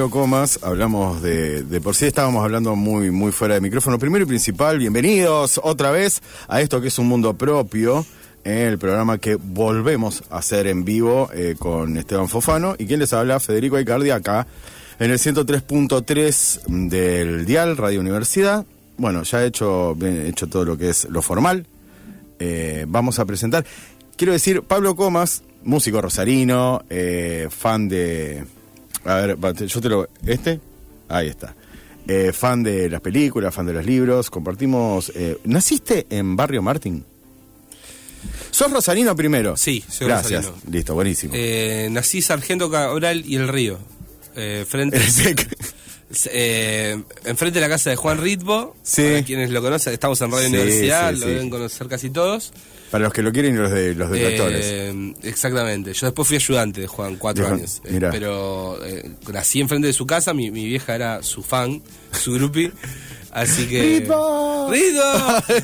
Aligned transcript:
Pablo 0.00 0.18
Comas 0.18 0.58
hablamos 0.62 1.20
de, 1.20 1.78
por 1.84 1.94
sí 1.94 2.06
estábamos 2.06 2.42
hablando 2.42 2.74
muy 2.74 3.10
muy 3.10 3.32
fuera 3.32 3.56
de 3.56 3.60
micrófono. 3.60 3.98
Primero 3.98 4.24
y 4.24 4.28
principal, 4.28 4.78
bienvenidos 4.78 5.60
otra 5.62 5.90
vez 5.90 6.22
a 6.48 6.62
esto 6.62 6.80
que 6.80 6.88
es 6.88 6.98
un 6.98 7.06
mundo 7.06 7.34
propio, 7.34 8.06
eh, 8.42 8.66
el 8.66 8.78
programa 8.78 9.18
que 9.18 9.34
volvemos 9.34 10.22
a 10.30 10.38
hacer 10.38 10.68
en 10.68 10.86
vivo 10.86 11.28
eh, 11.34 11.54
con 11.58 11.98
Esteban 11.98 12.30
Fofano 12.30 12.76
y 12.78 12.86
quien 12.86 12.98
les 12.98 13.12
habla 13.12 13.40
Federico 13.40 13.76
Aicardi 13.76 14.08
acá 14.08 14.46
en 14.98 15.10
el 15.10 15.18
103.3 15.18 16.88
del 16.88 17.44
Dial 17.44 17.76
Radio 17.76 18.00
Universidad. 18.00 18.64
Bueno, 18.96 19.22
ya 19.24 19.42
he 19.42 19.48
hecho, 19.48 19.94
he 20.00 20.28
hecho 20.28 20.46
todo 20.48 20.64
lo 20.64 20.78
que 20.78 20.88
es 20.88 21.10
lo 21.10 21.20
formal. 21.20 21.66
Eh, 22.38 22.86
vamos 22.88 23.18
a 23.18 23.26
presentar. 23.26 23.66
Quiero 24.16 24.32
decir, 24.32 24.62
Pablo 24.62 24.96
Comas, 24.96 25.42
músico 25.62 26.00
rosarino, 26.00 26.84
fan 27.50 27.90
de. 27.90 28.46
A 29.04 29.14
ver, 29.16 29.36
yo 29.66 29.80
te 29.80 29.88
lo. 29.88 30.08
¿Este? 30.26 30.60
Ahí 31.08 31.28
está. 31.28 31.54
Eh, 32.06 32.32
fan 32.32 32.62
de 32.62 32.88
las 32.90 33.00
películas, 33.00 33.54
fan 33.54 33.66
de 33.66 33.72
los 33.72 33.84
libros. 33.86 34.30
Compartimos. 34.30 35.12
eh, 35.14 35.38
¿Naciste 35.44 36.06
en 36.10 36.36
Barrio 36.36 36.62
Martín? 36.62 37.04
¿Sos 38.50 38.70
rosarino 38.70 39.14
primero? 39.16 39.56
Sí, 39.56 39.82
soy 39.88 40.06
Gracias. 40.08 40.44
rosarino. 40.46 40.70
Listo, 40.72 40.94
buenísimo. 40.94 41.32
Eh, 41.36 41.88
nací 41.90 42.20
Sargento 42.20 42.70
Cabral 42.70 43.24
y 43.26 43.36
el 43.36 43.48
Río. 43.48 43.78
Eh, 44.36 44.64
frente, 44.68 44.98
eh, 46.26 47.02
enfrente 47.24 47.58
de 47.58 47.66
la 47.66 47.68
casa 47.68 47.90
de 47.90 47.96
Juan 47.96 48.18
Ritbo. 48.20 48.76
Sí. 48.82 49.02
Para 49.02 49.24
quienes 49.24 49.50
lo 49.50 49.62
conocen, 49.62 49.92
estamos 49.92 50.20
en 50.20 50.30
Radio 50.30 50.48
Sí, 50.48 50.54
Universidad, 50.54 51.14
sí, 51.14 51.20
lo 51.20 51.26
deben 51.26 51.50
conocer 51.50 51.88
casi 51.88 52.10
todos. 52.10 52.52
Para 52.90 53.04
los 53.04 53.12
que 53.12 53.22
lo 53.22 53.30
quieren 53.32 53.54
y 53.54 53.58
los, 53.58 53.70
de, 53.70 53.94
los 53.94 54.10
detractores. 54.10 54.66
Eh, 54.66 55.14
exactamente. 55.22 55.92
Yo 55.92 56.06
después 56.06 56.26
fui 56.26 56.36
ayudante 56.36 56.80
de 56.80 56.86
Juan, 56.86 57.16
cuatro 57.16 57.46
años. 57.46 57.80
Eh, 57.84 58.00
pero 58.10 58.84
eh, 58.84 59.10
nací 59.32 59.60
enfrente 59.60 59.86
de 59.86 59.92
su 59.92 60.06
casa, 60.06 60.34
mi, 60.34 60.50
mi 60.50 60.66
vieja 60.66 60.94
era 60.94 61.22
su 61.22 61.42
fan, 61.42 61.82
su 62.12 62.32
groupie. 62.32 62.72
Así 63.32 63.66
que. 63.66 63.80
¡Ritmo! 63.80 64.68
¡Ritmo! 64.70 65.02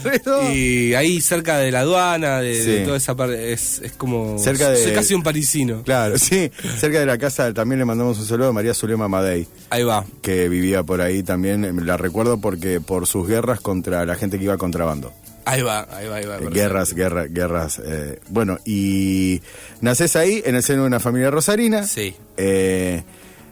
¡Ritmo! 0.10 0.52
Y 0.52 0.94
ahí 0.94 1.20
cerca 1.20 1.58
de 1.58 1.72
la 1.72 1.80
aduana, 1.80 2.40
de, 2.40 2.84
toda 2.84 2.96
esa 2.96 3.16
parte, 3.16 3.52
es, 3.52 3.80
es 3.80 3.92
como. 3.92 4.38
Cerca 4.38 4.70
de- 4.70 4.82
Soy 4.82 4.92
casi 4.92 5.14
un 5.14 5.22
parisino. 5.22 5.82
Claro, 5.82 6.16
sí. 6.18 6.50
Cerca 6.78 7.00
de 7.00 7.06
la 7.06 7.18
casa 7.18 7.52
también 7.52 7.80
le 7.80 7.84
mandamos 7.84 8.18
un 8.18 8.26
saludo 8.26 8.48
a 8.48 8.52
María 8.52 8.72
Zulema 8.72 9.08
Madei. 9.08 9.46
Ahí 9.70 9.82
va. 9.82 10.04
que 10.22 10.48
vivía 10.48 10.84
por 10.84 11.00
ahí 11.00 11.22
también, 11.22 11.84
la 11.84 11.96
recuerdo 11.96 12.40
porque 12.40 12.80
por 12.80 13.06
sus 13.06 13.26
guerras 13.26 13.60
contra 13.60 14.06
la 14.06 14.14
gente 14.14 14.38
que 14.38 14.44
iba 14.44 14.56
contrabando. 14.56 15.12
Ahí 15.46 15.62
va, 15.62 15.86
ahí 15.92 16.06
va, 16.08 16.16
ahí 16.16 16.24
va. 16.26 16.36
Eh, 16.38 16.48
guerras, 16.52 16.92
guerras, 16.92 17.32
guerras. 17.32 17.80
eh, 17.84 18.18
bueno, 18.28 18.58
y 18.66 19.40
nacés 19.80 20.16
ahí 20.16 20.42
en 20.44 20.56
el 20.56 20.62
seno 20.62 20.82
de 20.82 20.88
una 20.88 21.00
familia 21.00 21.30
rosarina. 21.30 21.86
Sí. 21.86 22.14
Eh, 22.36 23.02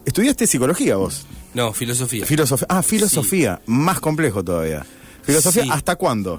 ¿Estudiaste 0.04 0.47
psicología 0.47 0.97
vos? 0.97 1.25
No, 1.54 1.72
filosofía. 1.72 2.27
Filosofía. 2.27 2.66
Ah, 2.69 2.83
filosofía. 2.83 3.60
Más 3.66 4.00
complejo 4.00 4.43
todavía. 4.44 4.84
¿Filosofía 5.22 5.62
Sí. 5.62 5.69
hasta 5.72 5.97
cuándo? 5.97 6.38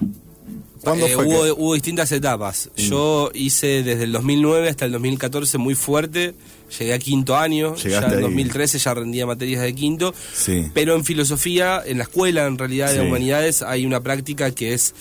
¿Cuándo 0.82 1.08
Eh, 1.08 1.14
fue 1.16 1.26
hubo, 1.26 1.44
que- 1.46 1.52
hubo 1.54 1.74
distintas 1.74 2.12
etapas. 2.12 2.70
Yo 2.76 3.32
hice 3.34 3.82
desde 3.82 4.04
el 4.04 4.12
2009 4.12 4.70
hasta 4.70 4.86
el 4.86 4.92
2014 4.92 5.58
muy 5.58 5.74
fuerte. 5.74 6.36
Llegué 6.78 6.94
a 6.94 7.00
quinto 7.00 7.36
año. 7.38 7.76
Llegaste 7.76 7.90
ya 7.90 8.06
en 8.08 8.14
ahí. 8.18 8.22
2013 8.22 8.78
ya 8.78 8.94
rendía 8.94 9.26
materias 9.26 9.62
de 9.64 9.74
quinto. 9.74 10.14
Sí. 10.36 10.70
Pero 10.76 10.94
en 10.96 11.04
filosofía, 11.06 11.82
en 11.84 11.98
la 11.98 12.04
escuela 12.04 12.46
en 12.46 12.58
realidad 12.60 12.94
de 12.94 13.02
humanidades, 13.02 13.64
hay 13.64 13.86
una 13.86 14.02
práctica 14.02 14.52
que 14.52 14.74
es, 14.76 14.94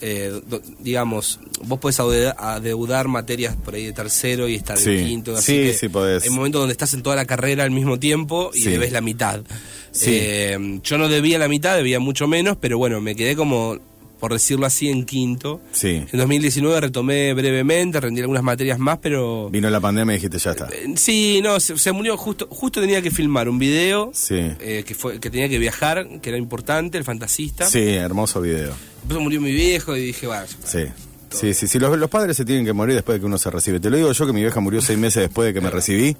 eh, 0.00 0.40
do- 0.46 0.60
digamos, 0.80 1.40
vos 1.64 1.78
podés 1.78 1.98
adeudar, 2.00 2.36
adeudar 2.38 3.08
materias 3.08 3.56
por 3.56 3.74
ahí 3.74 3.86
de 3.86 3.92
tercero 3.92 4.48
y 4.48 4.54
estar 4.54 4.76
Sí. 4.78 4.90
en 4.90 5.06
quinto. 5.06 5.36
así 5.36 5.52
Sí, 5.52 5.58
que 5.68 5.74
sí 5.74 5.88
podés. 5.88 6.24
Hay 6.24 6.30
momentos 6.30 6.60
donde 6.60 6.72
estás 6.72 6.92
en 6.94 7.02
toda 7.02 7.16
la 7.16 7.24
carrera 7.24 7.64
al 7.64 7.70
mismo 7.70 7.98
tiempo 7.98 8.50
y 8.54 8.62
Sí. 8.62 8.70
debes 8.70 8.92
la 8.92 9.00
mitad. 9.00 9.42
Sí. 9.92 10.10
Eh, 10.12 10.80
yo 10.82 10.98
no 10.98 11.08
debía 11.08 11.38
la 11.38 11.48
mitad, 11.48 11.76
debía 11.76 11.98
mucho 12.00 12.26
menos, 12.28 12.56
pero 12.60 12.76
bueno, 12.78 13.00
me 13.00 13.14
quedé 13.16 13.34
como, 13.36 13.78
por 14.18 14.32
decirlo 14.32 14.66
así, 14.66 14.88
en 14.88 15.04
quinto. 15.04 15.60
Sí. 15.72 16.04
En 16.10 16.18
2019 16.18 16.80
retomé 16.80 17.34
brevemente, 17.34 18.00
rendí 18.00 18.20
algunas 18.20 18.42
materias 18.42 18.78
más, 18.78 18.98
pero... 18.98 19.50
Vino 19.50 19.68
la 19.70 19.80
pandemia 19.80 20.14
y 20.14 20.16
dijiste, 20.16 20.38
ya 20.38 20.50
está. 20.52 20.68
Eh, 20.72 20.94
Sí, 20.96 21.40
no, 21.42 21.60
se, 21.60 21.76
se 21.78 21.92
murió 21.92 22.16
justo, 22.16 22.46
justo 22.50 22.80
tenía 22.80 23.02
que 23.02 23.10
filmar 23.10 23.48
un 23.48 23.58
video 23.58 24.10
Sí. 24.14 24.36
eh, 24.60 24.84
que 24.86 24.94
fue 24.94 25.20
que 25.20 25.30
tenía 25.30 25.48
que 25.48 25.58
viajar, 25.58 26.06
que 26.20 26.28
era 26.30 26.38
importante, 26.38 26.96
el 26.98 27.04
fantasista. 27.04 27.66
Sí, 27.66 27.80
hermoso 27.80 28.40
video. 28.40 28.72
Después 29.02 29.20
murió 29.20 29.40
mi 29.40 29.52
viejo 29.52 29.96
y 29.96 30.00
dije, 30.06 30.26
bueno, 30.26 30.46
Sí. 30.64 30.84
Sí, 31.30 31.52
sí, 31.54 31.66
sí. 31.68 31.78
Los, 31.78 31.98
los 31.98 32.08
padres 32.08 32.36
se 32.36 32.44
tienen 32.44 32.64
que 32.64 32.72
morir 32.72 32.94
después 32.94 33.16
de 33.16 33.20
que 33.20 33.26
uno 33.26 33.36
se 33.36 33.50
recibe. 33.50 33.78
Te 33.80 33.90
lo 33.90 33.96
digo 33.96 34.10
yo 34.12 34.26
que 34.26 34.32
mi 34.32 34.40
vieja 34.40 34.60
murió 34.60 34.80
seis 34.80 34.98
meses 34.98 35.22
después 35.24 35.46
de 35.46 35.52
que 35.54 35.60
me 35.60 35.70
recibí. 35.70 36.16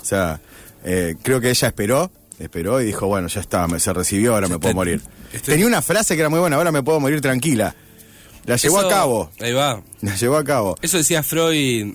O 0.00 0.04
sea, 0.04 0.40
eh, 0.84 1.16
creo 1.22 1.40
que 1.40 1.50
ella 1.50 1.68
esperó, 1.68 2.10
esperó 2.40 2.80
y 2.80 2.86
dijo, 2.86 3.06
bueno, 3.06 3.28
ya 3.28 3.40
está, 3.40 3.66
me, 3.68 3.78
se 3.78 3.92
recibió, 3.92 4.34
ahora 4.34 4.48
me 4.48 4.58
puedo 4.58 4.74
morir. 4.74 5.00
estoy- 5.32 5.52
Tenía 5.54 5.66
una 5.66 5.82
frase 5.82 6.14
que 6.14 6.20
era 6.20 6.28
muy 6.30 6.40
buena, 6.40 6.56
ahora 6.56 6.72
me 6.72 6.82
puedo 6.82 6.98
morir 7.00 7.20
tranquila. 7.20 7.74
La 8.46 8.56
llevó 8.56 8.78
eso- 8.78 8.86
a 8.88 8.90
cabo. 8.90 9.30
Ahí 9.40 9.52
va. 9.52 9.82
La 10.00 10.16
llevó 10.16 10.36
a 10.36 10.44
cabo. 10.44 10.76
Eso 10.82 10.96
decía 10.96 11.22
Freud 11.22 11.94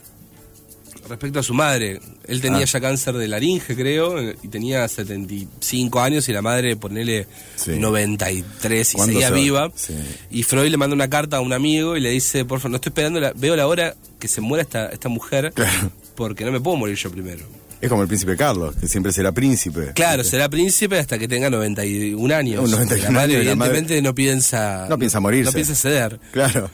respecto 1.09 1.39
a 1.39 1.43
su 1.43 1.53
madre. 1.53 1.99
Él 2.27 2.41
tenía 2.41 2.61
Ah. 2.63 2.65
ya 2.65 2.79
cáncer 2.81 3.13
de 3.15 3.27
laringe, 3.27 3.75
creo, 3.75 4.19
y 4.31 4.47
tenía 4.47 4.87
75 4.87 5.99
años 6.01 6.27
y 6.29 6.33
la 6.33 6.41
madre, 6.41 6.75
ponele 6.75 7.27
Sí. 7.55 7.71
93 7.77 8.93
y 8.93 8.95
¿Cuándo 8.97 9.13
seguía 9.13 9.27
se 9.27 9.33
va? 9.33 9.39
viva. 9.39 9.71
Sí. 9.75 9.93
Y 10.31 10.43
Freud 10.43 10.69
le 10.71 10.77
manda 10.77 10.95
una 10.95 11.09
carta 11.09 11.37
a 11.37 11.41
un 11.41 11.53
amigo 11.53 11.95
y 11.97 11.99
le 11.99 12.09
dice, 12.09 12.43
por 12.45 12.59
favor, 12.59 12.71
no 12.71 12.75
estoy 12.77 12.89
esperando, 12.89 13.19
la- 13.19 13.33
veo 13.35 13.55
la 13.55 13.67
hora 13.67 13.95
que 14.19 14.27
se 14.27 14.41
muera 14.41 14.63
esta, 14.63 14.87
esta 14.89 15.09
mujer 15.09 15.51
Claro. 15.53 15.91
porque 16.15 16.43
no 16.45 16.51
me 16.51 16.59
puedo 16.59 16.77
morir 16.77 16.95
yo 16.95 17.11
primero. 17.11 17.43
Es 17.85 17.89
como 17.89 18.01
el 18.01 18.07
príncipe 18.07 18.35
Carlos, 18.35 18.75
que 18.75 18.87
siempre 18.87 19.11
será 19.11 19.31
príncipe. 19.31 19.91
Claro, 19.93 20.23
será 20.23 20.49
príncipe 20.49 20.97
hasta 20.97 21.19
que 21.19 21.27
tenga 21.27 21.49
91 21.51 22.35
años. 22.35 22.63
Un 22.63 22.71
91 22.71 23.03
la 23.03 23.11
madre 23.11 23.33
años 23.35 23.43
y 23.43 23.47
la 23.47 23.55
madre- 23.55 23.71
evidentemente 23.77 24.01
no 24.01 24.15
piensa... 24.15 24.87
No 24.89 24.97
piensa 24.97 25.19
morirse. 25.19 25.51
No 25.51 25.53
piensa 25.53 25.75
ceder. 25.75 26.19
Claro. 26.31 26.69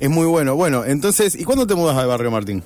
Es 0.00 0.08
muy 0.10 0.26
bueno. 0.26 0.54
Bueno, 0.56 0.84
entonces, 0.84 1.34
¿y 1.34 1.44
cuándo 1.44 1.66
te 1.66 1.74
mudas 1.74 1.96
al 1.96 2.06
barrio 2.06 2.30
Martín? 2.30 2.62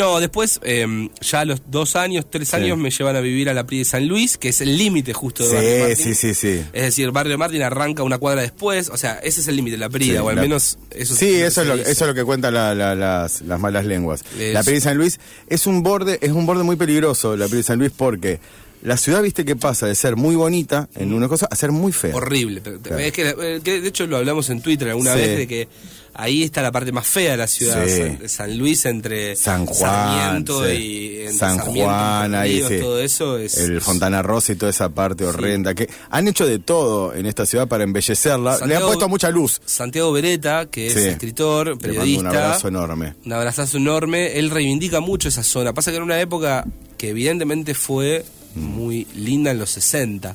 No, 0.00 0.18
después, 0.20 0.58
eh, 0.64 1.08
ya 1.20 1.40
a 1.40 1.44
los 1.44 1.62
dos 1.70 1.94
años, 1.94 2.24
tres 2.30 2.52
años, 2.54 2.76
me 2.78 2.90
llevan 2.90 3.16
a 3.16 3.20
vivir 3.20 3.48
a 3.50 3.54
la 3.54 3.66
PRI 3.66 3.78
de 3.80 3.84
San 3.84 4.08
Luis, 4.08 4.36
que 4.38 4.48
es 4.48 4.60
el 4.60 4.76
límite 4.78 5.12
justo 5.12 5.46
de 5.46 5.54
Barrio 5.54 5.70
Sí, 5.74 5.80
Martín. 5.80 5.96
sí, 6.06 6.14
sí, 6.14 6.34
sí. 6.34 6.64
Es 6.72 6.82
decir, 6.82 7.10
Barrio 7.10 7.36
Martín 7.38 7.62
arranca 7.62 8.02
una 8.02 8.18
cuadra 8.18 8.42
después, 8.42 8.88
o 8.88 8.96
sea, 8.96 9.14
ese 9.22 9.40
es 9.42 9.48
el 9.48 9.56
límite, 9.56 9.76
la 9.76 9.88
PRI, 9.90 10.06
Sí, 10.06 10.16
o 10.16 10.28
al 10.28 10.36
la- 10.36 10.42
menos 10.42 10.78
eso 10.90 11.14
Sí, 11.14 11.38
lo 11.40 11.46
eso 11.46 11.60
es, 11.62 11.66
lo, 11.68 11.74
eso 11.74 11.90
es 11.90 12.00
lo 12.00 12.14
que 12.14 12.24
cuentan 12.24 12.54
la- 12.54 12.74
la- 12.74 12.94
las, 12.94 13.42
las 13.42 13.60
malas 13.60 13.84
lenguas. 13.84 14.24
Es- 14.38 14.54
La 14.54 14.62
Piri 14.64 14.80
San 14.80 14.96
Luis 14.96 15.20
es 15.48 15.66
un 15.66 15.82
borde, 15.82 16.18
es 16.22 16.32
un 16.32 16.46
borde 16.46 16.62
muy 16.64 16.76
peligroso, 16.76 17.36
la 17.36 17.46
Piri 17.48 17.62
San 17.62 17.78
Luis, 17.78 17.92
porque 17.94 18.40
la 18.82 18.96
ciudad, 18.96 19.22
viste 19.22 19.44
que 19.44 19.56
pasa 19.56 19.86
de 19.86 19.94
ser 19.94 20.16
muy 20.16 20.36
bonita 20.36 20.88
en 20.94 21.12
una 21.12 21.28
cosa 21.28 21.46
a 21.50 21.56
ser 21.56 21.70
muy 21.72 21.92
fea. 21.92 22.14
Horrible. 22.14 22.60
Claro. 22.62 22.98
es 22.98 23.12
que, 23.12 23.28
eh, 23.28 23.60
que 23.62 23.80
de 23.80 23.88
hecho 23.88 24.06
lo 24.06 24.16
hablamos 24.16 24.48
en 24.50 24.60
Twitter 24.62 24.88
alguna 24.88 25.12
Sí. 25.14 25.18
vez 25.20 25.36
de 25.38 25.46
que 25.46 25.68
ahí 26.14 26.42
está 26.42 26.60
la 26.62 26.72
parte 26.72 26.90
más 26.90 27.06
fea 27.06 27.32
de 27.32 27.36
la 27.36 27.46
ciudad. 27.46 27.84
Sí. 27.86 27.98
San, 28.20 28.28
San 28.28 28.58
Luis 28.58 28.84
entre 28.86 29.36
San 29.36 29.66
Juan, 29.66 29.78
Sarmiento 29.78 30.64
sí. 30.66 30.70
y 30.72 31.16
entre 31.20 31.32
San 31.34 31.56
Sarmiento, 31.58 31.84
Juan, 31.90 32.34
ahí 32.34 32.62
todo 32.80 33.00
eso 33.00 33.38
es 33.38 33.56
el 33.58 33.80
Fontana 33.82 34.22
Rosa 34.22 34.52
y 34.52 34.56
toda 34.56 34.70
esa 34.70 34.88
parte 34.88 35.24
horrenda. 35.24 35.74
que 35.74 35.88
Han 36.10 36.26
hecho 36.28 36.46
de 36.46 36.58
todo 36.58 37.14
en 37.14 37.26
esta 37.26 37.44
ciudad 37.46 37.68
para 37.68 37.84
embellecerla. 37.84 38.58
Le 38.66 38.76
han 38.76 38.82
puesto 38.82 39.08
mucha 39.10 39.30
luz. 39.30 39.60
Santiago 39.64 40.10
Beretta, 40.12 40.66
que 40.70 40.86
es 40.88 40.96
escritor, 40.96 41.66
Le 41.66 41.72
mando 41.74 41.86
periodista. 41.86 42.20
un 42.20 42.26
abrazo 42.28 42.68
enorme. 42.68 43.14
Un 43.26 43.32
abrazazo 43.34 43.76
enorme. 43.76 44.38
Él 44.38 44.48
reivindica 44.50 45.00
mucho 45.00 45.28
esa 45.28 45.42
zona. 45.42 45.72
Pasa 45.74 45.90
que 45.90 45.96
era 45.96 46.04
una 46.04 46.18
época 46.20 46.64
que 46.98 47.10
evidentemente 47.10 47.74
fue 47.74 48.24
muy 48.54 49.06
linda 49.14 49.50
en 49.50 49.58
los 49.58 49.70
60, 49.70 50.34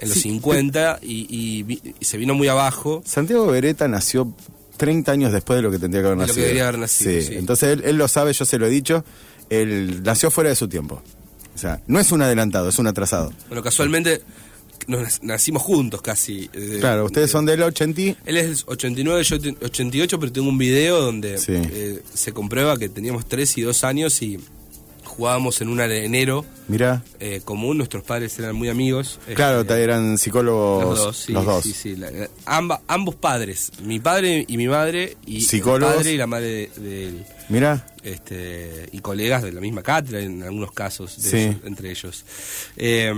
en 0.00 0.08
los 0.08 0.16
Sí, 0.18 0.22
50 0.22 0.98
y, 1.02 1.26
y 1.30 1.92
y 2.00 2.04
se 2.04 2.16
vino 2.16 2.34
muy 2.34 2.48
abajo. 2.48 3.02
Santiago 3.06 3.46
Beretta 3.46 3.88
nació 3.88 4.32
30 4.76 5.12
años 5.12 5.32
después 5.32 5.56
de 5.56 5.62
lo 5.62 5.70
que 5.70 5.78
tendría 5.78 6.02
que 6.02 6.08
haber 6.08 6.18
De 6.18 6.26
lo 6.26 6.26
que 6.26 6.32
nacido. 6.32 6.44
debería 6.46 6.68
haber 6.68 6.78
nacido, 6.80 7.10
Sí, 7.20 7.22
sí. 7.28 7.34
Entonces 7.36 7.68
él, 7.70 7.82
él 7.84 7.96
lo 7.96 8.08
sabe, 8.08 8.32
yo 8.32 8.44
se 8.44 8.58
lo 8.58 8.66
he 8.66 8.70
dicho. 8.70 9.04
Él 9.50 10.02
nació 10.02 10.30
fuera 10.30 10.50
de 10.50 10.56
su 10.56 10.68
tiempo. 10.68 11.02
O 11.54 11.58
sea, 11.58 11.80
no 11.86 12.00
es 12.00 12.10
un 12.10 12.22
adelantado, 12.22 12.68
es 12.68 12.78
un 12.78 12.86
atrasado. 12.88 13.32
Bueno, 13.48 13.62
casualmente 13.62 14.22
nos 14.88 15.22
nacimos 15.22 15.62
juntos 15.62 16.02
casi. 16.02 16.50
eh, 16.52 16.78
Claro, 16.80 17.04
ustedes 17.04 17.30
eh, 17.30 17.32
son 17.32 17.46
del 17.46 17.62
80. 17.62 18.00
Él 18.26 18.36
es 18.36 18.64
89, 18.66 19.22
yo 19.22 19.40
te- 19.40 19.54
88, 19.64 20.18
pero 20.18 20.32
tengo 20.32 20.48
un 20.48 20.58
video 20.58 21.00
donde 21.00 21.38
Sí. 21.38 21.52
eh, 21.54 22.02
se 22.12 22.32
comprueba 22.32 22.76
que 22.76 22.88
teníamos 22.88 23.26
3 23.26 23.56
y 23.58 23.62
2 23.62 23.84
años 23.84 24.20
y 24.22 24.38
jugábamos 25.16 25.60
en 25.60 25.68
un 25.68 25.80
arenero 25.80 26.44
Mirá. 26.68 27.02
eh, 27.20 27.40
común, 27.44 27.78
nuestros 27.78 28.02
padres 28.04 28.38
eran 28.38 28.54
muy 28.56 28.68
amigos. 28.68 29.18
Claro, 29.34 29.62
este, 29.62 29.82
eran 29.82 30.18
psicólogos 30.18 30.84
Los 30.84 30.98
dos, 30.98 31.16
sí, 31.16 31.32
los 31.32 31.44
dos. 31.46 31.62
sí, 31.64 31.72
sí, 31.72 31.96
la- 31.96 32.10
la- 32.10 32.28
amba- 32.46 32.82
ambos 32.88 33.14
padres, 33.14 33.70
mi 33.82 34.00
padre 34.00 34.44
y 34.48 34.56
mi 34.56 34.66
madre, 34.68 35.16
y 35.26 35.40
Psicólogos. 35.42 35.92
el 35.94 35.98
padre 35.98 36.12
y 36.12 36.16
la 36.16 36.26
madre 36.26 36.46
de, 36.76 36.80
de 36.80 37.08
él, 37.08 37.26
Mirá, 37.48 37.86
este, 38.02 38.88
y 38.92 38.98
colegas 39.00 39.42
de 39.42 39.52
la 39.52 39.60
misma 39.60 39.82
cátedra 39.82 40.20
en 40.20 40.42
algunos 40.42 40.72
casos, 40.72 41.22
de 41.22 41.30
Sí. 41.30 41.36
ellos- 41.36 41.56
entre 41.64 41.90
ellos. 41.90 42.24
Eh, 42.76 43.12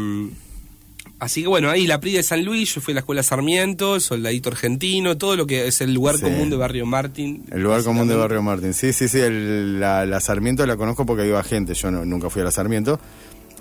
así 1.19 1.43
que 1.43 1.49
bueno, 1.49 1.71
ahí 1.71 1.87
la 1.87 2.01
PRI 2.01 2.13
de 2.13 2.23
San 2.23 2.45
Luis, 2.45 2.75
yo 2.75 2.81
fui 2.81 2.93
a 2.93 2.97
la 2.97 3.01
escuela 3.01 3.23
Sarmiento, 3.23 3.99
soldadito 4.01 4.51
argentino, 4.51 5.17
todo 5.17 5.37
lo 5.37 5.47
que 5.47 5.67
es 5.67 5.81
el 5.81 5.93
lugar 5.95 6.17
Sí. 6.17 6.23
común 6.23 6.51
de 6.51 6.57
Barrio 6.57 6.87
Martín. 6.87 7.45
el 7.51 7.63
lugar 7.63 7.83
común 7.85 8.09
de. 8.09 8.15
Barrio 8.17 8.43
Martín. 8.43 8.75
Sí, 8.75 8.93
sí, 8.93 9.09
sí, 9.09 9.19
el- 9.21 9.81
la, 9.81 10.05
la 10.07 10.21
Sarmiento 10.21 10.67
la 10.67 10.77
conozco 10.77 11.07
porque 11.07 11.27
iba 11.27 11.43
gente, 11.43 11.75
yo 11.75 11.91
no- 11.91 12.05
nunca 12.05 12.31
fui 12.31 12.43
a 12.43 12.45
la 12.47 12.51
Sarmiento. 12.51 12.99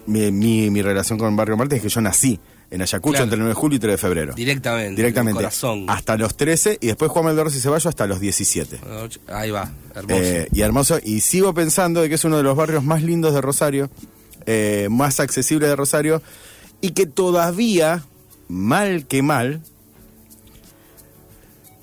Mi, 0.08 0.32
mi, 0.32 0.70
mi 0.70 0.82
relación 0.82 1.18
con 1.18 1.36
Barrio 1.36 1.58
Martín 1.58 1.78
es 1.78 1.84
que 1.84 1.90
yo 1.90 2.00
nací 2.02 2.40
en 2.70 2.82
Ayacucho 2.82 3.12
Claro. 3.14 3.24
entre 3.24 3.36
el 3.36 3.40
9 3.42 3.50
de 3.56 3.60
julio 3.60 3.76
y 3.78 3.80
3 3.80 3.94
de 3.94 3.98
febrero. 3.98 4.34
Directamente, 4.36 4.96
Directamente. 4.96 5.38
corazón. 5.38 5.86
Hasta 5.88 6.16
los 6.18 6.36
13 6.38 6.78
y 6.82 6.88
después 6.88 7.10
Juan 7.12 7.26
Meldorros 7.26 7.56
y 7.56 7.60
Ceballos 7.60 7.86
hasta 7.88 8.06
los 8.06 8.20
17. 8.20 8.80
Ahí 9.28 9.50
va, 9.52 9.72
hermoso. 9.96 10.22
Eh, 10.24 10.48
y 10.52 10.62
hermoso. 10.62 11.00
Y 11.04 11.22
sigo 11.22 11.54
pensando 11.56 12.02
de 12.02 12.10
que 12.10 12.16
es 12.16 12.24
uno 12.24 12.38
de 12.38 12.44
los 12.44 12.56
barrios 12.56 12.84
más 12.84 13.02
lindos 13.02 13.34
de 13.34 13.42
Rosario, 13.42 13.90
eh, 14.46 14.88
más 14.92 15.20
accesible 15.20 15.68
de 15.68 15.76
Rosario, 15.76 16.22
y 16.86 16.92
que 16.92 17.08
todavía, 17.08 18.06
mal 18.48 19.08
que 19.08 19.24
mal, 19.24 19.64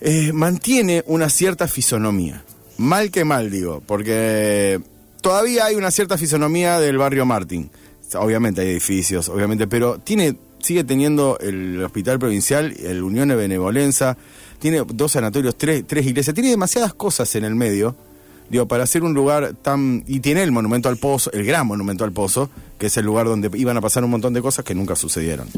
eh, 0.00 0.32
mantiene 0.32 1.02
una 1.08 1.28
cierta 1.28 1.66
fisonomía. 1.66 2.44
Mal 2.78 3.10
que 3.10 3.24
mal, 3.24 3.50
digo, 3.50 3.82
porque 3.84 4.80
todavía 5.20 5.64
hay 5.64 5.74
una 5.74 5.90
cierta 5.90 6.16
fisonomía 6.16 6.78
del 6.78 6.98
barrio 6.98 7.26
Martín. 7.26 7.68
Obviamente 8.14 8.60
hay 8.60 8.68
edificios, 8.68 9.28
obviamente, 9.28 9.66
pero 9.66 9.98
tiene 9.98 10.36
sigue 10.60 10.84
teniendo 10.84 11.36
el 11.40 11.82
hospital 11.82 12.20
provincial, 12.20 12.72
el 12.78 13.02
Unión 13.02 13.28
de 13.28 13.34
Benevolencia, 13.34 14.16
tiene 14.60 14.84
dos 14.86 15.10
sanatorios, 15.10 15.58
tres, 15.58 15.84
tres 15.84 16.06
iglesias, 16.06 16.32
tiene 16.32 16.50
demasiadas 16.50 16.94
cosas 16.94 17.34
en 17.34 17.42
el 17.42 17.56
medio, 17.56 17.96
digo, 18.52 18.68
para 18.68 18.84
hacer 18.84 19.02
un 19.02 19.14
lugar 19.14 19.54
tan... 19.62 20.04
Y 20.06 20.20
tiene 20.20 20.44
el 20.44 20.52
monumento 20.52 20.88
al 20.88 20.96
pozo, 20.98 21.32
el 21.32 21.44
gran 21.44 21.66
monumento 21.66 22.04
al 22.04 22.12
pozo, 22.12 22.48
que 22.78 22.86
es 22.86 22.96
el 22.96 23.04
lugar 23.04 23.26
donde 23.26 23.50
iban 23.58 23.76
a 23.76 23.80
pasar 23.80 24.04
un 24.04 24.10
montón 24.10 24.32
de 24.34 24.40
cosas 24.42 24.64
que 24.64 24.74
nunca 24.74 24.94
sucedieron. 24.94 25.48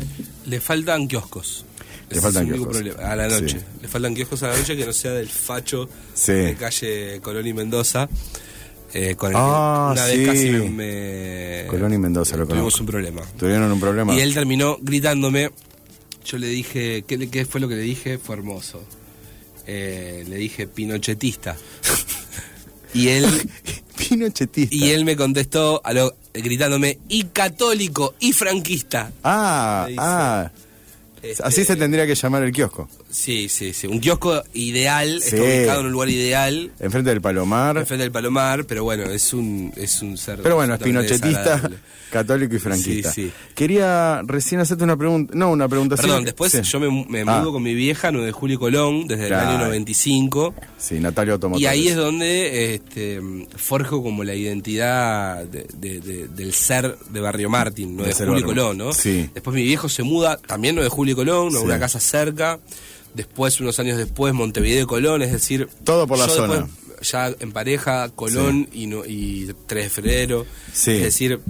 Le 0.47 0.61
faltan 0.61 1.07
kioscos. 1.09 1.67
Le 2.11 2.21
faltan 2.21 2.47
es 2.47 2.53
kioscos. 2.55 2.83
A 3.03 3.17
la 3.17 3.29
noche. 3.29 3.59
Sí. 3.59 3.65
Le 3.83 3.89
faltan 3.89 4.15
kioscos 4.15 4.43
a 4.45 4.49
la 4.49 4.57
noche 4.57 4.77
que 4.77 4.87
no 4.87 4.93
sea 4.93 5.11
del 5.13 5.29
facho 5.29 5.89
Sí. 6.15 6.33
de 6.33 6.55
calle 6.55 7.21
Colón 7.23 7.47
y 7.47 7.53
Mendoza. 7.53 8.09
eh, 8.97 9.17
con 9.17 9.31
el 9.33 9.37
Ah, 9.37 9.93
que 9.97 10.01
una 10.01 10.09
sí. 10.11 10.17
vez 10.19 10.29
casi 10.29 10.51
me, 10.51 10.71
me- 10.71 11.67
Colón 11.69 11.93
y 11.95 11.99
Mendoza, 11.99 12.37
lo 12.37 12.45
tuvimos 12.47 12.75
conozco. 12.75 12.81
un 12.83 12.87
problema. 12.87 13.23
¿Tuvieron 13.37 13.73
un 13.73 13.81
problema? 13.81 14.15
Y 14.15 14.21
él 14.21 14.33
terminó 14.33 14.79
gritándome. 14.81 15.51
Yo 16.25 16.39
le 16.39 16.47
dije, 16.47 17.03
¿qué, 17.05 17.19
le- 17.19 17.29
qué 17.29 17.45
fue 17.45 17.61
lo 17.61 17.67
que 17.69 17.75
le 17.75 17.83
dije? 17.83 18.19
Fue 18.19 18.37
hermoso. 18.37 18.85
Eh, 19.67 20.25
le 20.29 20.37
dije 20.37 20.69
pinochetista. 20.69 21.57
y 22.95 23.09
él 23.09 23.27
Pinochetista. 23.97 24.75
y 24.75 24.91
él 24.91 25.05
me 25.05 25.17
contestó 25.17 25.81
a 25.85 25.93
lo, 25.93 26.17
gritándome 26.33 26.99
y 27.09 27.25
católico 27.25 28.15
y 28.21 28.33
franquista. 28.33 29.13
Ah, 29.23 29.87
ah. 29.99 30.51
Este, 31.23 31.43
Así 31.43 31.65
se 31.65 31.77
tendría 31.77 32.07
que 32.07 32.15
llamar 32.15 32.43
el 32.43 32.53
kiosco. 32.53 32.87
Sí, 33.11 33.49
sí, 33.49 33.73
sí. 33.73 33.87
Un 33.87 33.99
kiosco 33.99 34.43
ideal, 34.53 35.23
Sí. 35.23 35.37
está 35.37 35.43
ubicado 35.43 35.81
en 35.81 35.87
un 35.87 35.93
lugar 35.93 36.11
ideal, 36.11 36.71
Enfrente 36.81 37.09
del 37.11 37.23
Palomar. 37.23 37.79
enfrente 37.79 38.03
del 38.03 38.13
Palomar, 38.13 38.67
pero 38.67 38.85
bueno, 38.85 39.05
es 39.05 39.33
un, 39.33 39.73
es 39.77 40.03
un 40.03 40.19
ser. 40.19 40.41
Pero 40.43 40.57
bueno, 40.57 40.75
es 40.75 40.81
pinochetista. 40.81 41.71
Católico 42.15 42.55
y 42.55 42.59
franquista. 42.59 43.13
Sí, 43.13 43.25
sí. 43.27 43.33
Quería 43.55 44.23
recién 44.25 44.61
hacerte 44.61 44.85
una 44.85 44.97
pregunta. 44.97 45.35
No, 45.37 45.51
una 45.51 45.69
pregunta 45.69 45.97
Perdón, 45.97 46.21
sí, 46.21 46.25
después 46.25 46.63
yo 46.63 46.81
me, 46.81 47.07
me 47.09 47.21
Ah, 47.31 47.41
mudo 47.41 47.53
con 47.53 47.63
mi 47.63 47.75
vieja, 47.75 48.11
9 48.11 48.27
de 48.27 48.33
Julio 48.33 48.59
Colón, 48.59 49.07
desde 49.07 49.27
Claro. 49.29 49.51
el 49.51 49.57
año 49.57 49.65
95. 49.67 50.55
Sí, 50.79 51.01
Natalia 51.01 51.35
Automotores. 51.35 51.63
Y 51.63 51.67
ahí 51.67 51.89
es 51.89 51.97
donde 51.97 52.75
este, 52.75 53.21
forjo 53.57 54.03
como 54.03 54.25
la 54.25 54.35
identidad 54.35 55.45
de- 55.45 55.67
de- 55.77 56.01
de- 56.01 56.29
del 56.29 56.53
ser 56.55 56.97
de 57.11 57.21
Barrio 57.21 57.51
Martín, 57.51 57.97
9 57.97 58.09
De 58.11 58.15
Julio 58.15 58.33
Barrio 58.33 58.47
Colón, 58.47 58.79
¿no? 58.79 58.93
Sí. 58.93 59.29
Después 59.35 59.55
mi 59.55 59.63
viejo 59.63 59.89
se 59.89 60.03
muda, 60.03 60.37
también 60.39 60.75
9 60.75 60.85
de 60.89 60.91
Julio 60.95 61.17
Colón, 61.17 61.55
a 61.57 61.61
una 61.61 61.79
casa 61.79 62.01
cerca. 62.01 62.59
Después, 63.15 63.61
unos 63.61 63.79
años 63.79 63.97
después, 63.99 64.35
Montevideo 64.35 64.83
y 64.83 64.87
Colón, 64.87 65.23
es 65.23 65.31
decir... 65.33 65.69
Todo 65.85 66.07
por 66.07 66.19
la 66.19 66.29
zona. 66.29 66.55
después, 66.55 67.09
ya 67.11 67.33
en 67.39 67.53
pareja, 67.53 68.09
Colón 68.09 68.69
y, 68.73 68.87
no, 68.87 69.05
y 69.05 69.53
3 69.67 69.85
de 69.85 69.91
febrero. 69.91 70.47
Sí. 70.73 70.93
Es 70.93 71.03
decir, 71.03 71.41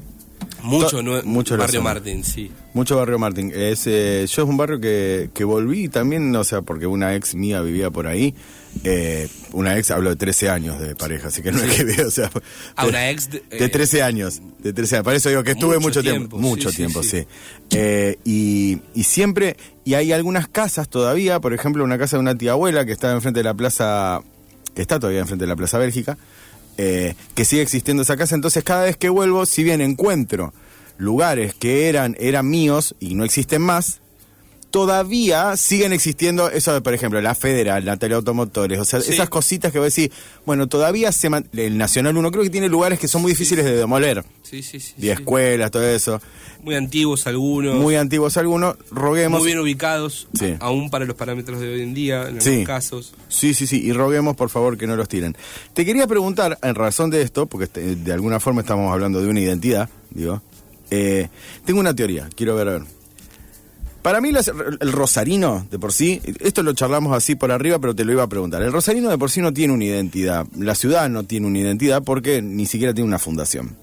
mucho, 0.64 1.02
nue- 1.02 1.22
mucho 1.24 1.56
Barrio. 1.56 1.82
Martín, 1.82 2.24
sí. 2.24 2.50
Mucho 2.72 2.96
barrio 2.96 3.18
Martín. 3.18 3.52
Es, 3.54 3.86
eh, 3.86 4.26
yo 4.28 4.42
es 4.42 4.48
un 4.48 4.56
barrio 4.56 4.80
que, 4.80 5.30
que 5.32 5.44
volví 5.44 5.88
también, 5.88 6.34
o 6.34 6.42
sea, 6.44 6.62
porque 6.62 6.86
una 6.86 7.14
ex 7.14 7.34
mía 7.34 7.60
vivía 7.60 7.90
por 7.90 8.06
ahí. 8.06 8.34
Eh, 8.82 9.28
una 9.52 9.78
ex, 9.78 9.92
hablo 9.92 10.10
de 10.10 10.16
13 10.16 10.48
años 10.50 10.80
de 10.80 10.96
pareja, 10.96 11.28
así 11.28 11.42
que 11.42 11.52
no 11.52 11.62
es 11.62 11.72
que 11.76 11.84
veo, 11.84 12.08
o 12.08 12.10
sea. 12.10 12.30
Ah, 12.74 12.86
una 12.86 13.10
ex 13.10 13.30
de- 13.30 13.42
De 13.50 13.64
eh, 13.66 13.68
13 13.68 14.02
años, 14.02 14.42
de 14.58 14.72
13 14.72 14.96
años. 14.96 15.04
Por 15.04 15.14
eso 15.14 15.28
digo 15.28 15.44
que 15.44 15.52
estuve 15.52 15.76
Mucho 15.76 15.88
mucho 15.88 16.02
tiempo. 16.02 16.36
tiempo, 16.36 16.38
mucho 16.38 16.68
sí, 16.70 16.76
sí, 16.76 16.82
tiempo, 16.82 17.02
sí. 17.04 17.10
sí. 17.20 17.26
Eh, 17.70 18.18
y, 18.24 18.78
y 18.94 19.04
siempre, 19.04 19.56
y 19.84 19.94
hay 19.94 20.10
algunas 20.12 20.48
casas 20.48 20.88
todavía, 20.88 21.38
por 21.40 21.54
ejemplo, 21.54 21.84
una 21.84 21.98
casa 21.98 22.16
de 22.16 22.20
una 22.22 22.36
tía 22.36 22.52
abuela 22.52 22.84
que 22.84 22.92
está 22.92 23.12
enfrente 23.12 23.40
de 23.40 23.44
la 23.44 23.54
plaza, 23.54 24.22
que 24.74 24.82
está 24.82 24.98
todavía 24.98 25.20
enfrente 25.20 25.44
de 25.44 25.48
la 25.48 25.56
Plaza 25.56 25.78
Bélgica, 25.78 26.18
eh, 26.78 27.14
que 27.34 27.44
sigue 27.44 27.62
existiendo 27.62 28.02
esa 28.02 28.16
casa. 28.16 28.34
Entonces, 28.34 28.64
cada 28.64 28.84
vez 28.84 28.96
que 28.96 29.08
vuelvo, 29.08 29.46
si 29.46 29.62
bien 29.62 29.80
encuentro 29.80 30.52
lugares 30.96 31.54
que 31.54 31.88
eran, 31.88 32.16
eran 32.18 32.48
míos 32.48 32.94
y 33.00 33.14
no 33.14 33.24
existen 33.24 33.62
más, 33.62 34.00
todavía 34.74 35.56
siguen 35.56 35.92
existiendo 35.92 36.50
eso 36.50 36.72
de, 36.74 36.80
por 36.80 36.94
ejemplo, 36.94 37.20
la 37.20 37.36
Federal, 37.36 37.84
la 37.84 37.96
Teleautomotores, 37.96 38.80
o 38.80 38.84
sea, 38.84 39.00
Sí. 39.00 39.12
esas 39.12 39.28
cositas 39.28 39.70
que 39.70 39.78
voy 39.78 39.84
a 39.84 39.86
decir, 39.86 40.10
bueno, 40.44 40.66
todavía 40.66 41.12
se 41.12 41.30
man- 41.30 41.46
el 41.56 41.78
Nacional 41.78 42.16
1 42.16 42.32
creo 42.32 42.42
que 42.42 42.50
tiene 42.50 42.68
lugares 42.68 42.98
que 42.98 43.06
son 43.06 43.22
muy 43.22 43.30
difíciles 43.30 43.64
de 43.64 43.76
demoler, 43.76 44.24
Sí, 44.42 44.64
sí, 44.64 44.80
sí. 44.80 44.94
de 44.96 45.12
escuelas, 45.12 45.70
todo 45.70 45.86
eso, 45.88 46.20
Muy 46.64 46.74
antiguos 46.74 47.28
algunos. 47.28 47.76
muy 47.76 47.94
antiguos 47.94 48.36
algunos, 48.36 48.74
roguemos, 48.90 49.38
muy 49.38 49.46
bien 49.46 49.60
ubicados, 49.60 50.26
Sí. 50.36 50.56
aún 50.58 50.90
para 50.90 51.04
los 51.04 51.14
parámetros 51.14 51.60
de 51.60 51.72
hoy 51.72 51.82
en 51.82 51.94
día, 51.94 52.28
en 52.28 52.40
Sí. 52.40 52.48
algunos 52.48 52.66
casos. 52.66 53.14
Sí, 53.28 53.54
sí, 53.54 53.68
sí, 53.68 53.80
y 53.80 53.92
roguemos 53.92 54.34
por 54.34 54.50
favor 54.50 54.76
que 54.76 54.88
no 54.88 54.96
los 54.96 55.08
tiren. 55.08 55.36
Te 55.72 55.84
quería 55.84 56.08
preguntar, 56.08 56.58
en 56.60 56.74
razón 56.74 57.10
de 57.10 57.22
esto, 57.22 57.46
porque 57.46 57.66
este, 57.66 57.94
de 57.94 58.12
alguna 58.12 58.40
forma 58.40 58.62
estamos 58.62 58.92
hablando 58.92 59.22
de 59.22 59.28
una 59.28 59.38
identidad, 59.38 59.88
digo, 60.10 60.42
eh, 60.90 61.28
tengo 61.64 61.78
una 61.78 61.94
teoría, 61.94 62.28
quiero 62.34 62.56
ver, 62.56 62.68
a 62.68 62.72
ver. 62.72 62.82
Para 64.04 64.20
mí 64.20 64.32
las- 64.32 64.48
el 64.48 64.92
rosarino 64.92 65.66
de 65.70 65.78
por 65.78 65.90
sí, 65.90 66.20
esto 66.40 66.62
lo 66.62 66.74
charlamos 66.74 67.16
así 67.16 67.36
por 67.36 67.50
arriba, 67.50 67.78
pero 67.78 67.94
te 67.96 68.04
lo 68.04 68.12
iba 68.12 68.22
a 68.22 68.26
preguntar. 68.28 68.60
El 68.60 68.70
rosarino 68.70 69.08
de 69.08 69.16
por 69.16 69.30
sí 69.30 69.40
no 69.40 69.50
tiene 69.54 69.72
una 69.72 69.84
identidad, 69.86 70.46
la 70.58 70.74
ciudad 70.74 71.08
no 71.08 71.24
tiene 71.24 71.46
una 71.46 71.58
identidad 71.60 72.02
porque 72.02 72.42
ni 72.42 72.66
siquiera 72.66 72.92
tiene 72.92 73.08
una 73.08 73.18
fundación. 73.18 73.78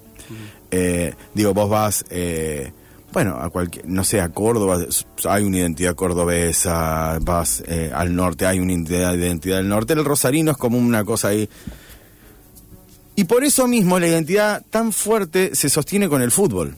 Eh, 0.70 1.16
digo, 1.34 1.56
vos 1.56 1.68
vas, 1.72 2.06
eh, 2.12 2.72
bueno, 3.12 3.36
a 3.42 3.50
cualquier, 3.50 3.88
no 3.88 4.04
sé, 4.04 4.22
a 4.22 4.30
Córdoba, 4.30 4.78
hay 5.28 5.44
una 5.44 5.58
identidad 5.58 5.96
cordobesa, 5.96 7.18
vas 7.24 7.64
eh, 7.68 7.92
al 7.92 8.16
norte, 8.16 8.46
hay 8.46 8.60
una 8.60 8.74
identidad, 8.74 9.16
identidad 9.16 9.58
del 9.58 9.70
norte. 9.70 9.94
El 9.94 10.06
rosarino 10.06 10.52
es 10.52 10.58
como 10.58 10.78
una 10.78 11.04
cosa 11.04 11.30
ahí. 11.30 11.50
Y 13.16 13.24
por 13.24 13.44
eso 13.44 13.68
mismo 13.68 13.98
la 14.00 14.08
identidad 14.08 14.64
tan 14.70 14.94
fuerte 14.94 15.56
se 15.56 15.68
sostiene 15.68 16.08
con 16.08 16.22
el 16.22 16.30
fútbol. 16.30 16.76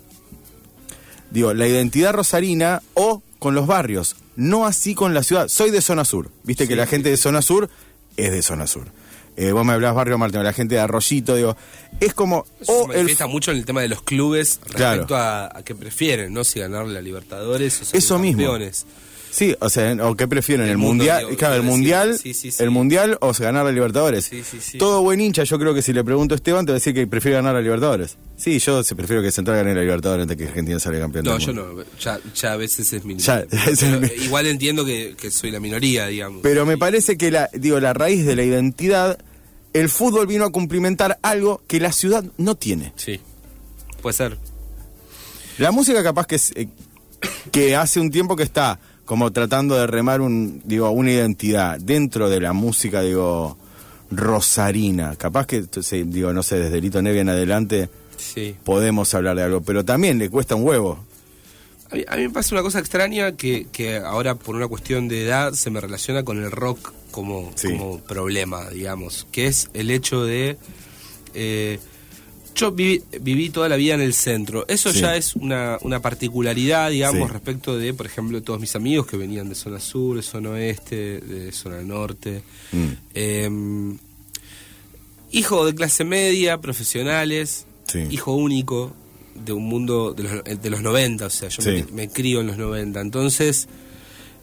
digo, 1.30 1.54
la 1.54 1.68
identidad 1.68 2.14
rosarina 2.14 2.82
o 2.94 3.22
con 3.44 3.56
los 3.56 3.68
barrios, 3.68 4.16
no 4.38 4.66
así 4.66 4.96
con 4.96 5.14
la 5.14 5.22
ciudad. 5.22 5.50
Soy 5.50 5.70
de 5.70 5.82
zona 5.82 6.06
sur, 6.06 6.32
viste 6.44 6.66
que 6.68 6.76
la 6.78 6.88
gente 6.88 7.10
de 7.10 7.18
zona 7.18 7.42
sur 7.42 7.70
es 8.16 8.32
de 8.32 8.42
zona 8.42 8.68
sur. 8.68 8.86
Eh, 9.36 9.52
vos 9.52 9.66
me 9.66 9.74
hablabas 9.74 9.96
barrio 9.98 10.18
Martín, 10.18 10.44
la 10.44 10.54
gente 10.54 10.76
de 10.76 10.82
Arroyito, 10.82 11.36
digo, 11.36 11.58
es 12.00 12.14
como... 12.14 12.46
Eso 12.62 12.84
o 12.84 12.92
se 12.94 13.00
el 13.00 13.28
mucho 13.28 13.52
en 13.52 13.58
el 13.58 13.66
tema 13.66 13.82
de 13.82 13.90
los 13.90 14.02
clubes 14.04 14.60
Claro. 14.64 14.92
respecto 15.02 15.16
a, 15.18 15.58
a 15.58 15.64
qué 15.64 15.76
prefieren, 15.76 16.32
¿no? 16.34 16.44
Si 16.44 16.60
ganar 16.60 16.86
la 16.88 17.02
Libertadores 17.02 17.82
o 17.82 17.86
ser 17.86 17.98
Eso 17.98 18.18
mismo. 18.20 18.44
campeones. 18.44 18.86
Sí, 19.34 19.56
o 19.60 19.68
sea, 19.68 19.98
o 20.06 20.16
qué 20.16 20.28
prefieren, 20.28 20.70
el, 20.70 20.78
mundial, 20.78 21.26
digo, 21.26 21.38
claro, 21.38 21.56
el 21.56 21.64
mundial, 21.64 22.20
sí, 22.20 22.36
sí, 22.36 22.52
sí. 22.52 22.64
el 22.64 22.70
mundial 22.70 23.18
o 23.20 23.34
sea, 23.34 23.48
ganar 23.48 23.66
la 23.66 23.72
Libertadores. 23.72 24.26
Sí, 24.26 24.44
sí, 24.44 24.60
sí. 24.62 24.78
Todo 24.78 25.02
buen 25.02 25.20
hincha, 25.20 25.44
yo 25.44 25.58
creo 25.58 25.74
que 25.74 25.82
si 25.82 25.92
le 25.92 26.04
pregunto 26.04 26.36
a 26.36 26.38
Esteban 26.38 26.68
te 26.68 26.72
va 26.72 26.76
a 26.76 26.80
decir 26.80 26.94
que 26.94 27.08
prefiere 27.08 27.38
ganar 27.38 27.56
la 27.56 27.62
Libertadores. 27.62 28.16
Sí, 28.38 28.60
yo 28.60 28.84
prefiero 28.96 29.24
que 29.24 29.32
Central 29.32 29.58
gane 29.58 29.74
la 29.74 29.82
Libertadores 29.82 30.24
antes 30.24 30.38
que 30.38 30.48
Argentina 30.48 30.78
salga 30.80 31.00
campeón. 31.00 31.26
No, 31.26 31.32
del 31.32 31.42
yo 31.42 31.52
no. 31.52 31.84
Ya, 32.00 32.20
ya 32.36 32.54
a 32.54 32.58
veces 32.58 32.94
es 32.94 33.04
mi 33.04 33.18
Ya, 33.18 33.44
Igual 34.24 34.46
entiendo 34.46 34.86
que, 34.86 35.16
que 35.20 35.32
soy 35.32 35.50
la 35.50 35.60
minoría, 35.60 36.06
digamos. 36.06 36.42
Pero 36.44 36.68
me 36.68 36.78
parece 36.78 37.18
que 37.18 37.32
la, 37.32 37.50
digo, 37.54 37.80
la 37.80 37.94
raíz 37.94 38.28
de 38.28 38.36
la 38.36 38.44
identidad, 38.44 39.18
el 39.74 39.90
fútbol 39.90 40.28
vino 40.28 40.46
a 40.46 40.52
cumplimentar 40.52 41.18
algo 41.24 41.64
que 41.66 41.80
la 41.80 41.92
ciudad 41.92 42.24
no 42.38 42.54
tiene. 42.54 42.94
Sí. 42.98 43.20
Puede 44.04 44.14
ser. 44.14 44.38
La 45.58 45.72
música 45.72 46.04
capaz 46.04 46.28
que 46.28 46.36
es, 46.36 46.52
eh, 46.56 46.68
que 47.52 47.76
hace 47.76 48.00
un 48.00 48.12
tiempo 48.12 48.36
que 48.36 48.44
está 48.44 48.80
como 49.06 49.32
tratando 49.32 49.76
de 49.76 49.88
remar 49.88 50.22
un, 50.22 50.62
digo, 50.66 50.90
una 50.92 51.12
identidad 51.12 51.80
dentro 51.80 52.30
de 52.30 52.40
la 52.40 52.54
música, 52.54 53.02
digo, 53.02 53.58
rosarina. 54.12 55.16
Capaz 55.16 55.46
que, 55.48 55.64
digo, 56.06 56.34
no 56.34 56.44
sé, 56.44 56.58
desde 56.60 56.80
Lito 56.82 57.02
Nevia 57.02 57.22
en 57.22 57.30
adelante 57.30 57.90
Sí. 58.18 58.56
podemos 58.64 59.14
hablar 59.14 59.36
de 59.36 59.44
algo, 59.44 59.62
pero 59.62 59.84
también 59.84 60.18
le 60.20 60.30
cuesta 60.30 60.56
un 60.56 60.64
huevo. 60.64 60.98
A 61.92 61.96
mí, 61.96 62.06
a 62.08 62.16
mí 62.16 62.22
me 62.24 62.30
pasa 62.30 62.56
una 62.56 62.62
cosa 62.64 62.80
extraña 62.80 63.34
que, 63.34 63.68
que 63.72 63.98
ahora 63.98 64.36
por 64.36 64.56
una 64.56 64.68
cuestión 64.68 65.08
de 65.08 65.26
edad 65.26 65.54
se 65.54 65.70
me 65.70 65.82
relaciona 65.82 66.24
con 66.24 66.42
el 66.42 66.50
rock 66.50 66.94
como, 67.12 67.52
Sí. 67.56 67.70
como 67.70 68.00
problema, 68.00 68.70
digamos, 68.70 69.28
que 69.32 69.48
es 69.48 69.70
el 69.74 69.92
hecho 69.92 70.24
de... 70.24 70.58
eh, 71.34 71.80
yo 72.56 72.72
viví, 72.72 73.02
viví 73.22 73.50
toda 73.50 73.68
la 73.70 73.76
vida 73.76 73.94
en 73.96 74.02
el 74.02 74.14
centro. 74.14 74.66
Eso 74.68 74.92
Sí. 74.94 75.02
ya 75.02 75.16
es 75.16 75.36
una, 75.36 75.78
una 75.82 76.02
particularidad, 76.02 76.90
digamos, 76.92 77.28
Sí. 77.28 77.34
respecto 77.34 77.78
de, 77.78 77.94
por 77.94 78.06
ejemplo, 78.06 78.42
todos 78.44 78.60
mis 78.60 78.76
amigos 78.76 79.08
que 79.08 79.18
venían 79.18 79.50
de 79.50 79.56
zona 79.56 79.80
sur, 79.80 80.16
de 80.18 80.22
zona 80.24 80.52
oeste, 80.52 81.20
de 81.20 81.52
zona 81.52 81.82
norte. 81.82 82.44
Mm. 82.72 82.88
Eh, 83.16 83.50
hijo 85.32 85.66
de 85.66 85.74
clase 85.76 86.04
media, 86.04 86.60
profesionales, 86.60 87.66
Sí. 87.88 88.00
hijo 88.12 88.34
único 88.34 88.94
de 89.36 89.52
un 89.54 89.64
mundo 89.66 90.14
de 90.14 90.24
los, 90.24 90.44
de 90.44 90.70
los 90.70 90.82
90, 90.82 91.26
o 91.26 91.30
sea, 91.30 91.50
yo 91.50 91.64
me, 91.64 91.86
me 91.92 92.08
crío 92.10 92.42
en 92.42 92.48
los 92.48 92.58
90. 92.58 93.02
Entonces, 93.02 93.68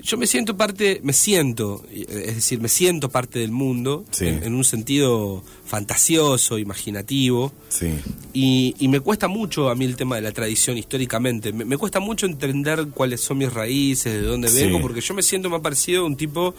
yo 0.02 0.16
me 0.16 0.26
siento 0.26 0.57
parte, 0.57 1.00
me 1.02 1.12
siento, 1.12 1.85
es 1.92 2.35
decir, 2.37 2.61
me 2.61 2.69
siento 2.69 3.09
parte 3.11 3.38
del 3.38 3.50
mundo, 3.52 4.04
Sí. 4.11 4.26
en, 4.26 4.42
en 4.45 4.54
un 4.54 4.64
sentido 4.64 5.42
fantasioso, 5.66 6.59
imaginativo. 6.59 7.52
Sí. 7.69 7.88
Y, 8.33 8.75
y 8.78 8.88
me 8.88 9.00
cuesta 9.00 9.28
mucho 9.28 9.69
a 9.71 9.75
mí 9.75 9.85
el 9.85 9.97
tema 9.97 10.16
de 10.16 10.23
la 10.23 10.33
tradición 10.33 10.76
históricamente. 10.78 11.52
Me, 11.52 11.64
me 11.64 11.76
cuesta 11.76 12.00
mucho 12.00 12.26
entender 12.26 12.88
cuáles 12.95 13.21
son 13.21 13.38
mis 13.38 13.52
raíces, 13.52 14.12
de 14.12 14.23
dónde 14.23 14.49
Sí. 14.49 14.64
vengo, 14.64 14.80
porque 14.80 15.00
yo 15.00 15.14
me 15.14 15.23
siento 15.23 15.49
más 15.50 15.61
parecido 15.61 16.02
a 16.02 16.07
un 16.07 16.16
tipo 16.16 16.54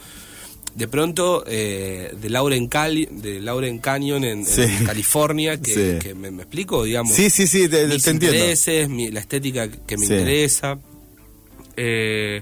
de 0.75 0.87
pronto 0.87 1.43
eh, 1.47 2.13
de 2.21 2.29
Lauren 2.29 2.67
Cali, 2.67 3.05
de 3.11 3.41
Lauren 3.41 3.79
Canyon 3.79 4.23
en, 4.23 4.39
en 4.39 4.45
Sí. 4.45 4.63
California, 4.85 5.59
que, 5.59 5.73
Sí. 5.99 5.99
que 6.07 6.15
me, 6.15 6.31
me 6.31 6.43
explico, 6.43 6.83
digamos. 6.85 7.13
Sí, 7.13 7.29
sí, 7.29 7.45
sí, 7.47 7.67
te, 7.67 7.85
mis 7.87 8.03
te 8.03 8.11
entiendo. 8.11 8.37
intereses, 8.37 8.87
mi- 8.87 9.11
la 9.11 9.19
estética 9.19 9.69
que 9.69 9.97
me 9.97 10.05
Sí. 10.07 10.13
interesa. 10.13 10.79
Eh, 11.75 12.41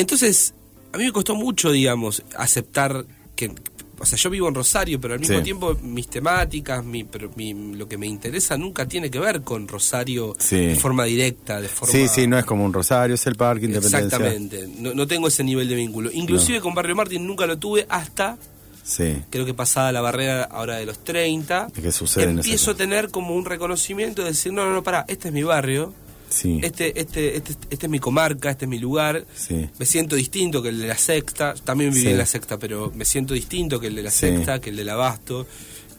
entonces, 0.00 0.54
a 0.92 0.98
mí 0.98 1.04
me 1.04 1.12
costó 1.12 1.34
mucho, 1.34 1.70
digamos, 1.72 2.22
aceptar 2.36 3.04
que... 3.36 3.52
O 4.00 4.06
sea, 4.06 4.16
yo 4.16 4.30
vivo 4.30 4.46
en 4.46 4.54
Rosario, 4.54 5.00
pero 5.00 5.14
al 5.14 5.20
mismo 5.20 5.38
Sí. 5.38 5.42
tiempo 5.42 5.74
mis 5.82 6.06
temáticas, 6.08 6.84
mi, 6.84 7.02
pero 7.02 7.32
mi- 7.34 7.74
lo 7.74 7.88
que 7.88 7.98
me 7.98 8.06
interesa 8.06 8.56
nunca 8.56 8.86
tiene 8.86 9.10
que 9.10 9.18
ver 9.18 9.42
con 9.42 9.66
Rosario 9.66 10.36
Sí. 10.38 10.54
de 10.56 10.76
forma 10.76 11.02
directa, 11.04 11.60
de 11.60 11.66
forma... 11.66 11.90
Sí, 11.92 12.06
sí, 12.06 12.28
no 12.28 12.38
es 12.38 12.44
como 12.44 12.64
un 12.64 12.72
Rosario, 12.72 13.16
es 13.16 13.26
el 13.26 13.34
Parque 13.34 13.66
Independencia. 13.66 14.04
Exactamente, 14.06 14.68
no, 14.78 14.94
no 14.94 15.04
tengo 15.08 15.26
ese 15.26 15.42
nivel 15.42 15.68
de 15.68 15.74
vínculo. 15.74 16.10
Inclusive 16.12 16.60
con 16.60 16.74
Barrio 16.76 16.94
Martín 16.94 17.26
nunca 17.26 17.44
lo 17.46 17.58
tuve 17.58 17.86
hasta, 17.88 18.38
Sí. 18.84 19.16
creo 19.30 19.44
que 19.44 19.52
pasada 19.52 19.90
la 19.90 20.00
barrera 20.00 20.44
ahora 20.44 20.76
de 20.76 20.86
los 20.86 21.02
30, 21.02 21.66
¿Y 21.76 21.80
qué 21.82 21.90
sucede 21.90 22.22
en 22.22 22.30
ese 22.38 22.38
empiezo 22.50 22.70
a 22.70 22.74
caso? 22.74 22.76
tener 22.78 23.10
como 23.10 23.34
un 23.34 23.44
reconocimiento 23.46 24.22
de 24.22 24.28
decir, 24.28 24.52
no, 24.52 24.64
no, 24.64 24.74
no, 24.74 24.82
pará, 24.84 25.06
este 25.08 25.26
es 25.28 25.34
mi 25.34 25.42
barrio, 25.42 25.92
Sí. 26.30 26.60
este, 26.62 26.98
este, 27.00 27.36
este, 27.36 27.52
este 27.70 27.86
es 27.86 27.90
mi 27.90 27.98
comarca, 27.98 28.50
este 28.50 28.64
es 28.66 28.68
mi 28.68 28.78
lugar. 28.78 29.24
Sí. 29.34 29.68
Me 29.78 29.86
siento 29.86 30.16
distinto 30.16 30.62
que 30.62 30.68
el 30.70 30.80
de 30.80 30.86
la 30.88 30.98
sexta. 30.98 31.54
También 31.64 31.90
viví 31.90 32.02
Sí. 32.04 32.10
en 32.10 32.18
la 32.18 32.26
sexta, 32.26 32.58
pero 32.58 32.92
me 32.94 33.04
siento 33.04 33.34
distinto 33.34 33.80
que 33.80 33.86
el 33.88 33.96
de 33.96 34.02
la 34.02 34.10
sexta, 34.10 34.60
que 34.60 34.70
el 34.70 34.76
del 34.76 34.88
abasto, 34.90 35.46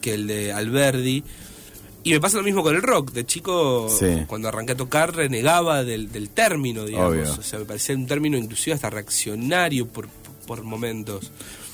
que 0.01 0.13
el 0.13 0.27
de 0.27 0.53
Alberdi. 0.53 1.23
Y 2.03 2.11
me 2.13 2.21
pasa 2.21 2.37
lo 2.37 2.43
mismo 2.43 2.63
con 2.63 2.75
el 2.75 2.81
rock. 2.81 3.11
De 3.11 3.25
chico, 3.25 3.89
cuando 4.27 4.47
arranqué 4.47 4.71
a 4.73 4.77
tocar, 4.77 5.13
renegaba 5.15 5.83
del, 5.83 6.11
del 6.11 6.29
término, 6.29 6.85
digamos. 6.85 7.11
Obvio. 7.11 7.33
O 7.33 7.43
sea, 7.43 7.59
me 7.59 7.65
parecía 7.65 7.95
un 7.95 8.07
término 8.07 8.37
inclusive 8.37 8.73
hasta 8.73 8.89
reaccionario 8.89 9.85
por, 9.87 10.07
por 10.47 10.63
momentos. 10.63 11.31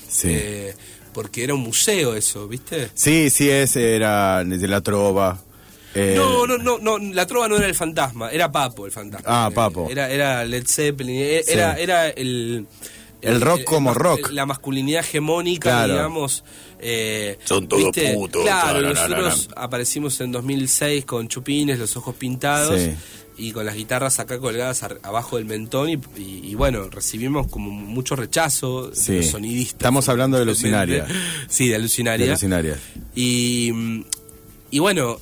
Sí. 0.08 0.28
Eh, 0.30 0.74
porque 1.12 1.44
era 1.44 1.54
un 1.54 1.60
museo 1.60 2.14
eso, 2.14 2.46
¿viste? 2.48 2.90
Sí, 2.94 3.30
sí, 3.30 3.48
ese 3.48 3.94
era 3.96 4.44
de 4.44 4.68
la 4.68 4.80
trova. 4.82 5.40
Eh, 5.96 6.14
No, 6.16 6.46
no, 6.46 6.58
no, 6.58 6.78
no, 6.78 6.98
la 6.98 7.26
trova 7.26 7.48
no 7.48 7.56
era 7.56 7.66
el 7.66 7.74
fantasma, 7.74 8.30
era 8.30 8.52
Papo 8.52 8.84
el 8.86 8.92
fantasma. 8.92 9.26
Ah, 9.46 9.50
Papo. 9.54 9.88
Era, 9.90 10.10
era 10.10 10.44
Led 10.44 10.66
Zeppelin, 10.66 11.16
Sí. 11.44 11.52
era, 11.52 11.74
era 11.78 12.08
el... 12.10 12.66
El 13.22 13.40
rock 13.40 13.64
como 13.64 13.92
rock. 13.94 14.30
La 14.30 14.44
masculinidad 14.46 15.00
hegemónica, 15.00 15.70
Claro. 15.70 15.92
digamos. 15.94 16.44
eh, 16.78 17.38
Son 17.44 17.66
todos 17.66 17.84
¿viste? 17.84 18.12
putos, 18.12 18.42
Claro, 18.42 18.82
nosotros 18.82 19.48
aparecimos 19.56 20.20
en 20.20 20.30
2006 20.32 21.04
con 21.06 21.26
chupines, 21.26 21.78
los 21.78 21.96
ojos 21.96 22.14
pintados. 22.14 22.78
Sí. 22.80 22.92
Y 23.38 23.52
con 23.52 23.66
las 23.66 23.74
guitarras 23.74 24.18
acá 24.20 24.38
colgadas 24.38 24.82
abajo 25.02 25.36
del 25.36 25.44
mentón 25.46 25.88
y, 25.90 25.94
y- 26.16 26.40
y 26.44 26.54
bueno, 26.54 26.88
recibimos 26.88 27.48
como 27.48 27.70
mucho 27.70 28.16
rechazo 28.16 28.94
Sí. 28.94 29.12
de 29.12 29.18
los 29.18 29.26
sonidistas. 29.26 29.72
Estamos 29.74 30.08
hablando 30.08 30.36
de. 30.36 30.42
Alucinaria. 30.44 31.06
Sí, 31.48 31.68
de 31.68 31.74
alucinaria. 31.74 32.24
de 32.26 32.32
Alucinaria. 32.32 32.78
Y, 33.14 34.04
y 34.70 34.78
bueno, 34.78 35.18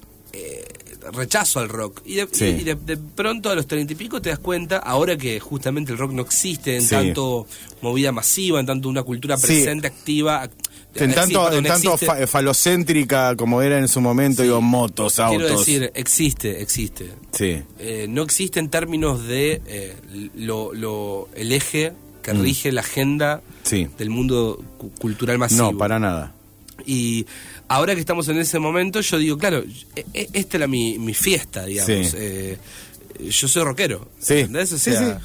rechazo 1.14 1.60
al 1.60 1.68
rock. 1.68 2.02
Y, 2.04 2.14
de, 2.16 2.28
Sí. 2.32 2.44
y 2.46 2.64
de, 2.64 2.74
de 2.74 2.96
pronto 2.96 3.50
a 3.50 3.54
los 3.54 3.66
treinta 3.66 3.92
y 3.92 3.96
pico 3.96 4.20
te 4.20 4.30
das 4.30 4.38
cuenta, 4.38 4.78
ahora 4.78 5.16
que 5.16 5.40
justamente 5.40 5.92
el 5.92 5.98
rock 5.98 6.12
no 6.12 6.22
existe 6.22 6.76
en 6.76 6.82
Sí. 6.82 6.90
tanto 6.90 7.46
movida 7.82 8.12
masiva, 8.12 8.60
en 8.60 8.66
tanto 8.66 8.88
una 8.88 9.02
cultura 9.02 9.36
Sí. 9.36 9.46
presente, 9.46 9.86
activa. 9.86 10.48
En 10.96 11.12
tanto, 11.12 11.50
sí, 11.50 11.56
en 11.58 11.64
tanto 11.64 11.96
fa- 11.98 12.24
falocéntrica 12.26 13.34
como 13.36 13.60
era 13.62 13.78
en 13.78 13.88
su 13.88 14.00
momento, 14.00 14.42
digo, 14.42 14.60
motos, 14.60 15.18
autos. 15.18 15.38
Quiero 15.42 15.58
decir, 15.58 15.90
existe, 15.94 16.62
existe. 16.62 17.10
sí, 17.32 17.62
Eh, 17.80 18.06
no 18.08 18.22
existe 18.22 18.60
en 18.60 18.68
términos 18.68 19.26
de 19.26 19.60
eh, 19.66 19.96
lo, 20.36 20.72
lo- 20.72 21.28
el 21.34 21.50
eje 21.52 21.92
que 22.22 22.32
Mm. 22.32 22.40
rige 22.42 22.70
la 22.72 22.80
agenda 22.82 23.42
sí. 23.64 23.88
del 23.98 24.08
mundo 24.10 24.62
cu- 24.78 24.90
cultural 25.00 25.36
masivo. 25.38 25.72
No, 25.72 25.78
para 25.78 25.98
nada. 25.98 26.32
Y 26.86 27.26
ahora 27.68 27.94
que 27.94 28.00
estamos 28.00 28.28
en 28.28 28.38
ese 28.38 28.58
momento, 28.58 29.00
yo 29.00 29.18
digo, 29.18 29.38
claro, 29.38 29.64
e- 29.96 30.04
e- 30.14 30.28
esta 30.32 30.56
era 30.58 30.66
mi, 30.66 30.98
mi 30.98 31.14
fiesta, 31.14 31.64
digamos. 31.66 32.08
Sí. 32.10 32.16
Eh, 32.18 32.58
yo 33.30 33.48
soy 33.48 33.62
rockero. 33.64 34.08
Sí. 34.18 34.34
¿entendés? 34.40 34.72
O 34.72 34.78
Sí, 34.78 34.90
sea, 34.92 35.18
sí. 35.18 35.24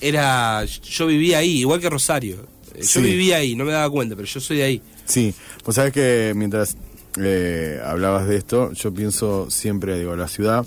Era, 0.00 0.64
yo 0.64 1.06
vivía 1.06 1.38
ahí, 1.38 1.58
igual 1.58 1.80
que 1.80 1.90
Rosario. 1.90 2.46
Eh, 2.74 2.82
Yo 2.82 3.00
vivía 3.02 3.38
ahí, 3.38 3.56
no 3.56 3.64
me 3.64 3.72
daba 3.72 3.90
cuenta, 3.90 4.14
pero 4.14 4.28
yo 4.28 4.38
soy 4.40 4.58
de 4.58 4.62
ahí. 4.62 4.82
Sí, 5.04 5.34
pues 5.64 5.74
sabes 5.74 5.92
que 5.92 6.32
mientras 6.36 6.76
eh, 7.20 7.80
hablabas 7.84 8.28
de 8.28 8.36
esto, 8.36 8.72
yo 8.72 8.94
pienso 8.94 9.50
siempre, 9.50 9.98
digo, 9.98 10.14
la 10.14 10.28
ciudad. 10.28 10.64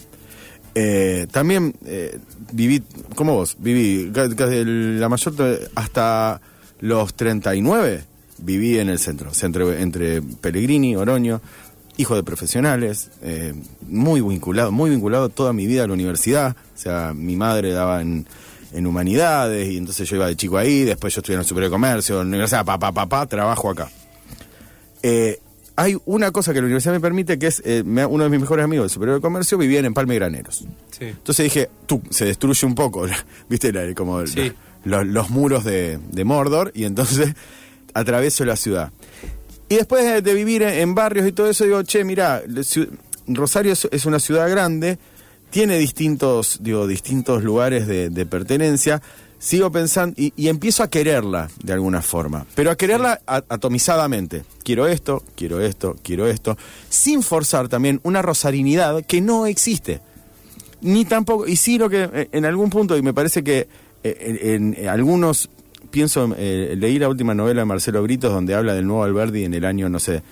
Eh, 0.76 1.28
también 1.32 1.74
eh, 1.86 2.18
viví, 2.52 2.82
como 3.16 3.36
vos, 3.36 3.56
viví 3.60 4.12
ca- 4.14 4.34
ca- 4.36 4.46
el- 4.54 5.00
la 5.00 5.08
mayor, 5.08 5.34
hasta 5.76 6.42
los 6.82 7.14
39 7.14 8.04
viví 8.42 8.78
en 8.80 8.90
el 8.90 9.00
centro, 9.00 9.34
centro 9.34 9.72
entre 9.74 10.22
Pellegrini, 10.22 10.96
Oroño, 10.96 11.42
hijo 11.98 12.16
de 12.16 12.24
profesionales, 12.24 13.12
eh, 13.22 13.54
muy 13.88 14.22
vinculado, 14.22 14.72
muy 14.72 14.90
vinculado 14.90 15.30
toda 15.30 15.54
mi 15.54 15.68
vida 15.68 15.84
a 15.84 15.88
la 15.88 15.94
universidad. 15.94 16.56
O 16.76 16.78
sea, 16.78 17.14
mi 17.16 17.36
madre 17.36 17.72
daba 17.72 18.02
en, 18.02 18.26
en 18.74 18.88
humanidades 18.88 19.70
y 19.70 19.78
entonces 19.78 20.10
yo 20.10 20.16
iba 20.16 20.28
de 20.28 20.36
chico 20.36 20.58
ahí, 20.58 20.84
después 20.84 21.14
yo 21.14 21.20
estudié 21.20 21.36
en 21.36 21.42
el 21.42 21.46
Superior 21.46 21.70
de 21.70 21.74
Comercio, 21.76 22.16
en 22.22 22.28
la 22.28 22.30
universidad, 22.30 22.66
pa, 22.66 22.80
pa, 22.80 22.92
pa, 22.92 23.08
pa, 23.08 23.26
trabajo 23.28 23.70
acá. 23.70 23.90
Eh, 25.04 25.40
hay 25.76 25.98
una 26.06 26.32
cosa 26.32 26.54
que 26.54 26.60
la 26.60 26.66
universidad 26.66 26.94
me 26.94 27.00
permite, 27.00 27.40
que 27.40 27.48
es 27.48 27.62
eh, 27.66 27.84
me- 27.86 28.06
uno 28.06 28.24
de 28.24 28.30
mis 28.30 28.40
mejores 28.40 28.64
amigos 28.66 28.86
del 28.86 28.90
Superior 28.92 29.18
de 29.18 29.22
Comercio 29.22 29.58
vivía 29.58 29.80
en 29.80 29.86
Empalme 29.86 30.16
Graneros. 30.16 30.66
Sí. 30.92 31.06
Entonces 31.06 31.44
dije, 31.46 31.70
tú, 31.88 32.02
se 32.10 32.26
destruye 32.26 32.66
un 32.68 32.76
poco, 32.76 33.06
¿viste? 33.50 33.72
La- 33.72 33.94
como 33.96 34.26
Sí. 34.28 34.52
la- 34.84 35.04
los, 35.04 35.08
los 35.08 35.30
muros 35.30 35.64
de, 35.64 36.00
de 36.12 36.24
Mordor 36.24 36.72
y 36.76 36.84
entonces 36.86 37.34
atravieso 37.94 38.46
la 38.46 38.56
ciudad. 38.56 38.92
Y 39.70 39.76
después 39.76 40.24
de, 40.24 40.34
vivir 40.34 40.64
en, 40.64 40.96
barrios 40.96 41.28
y 41.28 41.32
todo 41.32 41.50
eso, 41.50 41.64
digo, 41.64 41.82
che, 41.84 42.04
mirá, 42.04 42.44
Rosario 43.28 43.74
es, 43.74 44.06
una 44.06 44.20
ciudad 44.20 44.50
grande, 44.50 45.00
tiene 45.50 45.78
distintos, 45.78 46.60
digo, 46.62 46.88
distintos 46.88 47.44
lugares 47.44 47.88
de, 47.88 48.26
pertenencia. 48.26 49.02
Sigo 49.40 49.72
pensando 49.72 50.14
y, 50.18 50.48
empiezo 50.50 50.84
a 50.84 50.90
quererla 50.90 51.50
de 51.64 51.74
alguna 51.74 52.02
forma, 52.02 52.46
pero 52.54 52.70
a 52.70 52.76
quererla 52.76 53.22
atomizadamente. 53.26 54.44
Quiero 54.64 54.88
esto, 54.88 55.24
quiero 55.36 55.62
esto, 55.62 55.96
quiero 56.04 56.28
esto, 56.28 56.58
sin 56.90 57.24
forzar 57.24 57.68
también 57.70 58.02
una 58.04 58.22
rosarinidad 58.22 59.04
que 59.06 59.22
no 59.22 59.48
existe 59.48 60.02
ni 60.82 61.06
tampoco, 61.06 61.48
y 61.48 61.56
sí 61.56 61.78
lo 61.78 61.90
que 61.90 62.10
eh, 62.12 62.30
en 62.32 62.46
algún 62.46 62.70
punto, 62.70 62.98
y 62.98 63.02
me 63.02 63.14
parece 63.14 63.44
que 63.44 63.68
eh, 64.04 64.56
en 64.56 64.88
algunos, 64.88 65.50
pienso, 65.92 66.34
eh, 66.38 66.76
leí 66.78 66.98
la 66.98 67.10
última 67.10 67.34
novela 67.34 67.62
de 67.62 67.66
Marcelo 67.66 68.02
Britos 68.02 68.34
donde 68.34 68.56
habla 68.56 68.74
del 68.74 68.88
nuevo 68.88 69.04
Alberdi 69.04 69.44
en 69.46 69.54
el 69.54 69.66
año, 69.66 69.90
no 69.90 70.00
sé, 70.00 70.24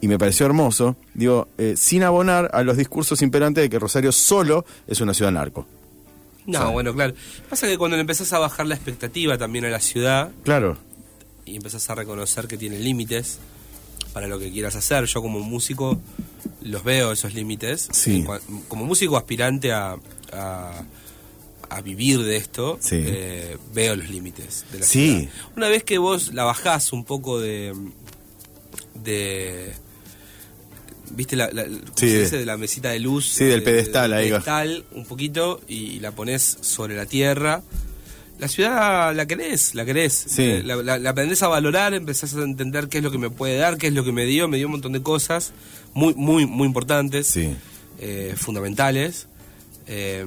y 0.00 0.08
me 0.08 0.18
pareció 0.18 0.46
hermoso, 0.46 0.96
digo, 1.14 1.48
eh, 1.56 1.74
sin 1.76 2.02
abonar 2.02 2.50
a 2.52 2.62
los 2.62 2.76
discursos 2.76 3.22
imperantes 3.22 3.62
de 3.62 3.70
que 3.70 3.78
Rosario 3.78 4.12
solo 4.12 4.66
es 4.86 5.00
una 5.00 5.14
ciudad 5.14 5.32
narco. 5.32 5.66
No, 6.46 6.72
bueno, 6.72 6.92
claro. 6.92 7.14
Pasa 7.48 7.66
que 7.66 7.78
cuando 7.78 7.96
le 7.96 8.02
empezás 8.02 8.30
a 8.34 8.38
bajar 8.38 8.66
la 8.66 8.74
expectativa 8.74 9.38
también 9.38 9.64
a 9.64 9.70
la 9.70 9.80
ciudad 9.80 10.30
Claro, 10.42 10.76
y 11.46 11.56
empezás 11.56 11.88
a 11.90 11.94
reconocer 11.94 12.46
que 12.46 12.56
tiene 12.56 12.78
límites 12.78 13.38
para 14.12 14.28
lo 14.28 14.38
que 14.38 14.50
quieras 14.50 14.76
hacer, 14.76 15.04
yo 15.06 15.20
como 15.22 15.40
músico 15.40 16.00
los 16.62 16.84
veo 16.84 17.12
esos 17.12 17.34
límites. 17.34 17.88
Sí. 17.92 18.24
Como 18.68 18.84
músico 18.84 19.16
aspirante 19.16 19.72
a, 19.72 19.96
a, 20.32 20.82
a 21.76 21.80
vivir 21.82 22.22
de 22.22 22.36
esto, 22.36 22.78
Sí. 22.80 22.96
eh, 23.06 23.56
veo 23.72 23.96
los 23.96 24.08
límites 24.10 24.64
de 24.72 24.78
la 24.80 24.86
Sí. 24.86 25.16
ciudad. 25.18 25.32
Una 25.56 25.68
vez 25.68 25.84
que 25.84 25.98
vos 25.98 26.32
la 26.34 26.44
bajás 26.44 26.92
un 26.92 27.04
poco 27.04 27.40
de... 27.40 27.74
de 28.94 29.72
¿Viste 31.10 31.36
la, 31.36 31.50
la- 31.52 31.64
¿cómo 31.64 31.78
Sí, 31.96 32.08
se 32.08 32.12
de- 32.14 32.20
dice? 32.22 32.38
de 32.38 32.46
la 32.46 32.56
mesita 32.56 32.90
de 32.90 32.98
luz? 32.98 33.26
Sí, 33.28 33.44
del 33.44 33.60
de- 33.60 33.64
pedestal, 33.66 34.12
ahí 34.14 34.30
pedestal 34.30 34.84
un 34.92 35.04
poquito 35.04 35.60
y 35.68 36.00
la 36.00 36.12
pones 36.12 36.56
sobre 36.60 36.96
la 36.96 37.06
tierra. 37.06 37.62
La 38.40 38.48
ciudad 38.48 39.14
la 39.14 39.26
querés, 39.26 39.74
la 39.76 39.84
querés. 39.84 40.12
Sí. 40.26 40.42
Eh, 40.42 40.62
La, 40.64 40.76
la- 40.76 40.98
la 40.98 41.10
aprendés 41.10 41.42
a 41.42 41.48
valorar, 41.48 41.94
empezás 41.94 42.34
a 42.34 42.42
entender 42.42 42.88
qué 42.88 42.98
es 42.98 43.04
lo 43.04 43.10
que 43.12 43.18
me 43.18 43.30
puede 43.30 43.56
dar, 43.58 43.76
qué 43.78 43.88
es 43.88 43.92
lo 43.92 44.02
que 44.04 44.12
me 44.12 44.24
dio. 44.24 44.48
Me 44.48 44.56
dio 44.56 44.66
un 44.66 44.72
montón 44.72 44.92
de 44.92 45.02
cosas 45.02 45.52
muy, 45.92 46.14
muy, 46.14 46.46
muy 46.46 46.66
importantes, 46.66 47.28
sí. 47.28 47.54
eh, 48.00 48.34
fundamentales. 48.36 49.28
Eh, 49.86 50.24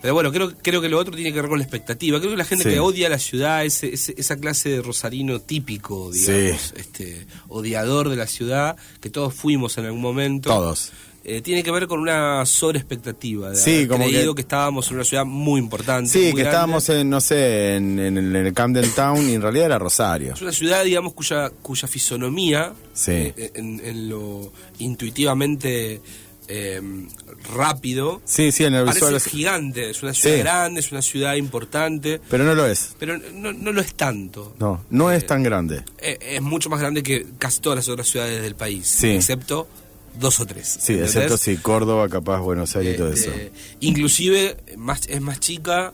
pero 0.00 0.14
bueno, 0.14 0.32
creo, 0.32 0.52
creo 0.62 0.80
que 0.80 0.88
lo 0.88 0.98
otro 0.98 1.14
tiene 1.14 1.32
que 1.32 1.40
ver 1.40 1.48
con 1.50 1.58
la 1.58 1.64
expectativa. 1.64 2.18
Creo 2.18 2.30
que 2.32 2.36
la 2.36 2.44
gente 2.44 2.64
Sí. 2.64 2.70
que 2.70 2.80
odia 2.80 3.08
la 3.08 3.18
ciudad, 3.18 3.64
ese, 3.64 3.92
ese- 3.94 4.14
esa 4.16 4.36
clase 4.36 4.68
de 4.70 4.82
rosarino 4.82 5.40
típico, 5.40 6.10
digamos, 6.10 6.72
este, 6.76 7.26
odiador 7.48 8.08
de 8.08 8.16
la 8.16 8.26
ciudad, 8.26 8.76
que 9.00 9.10
todos 9.10 9.34
fuimos 9.34 9.76
en 9.78 9.86
algún 9.86 10.00
momento. 10.00 10.50
Todos. 10.50 10.92
Eh, 11.22 11.42
tiene 11.42 11.62
que 11.62 11.70
ver 11.70 11.86
con 11.86 12.00
una 12.00 12.46
sobreexpectativa 12.46 13.54
Sí, 13.54 13.86
como 13.86 14.04
creído 14.06 14.34
que- 14.34 14.36
que... 14.36 14.40
estábamos 14.42 14.88
en 14.88 14.94
una 14.94 15.04
ciudad 15.04 15.26
muy 15.26 15.60
importante. 15.60 16.08
Sí, 16.10 16.18
muy 16.18 16.26
que 16.28 16.32
grande. 16.38 16.48
estábamos 16.50 16.88
en, 16.88 17.10
no 17.10 17.20
sé, 17.20 17.76
en, 17.76 17.98
en 17.98 18.16
el- 18.16 18.36
en 18.36 18.46
el 18.46 18.54
Camden 18.54 18.90
Town 18.92 19.28
y 19.28 19.34
en 19.34 19.42
realidad 19.42 19.66
era 19.66 19.78
Rosario. 19.78 20.32
Es 20.32 20.40
una 20.40 20.50
ciudad, 20.52 20.82
digamos, 20.82 21.12
cuya, 21.12 21.50
cuya 21.60 21.86
fisonomía, 21.88 22.72
Sí. 22.94 23.12
eh, 23.12 23.50
en, 23.54 23.80
en 23.84 24.08
lo 24.08 24.50
intuitivamente 24.78 26.00
eh, 26.52 26.80
rápido, 27.54 28.20
Sí, 28.24 28.52
sí, 28.52 28.64
en 28.64 28.74
el 28.74 28.84
parece 28.84 29.04
visual. 29.06 29.20
gigante. 29.20 29.90
Es 29.90 30.02
una 30.02 30.12
ciudad 30.14 30.34
Sí. 30.36 30.42
grande, 30.42 30.80
es 30.80 30.92
una 30.92 31.02
ciudad 31.02 31.34
importante, 31.36 32.20
Pero 32.28 32.44
no 32.44 32.54
lo 32.54 32.66
es. 32.66 32.94
pero 32.98 33.16
no, 33.34 33.52
no 33.52 33.72
lo 33.72 33.80
es 33.80 33.94
tanto. 33.94 34.54
No, 34.58 34.84
no 34.90 35.10
Eh, 35.12 35.16
es 35.16 35.26
tan 35.26 35.42
grande. 35.42 35.82
Eh, 35.98 36.18
es 36.20 36.42
mucho 36.42 36.68
más 36.68 36.80
grande 36.80 37.02
que 37.02 37.26
casi 37.38 37.60
todas 37.60 37.76
las 37.76 37.88
otras 37.88 38.08
ciudades 38.08 38.42
del 38.42 38.54
país, 38.56 38.86
Sí. 38.86 39.08
excepto 39.10 39.68
dos 40.18 40.40
o 40.40 40.46
tres. 40.46 40.66
Sí, 40.80 40.92
¿entendés? 40.94 41.14
excepto 41.16 41.36
si 41.38 41.56
Córdoba, 41.56 42.08
capaz, 42.08 42.40
Buenos 42.40 42.74
Aires 42.76 42.94
y 42.94 42.98
todo 42.98 43.12
eso. 43.12 43.30
Este, 43.30 43.52
inclusive 43.80 44.56
más, 44.76 45.06
es 45.08 45.20
más 45.20 45.38
chica, 45.40 45.92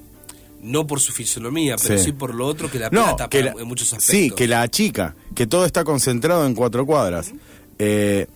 no 0.62 0.86
por 0.86 1.00
su 1.00 1.12
fisonomía, 1.12 1.76
pero 1.76 1.98
Sí. 1.98 2.06
sí, 2.06 2.12
por 2.12 2.34
lo 2.34 2.46
otro 2.46 2.70
que 2.70 2.78
la 2.78 2.88
No, 2.90 3.04
plata 3.04 3.28
que 3.28 3.42
la- 3.44 3.52
en 3.52 3.68
muchos 3.68 3.92
aspectos. 3.92 4.06
sí, 4.06 4.30
que 4.30 4.48
la 4.48 4.62
achica, 4.62 5.14
que 5.34 5.46
todo 5.46 5.64
está 5.66 5.84
concentrado 5.84 6.46
en 6.46 6.54
cuatro 6.54 6.86
cuadras. 6.86 7.30
Eh, 7.78 8.26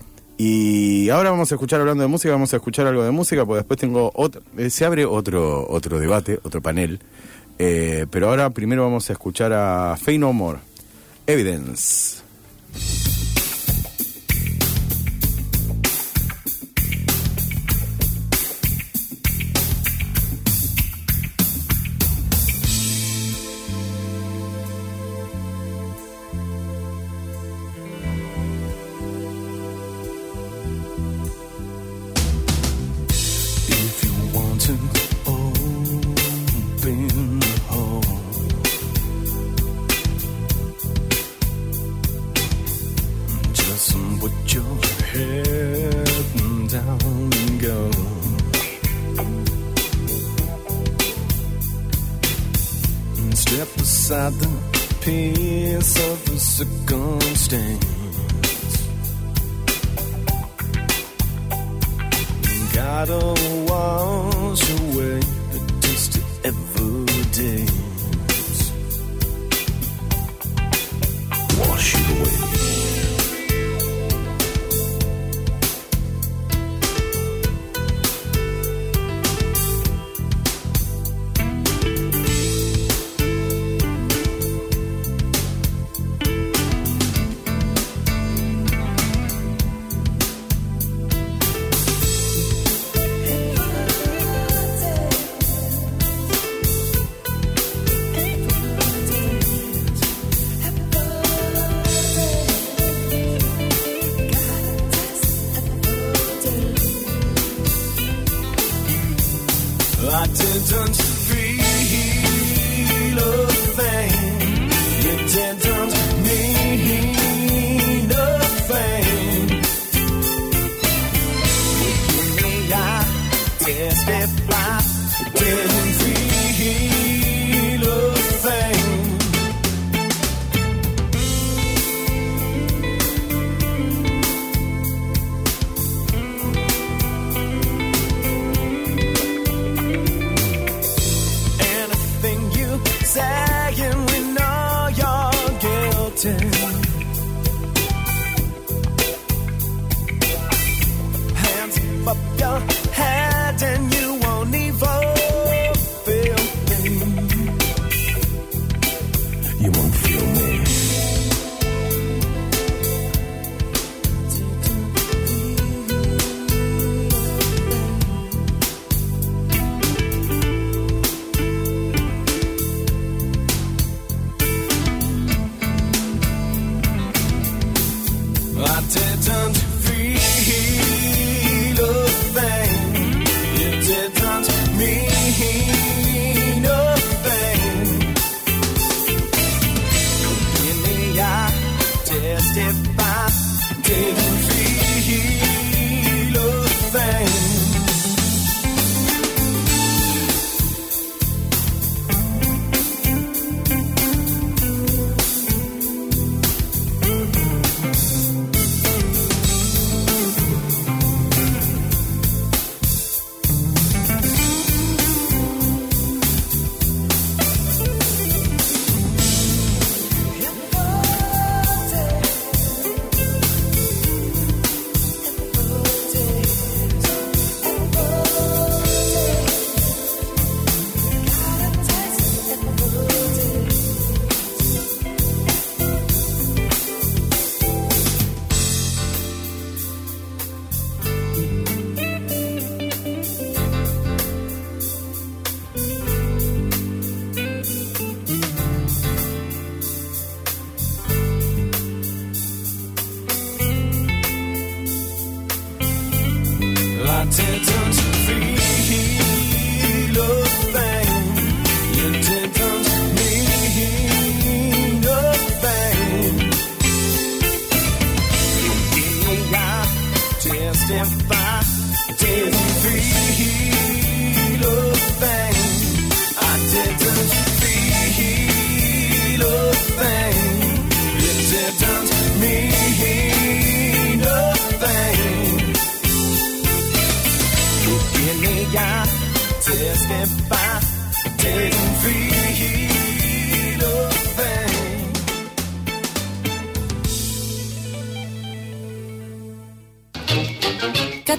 y 0.42 1.10
ahora 1.10 1.30
vamos 1.30 1.52
a 1.52 1.56
escuchar, 1.56 1.82
hablando 1.82 2.02
de 2.02 2.08
música, 2.08 2.32
vamos 2.32 2.50
a 2.54 2.56
escuchar 2.56 2.86
algo 2.86 3.04
de 3.04 3.10
música, 3.10 3.44
porque 3.44 3.58
después 3.58 3.78
tengo 3.78 4.10
otro, 4.14 4.40
eh, 4.56 4.70
se 4.70 4.86
abre 4.86 5.04
otro, 5.04 5.68
otro 5.68 6.00
debate, 6.00 6.40
otro 6.42 6.62
panel. 6.62 6.98
Eh, 7.58 8.06
pero 8.10 8.30
ahora 8.30 8.48
primero 8.48 8.82
vamos 8.84 9.10
a 9.10 9.12
escuchar 9.12 9.52
a 9.52 9.98
Fey 9.98 10.16
No 10.16 10.32
More, 10.32 10.60
Evidence. 11.26 12.22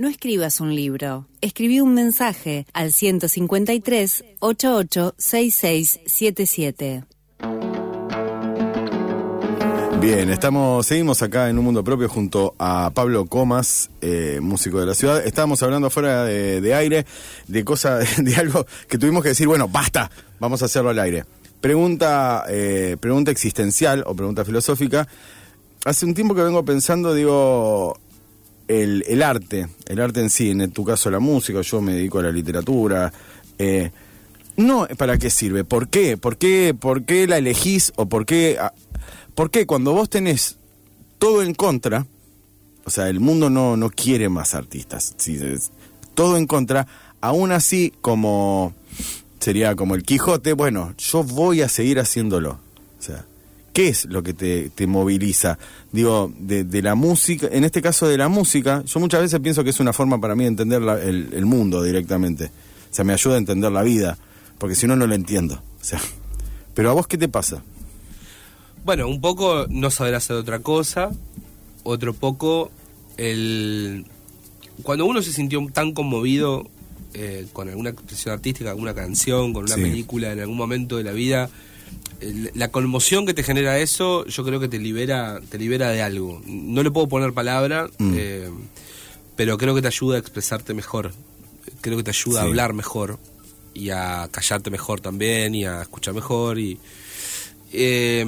No 0.00 0.08
escribas 0.08 0.60
un 0.60 0.74
libro. 0.74 1.26
Escribí 1.42 1.78
un 1.80 1.92
mensaje 1.92 2.66
al 2.72 2.90
153 2.90 4.24
88 4.38 5.14
6677. 5.18 7.04
Bien, 10.00 10.30
estamos, 10.30 10.86
seguimos 10.86 11.20
acá 11.20 11.50
en 11.50 11.58
un 11.58 11.66
mundo 11.66 11.84
propio 11.84 12.08
junto 12.08 12.54
a 12.58 12.90
Pablo 12.94 13.26
Comas, 13.26 13.90
eh, 14.00 14.38
músico 14.40 14.80
de 14.80 14.86
la 14.86 14.94
ciudad. 14.94 15.22
Estábamos 15.22 15.62
hablando 15.62 15.90
fuera 15.90 16.24
de, 16.24 16.74
aire 16.74 17.04
de 17.46 17.62
cosas, 17.62 18.08
de 18.24 18.36
algo 18.36 18.64
que 18.88 18.96
tuvimos 18.96 19.22
que 19.22 19.28
decir, 19.28 19.48
bueno, 19.48 19.68
basta, 19.68 20.10
vamos 20.38 20.62
a 20.62 20.64
hacerlo 20.64 20.88
al 20.88 20.98
aire. 20.98 21.26
Pregunta, 21.60 22.46
eh, 22.48 22.96
pregunta 22.98 23.30
existencial 23.30 24.02
o 24.06 24.14
pregunta 24.14 24.46
filosófica. 24.46 25.06
Hace 25.84 26.06
un 26.06 26.14
tiempo 26.14 26.34
que 26.34 26.40
vengo 26.40 26.64
pensando, 26.64 27.12
digo, 27.12 27.98
el, 28.70 29.04
el 29.08 29.22
arte, 29.22 29.66
el 29.86 30.00
arte 30.00 30.20
en 30.20 30.30
sí, 30.30 30.50
en 30.50 30.70
tu 30.70 30.84
caso 30.84 31.10
la 31.10 31.18
música, 31.18 31.60
yo 31.60 31.80
me 31.80 31.94
dedico 31.94 32.20
a 32.20 32.22
la 32.22 32.30
literatura. 32.32 33.12
eh, 33.58 33.90
no, 34.56 34.86
¿para 34.96 35.18
qué 35.18 35.30
sirve? 35.30 35.64
¿Por 35.64 35.88
qué? 35.88 36.16
¿Por 36.16 36.36
qué, 36.36 36.74
por 36.78 37.04
qué 37.04 37.26
la 37.26 37.38
elegís 37.38 37.92
o 37.96 38.06
por 38.06 38.26
qué, 38.26 38.58
ah, 38.60 38.72
por 39.34 39.50
qué 39.50 39.66
cuando 39.66 39.92
vos 39.92 40.08
tenés 40.10 40.56
todo 41.18 41.42
en 41.42 41.54
contra, 41.54 42.06
o 42.84 42.90
sea, 42.90 43.08
el 43.08 43.20
mundo 43.20 43.50
no, 43.50 43.76
no 43.76 43.90
quiere 43.90 44.28
más 44.28 44.54
artistas, 44.54 45.14
es- 45.26 45.70
todo 46.14 46.36
en 46.36 46.46
contra, 46.46 46.86
aún 47.20 47.52
así 47.52 47.92
como 48.00 48.74
sería 49.38 49.74
como 49.76 49.94
el 49.94 50.02
Quijote, 50.02 50.52
bueno, 50.52 50.94
yo 50.98 51.22
voy 51.24 51.62
a 51.62 51.68
seguir 51.68 51.98
haciéndolo. 51.98 52.60
O 52.98 53.02
sea, 53.02 53.24
¿qué 53.80 53.88
es 53.88 54.04
lo 54.04 54.22
que 54.22 54.34
te, 54.34 54.68
te 54.68 54.86
moviliza? 54.86 55.58
Digo, 55.90 56.30
de, 56.38 56.64
de 56.64 56.82
la 56.82 56.94
música, 56.94 57.48
en 57.50 57.64
este 57.64 57.80
caso 57.80 58.06
de 58.06 58.18
la 58.18 58.28
música, 58.28 58.82
yo 58.84 59.00
muchas 59.00 59.22
veces 59.22 59.40
pienso 59.40 59.64
que 59.64 59.70
es 59.70 59.80
una 59.80 59.94
forma 59.94 60.20
para 60.20 60.34
mí 60.34 60.44
de 60.44 60.48
entender 60.48 60.82
la- 60.82 61.00
el, 61.02 61.30
el 61.32 61.46
mundo 61.46 61.82
directamente. 61.82 62.46
O 62.90 62.94
sea, 62.94 63.06
me 63.06 63.14
ayuda 63.14 63.36
a 63.36 63.38
entender 63.38 63.72
la 63.72 63.82
vida, 63.82 64.18
porque 64.58 64.74
si 64.74 64.86
no, 64.86 64.96
no 64.96 65.06
lo 65.06 65.14
entiendo. 65.14 65.54
O 65.80 65.84
sea, 65.84 65.98
pero 66.74 66.90
a 66.90 66.92
vos, 66.92 67.06
¿qué 67.06 67.16
te 67.16 67.28
pasa? 67.28 67.62
Bueno, 68.84 69.08
un 69.08 69.20
poco 69.22 69.66
no 69.70 69.90
saber 69.90 70.14
hacer 70.14 70.36
otra 70.36 70.58
cosa, 70.58 71.10
otro 71.82 72.12
poco 72.12 72.70
el... 73.16 74.04
Cuando 74.82 75.06
uno 75.06 75.22
se 75.22 75.32
sintió 75.32 75.66
tan 75.72 75.92
conmovido 75.92 76.68
eh, 77.14 77.46
con 77.54 77.68
alguna 77.68 77.90
expresión 77.90 78.34
artística, 78.34 78.70
alguna 78.70 78.94
canción, 78.94 79.52
con 79.54 79.64
una 79.64 79.74
Sí. 79.74 79.80
película 79.82 80.32
en 80.32 80.40
algún 80.40 80.56
momento 80.56 80.96
de 80.98 81.04
la 81.04 81.12
vida, 81.12 81.48
la 82.54 82.68
conmoción 82.70 83.26
que 83.26 83.34
te 83.34 83.42
genera 83.42 83.78
eso, 83.78 84.26
yo 84.26 84.44
creo 84.44 84.60
que 84.60 84.68
te 84.68 84.78
libera, 84.78 85.40
te 85.48 85.58
libera 85.58 85.90
de 85.90 86.02
algo. 86.02 86.42
No 86.46 86.82
le 86.82 86.90
puedo 86.90 87.08
poner 87.08 87.32
palabra, 87.32 87.88
Mm. 87.98 88.12
eh, 88.16 88.50
pero 89.36 89.56
creo 89.58 89.74
que 89.74 89.82
te 89.82 89.88
ayuda 89.88 90.16
a 90.16 90.18
expresarte 90.18 90.74
mejor. 90.74 91.12
Creo 91.80 91.96
que 91.96 92.02
te 92.02 92.10
ayuda 92.10 92.40
a 92.40 92.44
hablar 92.44 92.72
mejor 92.74 93.18
y 93.74 93.90
a 93.90 94.28
callarte 94.30 94.70
mejor 94.70 95.00
también 95.00 95.54
y 95.54 95.64
a 95.64 95.82
escuchar 95.82 96.12
mejor 96.14 96.58
y 96.58 96.78
eh, 97.72 98.26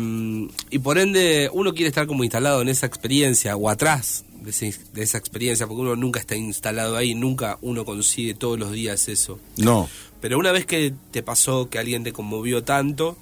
y 0.70 0.78
por 0.78 0.98
ende 0.98 1.50
uno 1.52 1.72
quiere 1.74 1.88
estar 1.88 2.07
como 2.07 2.22
instalado 2.22 2.62
en 2.62 2.68
esa 2.68 2.87
experiencia 2.87 3.57
o 3.57 3.68
atrás 3.68 4.24
de, 4.40 4.50
ese- 4.50 4.78
de 4.94 5.02
esa 5.02 5.18
experiencia 5.18 5.66
porque 5.66 5.83
uno 5.83 5.96
nunca 5.96 6.20
está 6.20 6.37
instalado 6.37 6.96
ahí, 6.96 7.14
nunca 7.14 7.59
uno 7.61 7.85
consigue 7.85 8.35
todos 8.35 8.59
los 8.59 8.70
días 8.72 9.09
eso. 9.09 9.38
No. 9.57 9.88
Pero 10.20 10.38
una 10.38 10.52
vez 10.52 10.64
que 10.64 10.94
te 11.11 11.22
pasó 11.24 11.68
que 11.68 11.78
alguien 11.81 12.05
te 12.05 12.12
conmovió 12.12 12.62
tanto, 12.62 13.16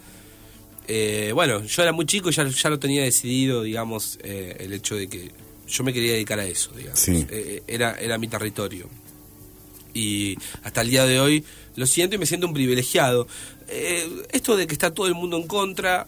eh, 0.88 1.30
bueno, 1.34 1.62
yo 1.64 1.82
era 1.82 1.92
muy 1.92 2.06
chico 2.06 2.30
y 2.30 2.32
ya, 2.32 2.46
ya 2.46 2.70
lo 2.70 2.78
tenía 2.78 3.02
decidido, 3.02 3.62
digamos, 3.62 4.18
eh, 4.22 4.56
el 4.60 4.72
hecho 4.72 4.96
de 4.96 5.08
que 5.08 5.30
yo 5.68 5.84
me 5.84 5.92
quería 5.92 6.12
dedicar 6.12 6.38
a 6.40 6.46
eso, 6.46 6.72
digamos. 6.76 6.98
Sí. 6.98 7.24
Eh, 7.30 7.62
era, 7.66 7.94
era 8.00 8.18
mi 8.18 8.28
territorio. 8.28 8.88
Y 9.94 10.36
hasta 10.62 10.80
el 10.82 10.90
día 10.90 11.04
de 11.04 11.20
hoy 11.20 11.44
lo 11.76 11.86
siento 11.86 12.16
y 12.16 12.18
me 12.18 12.26
siento 12.26 12.46
un 12.46 12.54
privilegiado. 12.54 13.26
Esto 14.32 14.56
de 14.56 14.66
que 14.66 14.72
está 14.72 14.92
todo 14.92 15.06
el 15.06 15.14
mundo 15.14 15.36
en 15.36 15.46
contra 15.46 16.06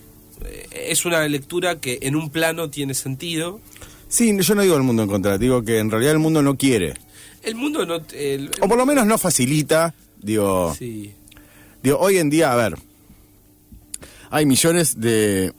es 0.72 1.04
una 1.04 1.26
lectura 1.28 1.78
que 1.80 1.98
en 2.02 2.16
un 2.16 2.30
plano 2.30 2.70
tiene 2.70 2.94
sentido. 2.94 3.60
Sí, 4.08 4.36
yo 4.40 4.54
no 4.54 4.62
digo 4.62 4.76
el 4.76 4.82
mundo 4.82 5.04
en 5.04 5.08
contra, 5.08 5.38
digo 5.38 5.62
que 5.62 5.78
en 5.78 5.90
realidad 5.90 6.12
el 6.12 6.18
mundo 6.18 6.42
no 6.42 6.56
quiere. 6.56 6.94
El 7.42 7.54
mundo 7.54 7.86
no... 7.86 8.00
el- 8.12 8.50
O 8.60 8.68
por 8.68 8.76
lo 8.76 8.84
menos 8.86 9.06
no 9.06 9.16
facilita, 9.18 9.94
digo... 10.20 10.74
Sí. 10.78 11.12
Digo, 11.82 11.98
hoy 11.98 12.18
en 12.18 12.30
día, 12.30 12.52
a 12.52 12.56
ver, 12.56 12.76
hay 14.32 14.46
millones 14.46 14.98
de... 14.98 15.52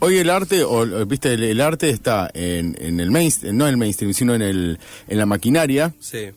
Hoy 0.00 0.16
el 0.16 0.30
arte, 0.30 0.64
o 0.64 1.06
viste, 1.06 1.34
el, 1.34 1.44
el 1.44 1.60
arte 1.60 1.90
está 1.90 2.30
en, 2.32 2.74
en 2.80 2.98
el 2.98 3.10
mainstream, 3.10 3.56
no 3.56 3.66
en 3.66 3.72
el 3.72 3.76
mainstream, 3.76 4.14
sino 4.14 4.34
en, 4.34 4.40
el, 4.40 4.78
en 5.06 5.18
la 5.18 5.26
maquinaria. 5.26 5.94
Sí. 6.00 6.30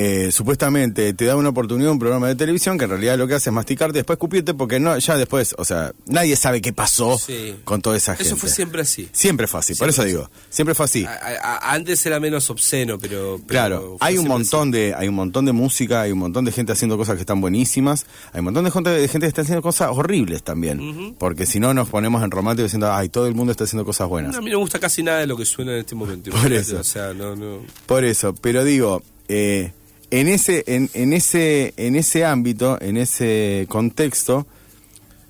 Eh, 0.00 0.30
supuestamente 0.30 1.12
te 1.12 1.24
da 1.24 1.34
una 1.34 1.48
oportunidad 1.48 1.90
un 1.90 1.98
programa 1.98 2.28
de 2.28 2.36
televisión 2.36 2.78
que 2.78 2.84
en 2.84 2.90
realidad 2.90 3.18
lo 3.18 3.26
que 3.26 3.34
hace 3.34 3.50
es 3.50 3.54
masticarte 3.54 3.98
después 3.98 4.16
escupirte 4.16 4.54
porque 4.54 4.78
no, 4.78 4.96
ya 4.96 5.16
después, 5.16 5.56
o 5.58 5.64
sea, 5.64 5.92
nadie 6.06 6.36
sabe 6.36 6.60
qué 6.60 6.72
pasó 6.72 7.18
Sí. 7.18 7.56
con 7.64 7.82
toda 7.82 7.96
esa 7.96 8.12
gente. 8.14 8.28
Eso 8.28 8.36
fue 8.36 8.48
siempre 8.48 8.82
así. 8.82 9.08
Siempre 9.10 9.48
fue 9.48 9.58
así, 9.58 9.74
por 9.74 9.88
eso 9.88 10.04
digo, 10.04 10.30
siempre 10.50 10.76
fue 10.76 10.84
así. 10.84 11.04
A- 11.04 11.10
a- 11.10 11.54
a- 11.56 11.74
antes 11.74 12.06
era 12.06 12.20
menos 12.20 12.48
obsceno, 12.48 12.96
pero... 12.96 13.38
pero 13.38 13.46
Claro, 13.48 13.96
hay 13.98 14.18
un 14.18 14.28
montón 14.28 14.70
de 14.70 14.94
hay 14.94 15.08
un 15.08 15.16
montón 15.16 15.46
de 15.46 15.52
música, 15.52 16.02
hay 16.02 16.12
un 16.12 16.18
montón 16.20 16.44
de 16.44 16.52
gente 16.52 16.70
haciendo 16.70 16.96
cosas 16.96 17.16
que 17.16 17.22
están 17.22 17.40
buenísimas, 17.40 18.06
hay 18.32 18.38
un 18.38 18.44
montón 18.44 18.64
de 18.66 18.70
gente, 18.70 18.90
de 18.90 19.08
gente 19.08 19.24
que 19.26 19.28
está 19.30 19.42
haciendo 19.42 19.62
cosas 19.62 19.88
horribles 19.92 20.44
también, 20.44 21.16
porque 21.18 21.44
si 21.44 21.58
no 21.58 21.74
nos 21.74 21.88
ponemos 21.88 22.22
en 22.22 22.30
romántico 22.30 22.62
diciendo, 22.64 22.92
ay, 22.92 23.08
todo 23.08 23.26
el 23.26 23.34
mundo 23.34 23.50
está 23.50 23.64
haciendo 23.64 23.84
cosas 23.84 24.06
buenas. 24.06 24.36
A 24.36 24.40
mí 24.40 24.50
no 24.50 24.58
me 24.58 24.62
gusta 24.62 24.78
casi 24.78 25.02
nada 25.02 25.18
de 25.18 25.26
lo 25.26 25.36
que 25.36 25.44
suena 25.44 25.72
en 25.72 25.78
este 25.80 25.96
momento. 25.96 26.30
Por 26.30 26.52
eso. 26.52 26.78
O 26.78 26.84
sea, 26.84 27.12
no, 27.14 27.34
no... 27.34 27.62
Por 27.86 28.04
eso, 28.04 28.32
pero 28.40 28.62
digo, 28.62 29.02
eh, 29.26 29.72
en 30.10 30.28
ese 30.28 30.64
en, 30.66 30.90
en 30.94 31.12
ese 31.12 31.74
en 31.76 31.96
ese 31.96 32.24
ámbito, 32.24 32.78
en 32.80 32.96
ese 32.96 33.66
contexto, 33.68 34.46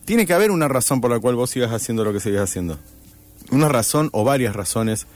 tiene 0.05 0.27
que 0.27 0.35
haber 0.35 0.51
una 0.51 0.69
razón 0.69 1.01
por 1.01 1.11
la 1.11 1.19
cual 1.19 1.35
vos 1.35 1.51
sigas 1.51 1.73
haciendo 1.73 2.05
lo 2.05 2.13
que 2.13 2.21
sigas 2.21 2.49
haciendo. 2.51 2.79
Una 3.51 3.69
razón 3.69 4.09
o 4.13 4.25
varias 4.25 4.55
razones. 4.55 5.07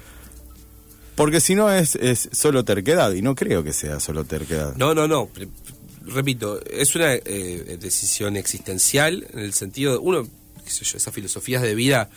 Porque 1.14 1.40
si 1.40 1.54
no 1.54 1.70
es, 1.70 1.94
es 1.96 2.30
solo 2.32 2.64
terquedad, 2.64 3.12
y 3.12 3.20
no 3.20 3.34
creo 3.34 3.62
que 3.62 3.74
sea 3.74 4.00
solo 4.00 4.24
terquedad. 4.24 4.74
No, 4.76 4.94
no, 4.94 5.06
no. 5.06 5.28
Repito, 6.06 6.58
es 6.64 6.94
una 6.94 7.12
eh, 7.14 7.76
decisión 7.78 8.36
existencial 8.36 9.26
en 9.32 9.40
el 9.40 9.52
sentido 9.52 9.92
de 9.92 9.98
uno, 9.98 10.26
qué 10.64 10.70
sé 10.70 10.84
yo, 10.86 10.96
esas 10.96 11.14
filosofías 11.14 11.60
de 11.62 11.74
vida. 11.74 12.08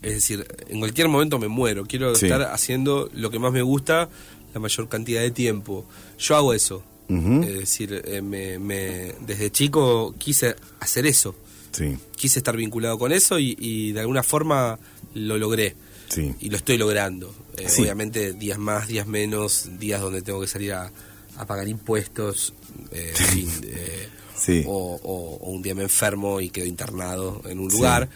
Es 0.00 0.14
decir, 0.14 0.46
en 0.68 0.78
cualquier 0.78 1.08
momento 1.08 1.38
me 1.40 1.48
muero. 1.48 1.84
Quiero 1.86 2.14
Sí. 2.14 2.26
estar 2.26 2.42
haciendo 2.42 3.10
lo 3.12 3.30
que 3.30 3.40
más 3.40 3.52
me 3.52 3.62
gusta 3.62 4.08
la 4.56 4.60
mayor 4.60 4.88
cantidad 4.88 5.20
de 5.20 5.30
tiempo. 5.30 5.84
Yo 6.18 6.34
hago 6.36 6.54
eso. 6.54 6.82
Es 7.08 7.54
decir, 7.54 8.02
eh, 8.06 8.20
me, 8.22 8.58
me- 8.58 9.14
desde 9.20 9.50
chico 9.52 10.14
quise 10.18 10.56
hacer 10.80 11.06
eso. 11.06 11.36
Sí, 11.72 11.94
Quise 12.16 12.38
estar 12.38 12.56
vinculado 12.56 12.98
con 12.98 13.12
eso 13.12 13.38
y, 13.38 13.54
y 13.60 13.92
de 13.92 14.00
alguna 14.00 14.22
forma 14.22 14.78
lo 15.14 15.36
logré. 15.36 15.76
sí. 16.08 16.34
Y 16.40 16.48
lo 16.48 16.56
estoy 16.56 16.78
logrando. 16.78 17.34
Eh, 17.58 17.68
Sí. 17.68 17.82
Obviamente 17.82 18.32
días 18.32 18.58
más, 18.58 18.88
días 18.88 19.06
menos, 19.06 19.78
días 19.78 20.00
donde 20.00 20.22
tengo 20.22 20.40
que 20.40 20.46
salir 20.48 20.72
a, 20.72 20.90
a 21.36 21.46
pagar 21.46 21.68
impuestos, 21.68 22.54
eh, 22.92 23.12
fin, 23.14 23.50
o, 24.66 24.98
o- 25.02 25.36
o 25.46 25.50
un 25.50 25.60
día 25.62 25.74
me 25.74 25.82
enfermo 25.82 26.40
y 26.40 26.48
quedo 26.50 26.64
internado 26.66 27.42
en 27.44 27.58
un 27.60 27.68
lugar. 27.68 28.08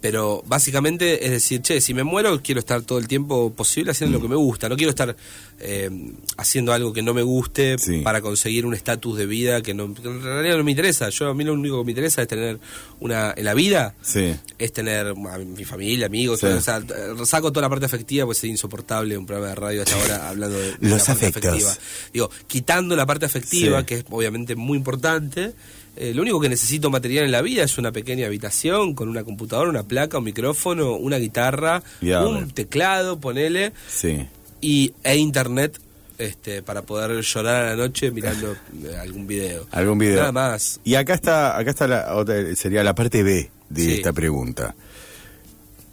Pero 0.00 0.42
básicamente 0.46 1.24
es 1.24 1.30
decir, 1.32 1.60
che, 1.62 1.80
si 1.80 1.92
me 1.94 2.04
muero 2.04 2.40
quiero 2.42 2.58
estar 2.60 2.82
todo 2.82 2.98
el 2.98 3.08
tiempo 3.08 3.52
posible 3.52 3.90
haciendo 3.90 4.18
Mm. 4.18 4.22
lo 4.22 4.28
que 4.28 4.30
me 4.30 4.36
gusta. 4.36 4.68
No 4.68 4.76
quiero 4.76 4.90
estar 4.90 5.16
eh, 5.60 5.90
haciendo 6.36 6.72
algo 6.72 6.92
que 6.92 7.02
no 7.02 7.12
me 7.14 7.22
guste 7.22 7.78
Sí. 7.78 8.02
para 8.02 8.20
conseguir 8.20 8.64
un 8.64 8.74
estatus 8.74 9.18
de 9.18 9.26
vida 9.26 9.60
que, 9.60 9.74
no, 9.74 9.92
que 9.92 10.06
en 10.06 10.22
realidad 10.22 10.56
no 10.56 10.62
me 10.62 10.70
interesa. 10.70 11.08
Yo 11.08 11.28
a 11.28 11.34
mí 11.34 11.42
lo 11.42 11.52
único 11.54 11.80
que 11.80 11.84
me 11.86 11.90
interesa 11.90 12.22
es 12.22 12.28
tener 12.28 12.60
una 13.00 13.34
en 13.36 13.44
la 13.44 13.54
vida 13.54 13.94
Sí. 14.00 14.36
es 14.56 14.72
tener 14.72 15.08
a 15.08 15.14
mi 15.38 15.64
familia, 15.64 16.06
amigos, 16.06 16.38
Sí. 16.40 16.46
todo, 16.46 16.58
o 16.58 16.60
sea, 16.60 16.78
eh, 16.78 17.26
saco 17.26 17.50
toda 17.50 17.62
la 17.62 17.70
parte 17.70 17.86
afectiva, 17.86 18.24
pues 18.24 18.38
es 18.38 18.44
insoportable 18.44 19.18
un 19.18 19.26
programa 19.26 19.48
de 19.48 19.54
radio 19.56 19.82
hasta 19.82 20.00
ahora 20.00 20.28
hablando 20.28 20.56
de, 20.58 20.66
de 20.72 20.88
Los 20.88 21.00
la 21.00 21.14
parte 21.14 21.26
afectos. 21.26 21.44
afectiva. 21.46 21.76
Digo, 22.12 22.30
quitando 22.46 22.94
la 22.94 23.04
parte 23.06 23.26
afectiva, 23.26 23.84
que 23.84 23.96
es 23.96 24.04
obviamente 24.10 24.54
muy 24.54 24.78
importante, 24.78 25.54
eh, 25.96 26.12
lo 26.14 26.22
único 26.22 26.40
que 26.40 26.48
necesito 26.48 26.90
material 26.90 27.24
en 27.24 27.32
la 27.32 27.42
vida 27.42 27.64
es 27.64 27.78
una 27.78 27.92
pequeña 27.92 28.26
habitación 28.26 28.94
con 28.94 29.08
una 29.08 29.24
computadora, 29.24 29.70
una 29.70 29.82
placa, 29.82 30.18
un 30.18 30.24
micrófono, 30.24 30.94
una 30.96 31.16
guitarra, 31.18 31.82
un 32.02 32.50
teclado, 32.50 33.18
ponele, 33.20 33.72
Sí. 33.88 34.26
y, 34.60 34.92
e 35.02 35.16
internet 35.16 35.78
este, 36.18 36.62
para 36.62 36.82
poder 36.82 37.20
llorar 37.22 37.64
a 37.64 37.70
la 37.70 37.76
noche 37.76 38.10
mirando 38.10 38.52
eh, 38.84 38.96
algún 39.00 39.26
video. 39.26 39.66
Algún 39.70 39.98
video. 39.98 40.16
Nada 40.20 40.32
más. 40.32 40.80
Y 40.84 40.94
acá 40.96 41.14
está, 41.14 41.56
acá 41.56 41.70
está 41.70 41.86
la 41.86 42.14
otra, 42.16 42.54
sería 42.56 42.82
la 42.82 42.94
parte 42.94 43.22
B 43.22 43.50
de 43.68 43.82
Sí. 43.82 43.92
esta 43.94 44.12
pregunta. 44.12 44.74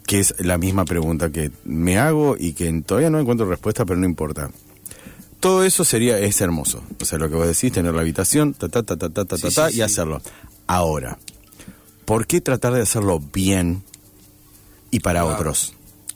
Que 0.06 0.20
es 0.20 0.34
la 0.38 0.56
misma 0.56 0.84
pregunta 0.84 1.30
que 1.30 1.50
me 1.64 1.98
hago 1.98 2.36
y 2.38 2.52
que 2.52 2.72
todavía 2.86 3.10
no 3.10 3.18
encuentro 3.18 3.46
respuesta, 3.48 3.84
pero 3.84 3.98
no 3.98 4.06
importa. 4.06 4.50
Todo 5.46 5.62
eso 5.64 5.84
sería, 5.84 6.18
es 6.18 6.40
hermoso. 6.40 6.82
O 7.00 7.04
sea, 7.04 7.18
lo 7.18 7.28
que 7.28 7.36
vos 7.36 7.46
decís, 7.46 7.72
tener 7.72 7.94
la 7.94 8.00
habitación, 8.00 8.52
ta, 8.54 8.68
ta, 8.68 8.82
ta, 8.82 8.96
ta, 8.96 9.08
ta, 9.10 9.24
ta, 9.24 9.36
Sí, 9.36 9.42
ta, 9.42 9.48
sí, 9.50 9.54
ta, 9.54 9.70
y 9.70 9.80
hacerlo. 9.80 10.20
Ahora, 10.66 11.18
¿por 12.04 12.26
qué 12.26 12.40
tratar 12.40 12.72
de 12.72 12.82
hacerlo 12.82 13.20
bien 13.32 13.82
y 14.90 15.00
para 15.00 15.20
Ah. 15.20 15.26
otros? 15.26 15.72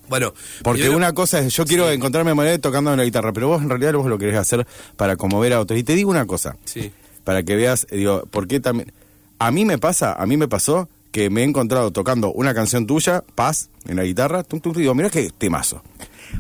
Bueno, 0.09 0.35
Porque 0.65 0.81
primero- 0.81 0.97
una 0.97 1.13
cosa 1.13 1.39
es, 1.39 1.55
yo 1.55 1.65
quiero 1.65 1.87
Sí. 1.89 1.95
encontrarme 1.95 2.35
manera 2.35 2.59
tocando 2.59 2.95
la 2.97 3.05
guitarra, 3.05 3.33
pero 3.33 3.47
vos 3.47 3.63
en 3.63 3.69
realidad 3.69 3.93
vos 3.95 4.07
lo 4.07 4.19
querés 4.19 4.35
hacer 4.37 4.67
para 4.97 5.15
conmover 5.17 5.53
a 5.53 5.61
otros. 5.61 5.79
Y 5.79 5.85
te 5.85 5.95
digo 5.95 6.11
una 6.11 6.27
cosa, 6.27 6.57
Sí. 6.65 6.91
para 7.23 7.45
que 7.45 7.55
veas, 7.55 7.87
eh, 7.91 7.99
digo, 7.99 8.25
¿por 8.33 8.49
qué 8.49 8.59
también? 8.59 8.93
A 9.39 9.53
mí 9.53 9.65
me 9.65 9.79
pasa, 9.79 10.13
a 10.13 10.27
mí 10.27 10.37
me 10.37 10.49
pasó 10.49 10.89
que 11.13 11.31
me 11.31 11.43
he 11.43 11.45
encontrado 11.45 11.93
tocando 11.93 12.33
una 12.33 12.53
canción 12.55 12.87
tuya, 12.89 13.23
Paz, 13.37 13.69
en 13.87 13.95
la 13.97 14.03
guitarra, 14.05 14.43
tum, 14.43 14.59
tum, 14.59 14.73
tum, 14.73 14.81
y 14.81 14.83
digo, 14.83 14.95
mira 14.97 15.09
qué 15.11 15.31
temazo. 15.39 15.83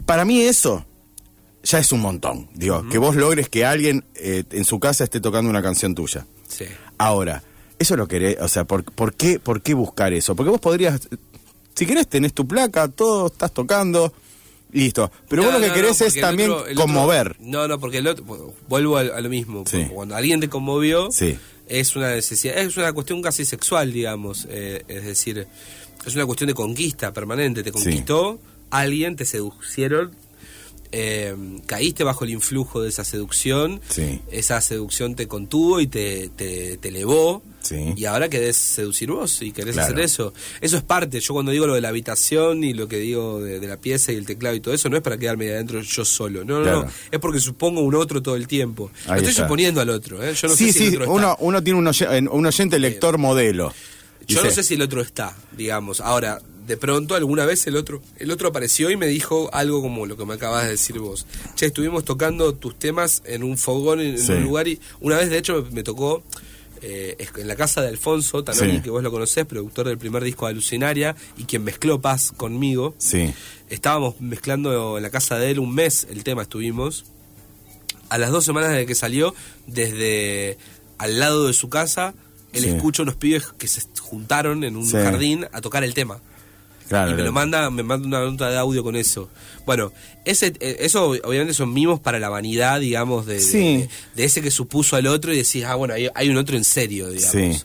Para 0.07 0.25
mí 0.25 0.41
eso 0.43 0.85
ya 1.63 1.79
es 1.79 1.93
un 1.93 2.01
montón, 2.01 2.49
digo, 2.55 2.89
que 2.89 2.99
vos 2.99 3.17
logres 3.17 3.49
que 3.49 3.65
alguien 3.65 4.05
eh, 4.15 4.45
en 4.51 4.65
su 4.65 4.79
casa 4.81 5.05
esté 5.05 5.21
tocando 5.21 5.51
una 5.51 5.63
canción 5.63 5.95
tuya. 5.95 6.27
Sí. 6.49 6.65
Ahora, 6.99 7.43
eso 7.79 7.97
lo 7.97 8.07
querés, 8.09 8.39
o 8.41 8.49
sea, 8.49 8.65
¿por, 8.65 8.85
por 8.85 9.15
qué, 9.15 9.39
¿por 9.39 9.63
qué 9.63 9.75
buscar 9.75 10.13
eso? 10.13 10.35
Porque 10.35 10.51
vos 10.51 10.61
podrías, 10.61 11.01
si 11.75 11.87
querés, 11.87 12.09
tenés 12.09 12.33
tu 12.35 12.47
placa, 12.47 12.89
todo, 12.89 13.27
estás 13.29 13.53
tocando, 13.53 14.13
listo. 14.73 15.11
Pero 15.29 15.43
vos 15.45 15.53
No, 15.53 15.59
lo 15.59 15.67
que 15.67 15.73
querés 15.73 16.01
no, 16.01 16.07
es 16.07 16.15
también 16.21 16.51
otro- 16.51 16.67
el 16.67 16.73
otro- 16.79 16.83
conmover. 16.87 17.37
no, 17.41 17.69
no, 17.69 17.79
porque 17.81 17.99
el 17.99 18.07
otro, 18.07 18.25
vuelvo 18.69 18.97
a, 18.99 19.01
a 19.01 19.21
lo 19.21 19.29
mismo. 19.29 19.65
Sí. 19.67 19.87
Cuando 19.93 20.17
alguien 20.17 20.41
te 20.41 20.49
conmovió, 20.49 21.11
Sí. 21.11 21.39
es 21.69 21.95
una 21.97 22.11
necesidad, 22.15 22.59
es 22.59 22.77
una 22.77 22.93
cuestión 22.93 23.21
casi 23.23 23.45
sexual, 23.45 23.93
digamos. 23.93 24.47
eh, 24.51 24.83
es 24.89 25.05
decir, 25.05 25.47
es 26.07 26.15
una 26.15 26.27
cuestión 26.27 26.49
de 26.49 26.55
conquista 26.55 27.13
permanente. 27.13 27.63
Te 27.63 27.73
conquistó 27.73 28.41
alguien, 28.71 29.17
te 29.17 29.25
seducieron, 29.25 30.13
eh, 30.93 31.35
caíste 31.67 32.05
bajo 32.05 32.25
el 32.25 32.31
influjo 32.31 32.83
de 32.83 32.89
esa 32.89 33.05
seducción. 33.05 33.81
Sí. 33.89 34.21
Esa 34.31 34.61
seducción 34.61 35.15
te 35.15 35.29
contuvo 35.29 35.81
y 35.81 35.87
te, 35.87 36.29
te, 36.37 36.77
te 36.79 36.89
elevó. 36.89 37.43
Sí. 37.63 37.93
Y 37.95 38.07
ahora 38.07 38.29
querés 38.31 38.57
seducir 38.57 39.11
vos 39.11 39.43
y 39.43 39.53
querés 39.53 39.75
Claro. 39.75 39.93
hacer 39.93 40.01
eso. 40.05 40.33
Eso 40.63 40.77
es 40.79 40.83
parte. 40.83 41.21
Yo 41.21 41.35
cuando 41.35 41.53
digo 41.53 41.67
lo 41.67 41.75
de 41.75 41.81
la 41.83 41.89
habitación 41.91 42.65
y 42.65 42.73
lo 42.73 42.89
que 42.89 42.97
digo 42.97 43.41
de, 43.41 43.61
de 43.61 43.67
la 43.69 43.77
pieza 43.77 44.13
y 44.13 44.17
el 44.17 44.25
teclado 44.27 44.57
y 44.57 44.61
todo 44.61 44.73
eso, 44.73 44.89
no 44.89 44.97
es 44.97 45.03
para 45.03 45.19
quedarme 45.19 45.45
ahí 45.47 45.51
adentro 45.53 45.81
yo 45.83 46.05
solo. 46.05 46.45
No, 46.45 46.59
no, 46.59 46.63
Claro. 46.63 46.83
no. 46.87 46.91
Es 47.11 47.19
porque 47.21 47.39
supongo 47.39 47.83
un 47.83 47.95
otro 47.95 48.23
todo 48.23 48.35
el 48.37 48.47
tiempo. 48.49 48.91
Ahí 49.05 49.09
Lo 49.09 49.15
estoy 49.17 49.31
está. 49.31 49.43
suponiendo 49.43 49.81
al 49.83 49.91
otro. 49.91 50.23
¿eh? 50.25 50.35
Yo 50.35 50.49
no 50.49 50.57
sí, 50.57 50.73
sé 50.73 50.79
si 50.79 50.85
el 50.87 51.03
otro 51.03 51.03
está. 51.05 51.13
uno, 51.13 51.37
uno 51.41 51.63
tiene 51.63 51.79
un, 51.79 51.87
oye- 51.87 52.29
un 52.31 52.47
oyente 52.47 52.79
lector 52.79 53.19
modelo. 53.19 53.73
Yo 54.27 54.43
no 54.45 54.51
sé 54.51 54.63
si 54.63 54.75
el 54.75 54.83
otro 54.83 55.01
está, 55.03 55.37
digamos. 55.57 56.01
Ahora, 56.01 56.41
de 56.71 56.77
pronto 56.77 57.17
alguna 57.17 57.45
vez 57.47 57.67
el 57.67 57.75
otro 57.75 58.01
el 58.19 58.31
otro 58.31 58.47
apareció 58.49 58.91
y 58.93 58.97
me 58.97 59.09
dijo 59.09 59.51
algo 59.53 59.83
como 59.83 60.07
lo 60.07 60.17
que 60.17 60.25
me 60.25 60.35
acabas 60.35 60.63
de 60.67 60.71
decir 60.71 61.01
vos. 61.01 61.27
Che, 61.57 61.67
estuvimos 61.67 62.05
tocando 62.05 62.55
tus 62.55 62.79
temas 62.79 63.23
en 63.27 63.43
un 63.43 63.59
fogón 63.59 64.01
en, 64.01 64.17
Sí. 64.17 64.31
un 64.33 64.45
lugar 64.45 64.69
y 64.69 64.79
una 65.01 65.17
vez 65.17 65.31
de 65.31 65.39
hecho 65.39 65.63
me, 65.65 65.71
me 65.71 65.83
tocó 65.83 66.23
eh, 66.81 67.17
en 67.37 67.49
la 67.49 67.57
casa 67.57 67.83
de 67.83 67.89
Alfonso 67.89 68.45
Tanoni, 68.45 68.77
Sí. 68.77 68.81
que 68.83 68.91
vos 68.91 69.03
lo 69.03 69.11
conocés, 69.11 69.45
productor 69.47 69.89
del 69.89 69.99
primer 69.99 70.23
disco 70.23 70.47
de 70.47 70.53
Alucinaria 70.53 71.17
y 71.37 71.45
quien 71.45 71.65
mezcló 71.65 72.01
Paz 72.01 72.31
conmigo. 72.37 72.95
Sí, 72.99 73.35
Estábamos 73.69 74.21
mezclando 74.21 74.97
en 74.97 75.03
la 75.03 75.11
casa 75.11 75.39
de 75.39 75.51
él 75.51 75.59
un 75.59 75.75
mes 75.75 76.07
el 76.09 76.23
tema 76.25 76.43
estuvimos. 76.43 77.05
A 78.11 78.17
las 78.19 78.31
dos 78.31 78.45
semanas 78.45 78.73
de 78.73 78.87
que 78.87 78.95
salió, 78.95 79.35
desde 79.67 80.57
al 80.99 81.19
lado 81.19 81.47
de 81.49 81.53
su 81.53 81.69
casa, 81.69 82.15
él 82.53 82.63
Sí. 82.65 82.69
escucha 82.71 83.03
unos 83.03 83.17
pibes 83.17 83.47
que 83.59 83.67
se 83.69 83.83
juntaron 84.01 84.65
en 84.65 84.77
un 84.77 84.89
jardín 84.91 85.47
a 85.53 85.61
tocar 85.61 85.85
el 85.85 85.95
tema. 85.95 86.21
Claro. 86.91 87.13
y 87.13 87.15
me 87.15 87.23
lo 87.23 87.33
manda, 87.33 87.71
me 87.71 87.83
manda 87.83 88.07
una 88.07 88.21
nota 88.31 88.51
de 88.51 88.59
audio 88.59 88.83
con 88.83 88.95
eso. 88.97 89.31
Bueno, 89.65 89.93
ese, 90.27 90.53
eh, 90.61 90.77
eso 90.81 91.09
obviamente 91.25 91.55
son 91.55 91.73
mimos 91.73 92.01
para 92.01 92.19
la 92.19 92.29
vanidad, 92.29 92.81
digamos, 92.81 93.25
de, 93.25 93.35
de- 93.37 93.41
Sí. 93.41 93.59
de, 93.59 93.89
de 94.17 94.25
ese 94.25 94.43
que 94.43 94.51
supuso 94.51 94.97
al 94.97 95.07
otro 95.07 95.33
y 95.33 95.37
decís, 95.39 95.65
ah, 95.65 95.77
bueno, 95.77 95.95
hay, 95.95 96.09
hay 96.15 96.29
un 96.29 96.37
otro 96.37 96.57
en 96.59 96.65
serio, 96.65 97.09
digamos. 97.11 97.57
Sí. 97.57 97.63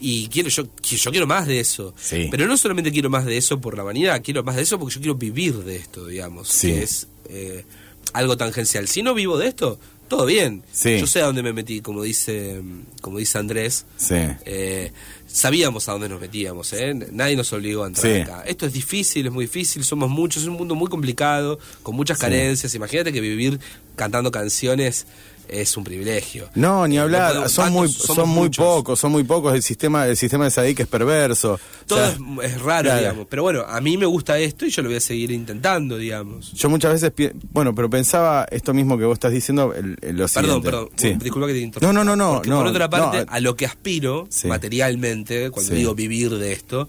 Y 0.00 0.28
quiero 0.28 0.48
yo, 0.48 0.62
yo 0.82 1.10
quiero 1.10 1.26
más 1.26 1.46
de 1.46 1.58
eso. 1.60 1.92
Sí. 2.00 2.28
Pero 2.30 2.46
no 2.46 2.56
solamente 2.56 2.92
quiero 2.92 3.10
más 3.10 3.26
de 3.26 3.36
eso 3.36 3.60
por 3.60 3.76
la 3.76 3.82
vanidad, 3.82 4.22
quiero 4.24 4.42
más 4.44 4.54
de 4.56 4.62
eso 4.62 4.78
porque 4.78 4.94
yo 4.94 5.00
quiero 5.00 5.14
vivir 5.16 5.54
de 5.64 5.76
esto, 5.76 6.06
digamos. 6.06 6.48
Sí. 6.48 6.68
Que 6.68 6.82
es 6.84 7.08
eh, 7.28 7.64
algo 8.12 8.36
tangencial. 8.36 8.86
Si 8.86 9.02
no 9.02 9.12
vivo 9.12 9.36
de 9.38 9.48
esto, 9.48 9.80
todo 10.06 10.24
bien. 10.24 10.62
Sí. 10.72 11.00
Yo 11.00 11.06
sé 11.08 11.20
a 11.20 11.24
dónde 11.26 11.42
me 11.42 11.52
metí, 11.52 11.80
como 11.80 12.02
dice, 12.04 12.62
como 13.02 13.18
dice 13.18 13.38
Andrés. 13.38 13.86
Sí. 13.96 14.14
Eh, 14.46 14.92
sabíamos 15.30 15.88
a 15.88 15.92
dónde 15.92 16.08
nos 16.08 16.20
metíamos, 16.20 16.72
¿eh? 16.72 16.94
Nadie 17.12 17.36
nos 17.36 17.52
obligó 17.52 17.84
a 17.84 17.88
entrar 17.88 18.12
Sí. 18.14 18.20
acá. 18.22 18.42
Esto 18.46 18.66
es 18.66 18.72
difícil, 18.72 19.26
es 19.26 19.32
muy 19.32 19.44
difícil, 19.44 19.84
somos 19.84 20.08
muchos, 20.10 20.42
es 20.42 20.48
un 20.48 20.54
mundo 20.54 20.74
muy 20.74 20.88
complicado, 20.88 21.58
con 21.82 21.94
muchas 21.94 22.18
carencias. 22.18 22.74
Imagínate 22.74 23.12
que 23.12 23.20
vivir 23.20 23.60
cantando 23.94 24.30
canciones 24.32 25.06
es 25.48 25.76
un 25.76 25.84
privilegio. 25.84 26.48
No, 26.54 26.86
ni 26.86 26.96
Eh, 26.96 27.00
hablar, 27.00 27.28
podemos- 27.32 27.52
son 27.52 27.64
tantos- 27.66 27.80
muy, 27.80 27.88
son 28.16 28.28
muy 28.28 28.48
pocos, 28.50 28.98
son 28.98 29.12
muy 29.12 29.24
pocos, 29.24 29.54
el 29.54 29.62
sistema, 29.62 30.06
el 30.06 30.16
sistema 30.16 30.44
de 30.44 30.50
Sadik 30.50 30.80
es 30.80 30.86
perverso. 30.86 31.54
O 31.54 31.58
Todo 31.86 31.98
sea, 31.98 32.08
es, 32.08 32.52
es 32.52 32.60
raro, 32.62 32.84
claro. 32.84 33.00
digamos. 33.00 33.26
Pero 33.30 33.42
bueno, 33.42 33.64
a 33.68 33.80
mí 33.80 33.96
me 33.96 34.06
gusta 34.06 34.38
esto 34.38 34.66
y 34.66 34.70
yo 34.70 34.82
lo 34.82 34.88
voy 34.88 34.96
a 34.96 35.00
seguir 35.00 35.30
intentando, 35.30 35.96
digamos. 35.96 36.52
Yo 36.52 36.68
muchas 36.68 36.92
veces, 37.00 37.12
bueno, 37.52 37.74
pero 37.74 37.88
pensaba 37.88 38.46
esto 38.50 38.74
mismo 38.74 38.98
que 38.98 39.04
vos 39.04 39.14
estás 39.14 39.32
diciendo, 39.32 39.72
el, 39.74 39.96
el- 40.02 40.16
lo 40.16 40.26
Perdón, 40.28 40.28
siguiente. 40.28 40.64
perdón, 40.70 40.88
Sí. 40.96 41.14
disculpa 41.22 41.46
que 41.48 41.52
te 41.54 41.58
interrumpa. 41.60 41.92
No, 41.92 42.04
no, 42.04 42.16
no, 42.16 42.16
no, 42.16 42.42
no, 42.44 42.56
por 42.58 42.66
otra 42.66 42.90
parte, 42.90 43.24
no. 43.24 43.32
a 43.32 43.40
lo 43.40 43.56
que 43.56 43.66
aspiro 43.66 44.26
Sí. 44.30 44.48
materialmente, 44.48 45.50
cuando 45.50 45.70
Sí. 45.72 45.78
digo 45.78 45.94
vivir 45.94 46.30
de 46.38 46.52
esto, 46.52 46.88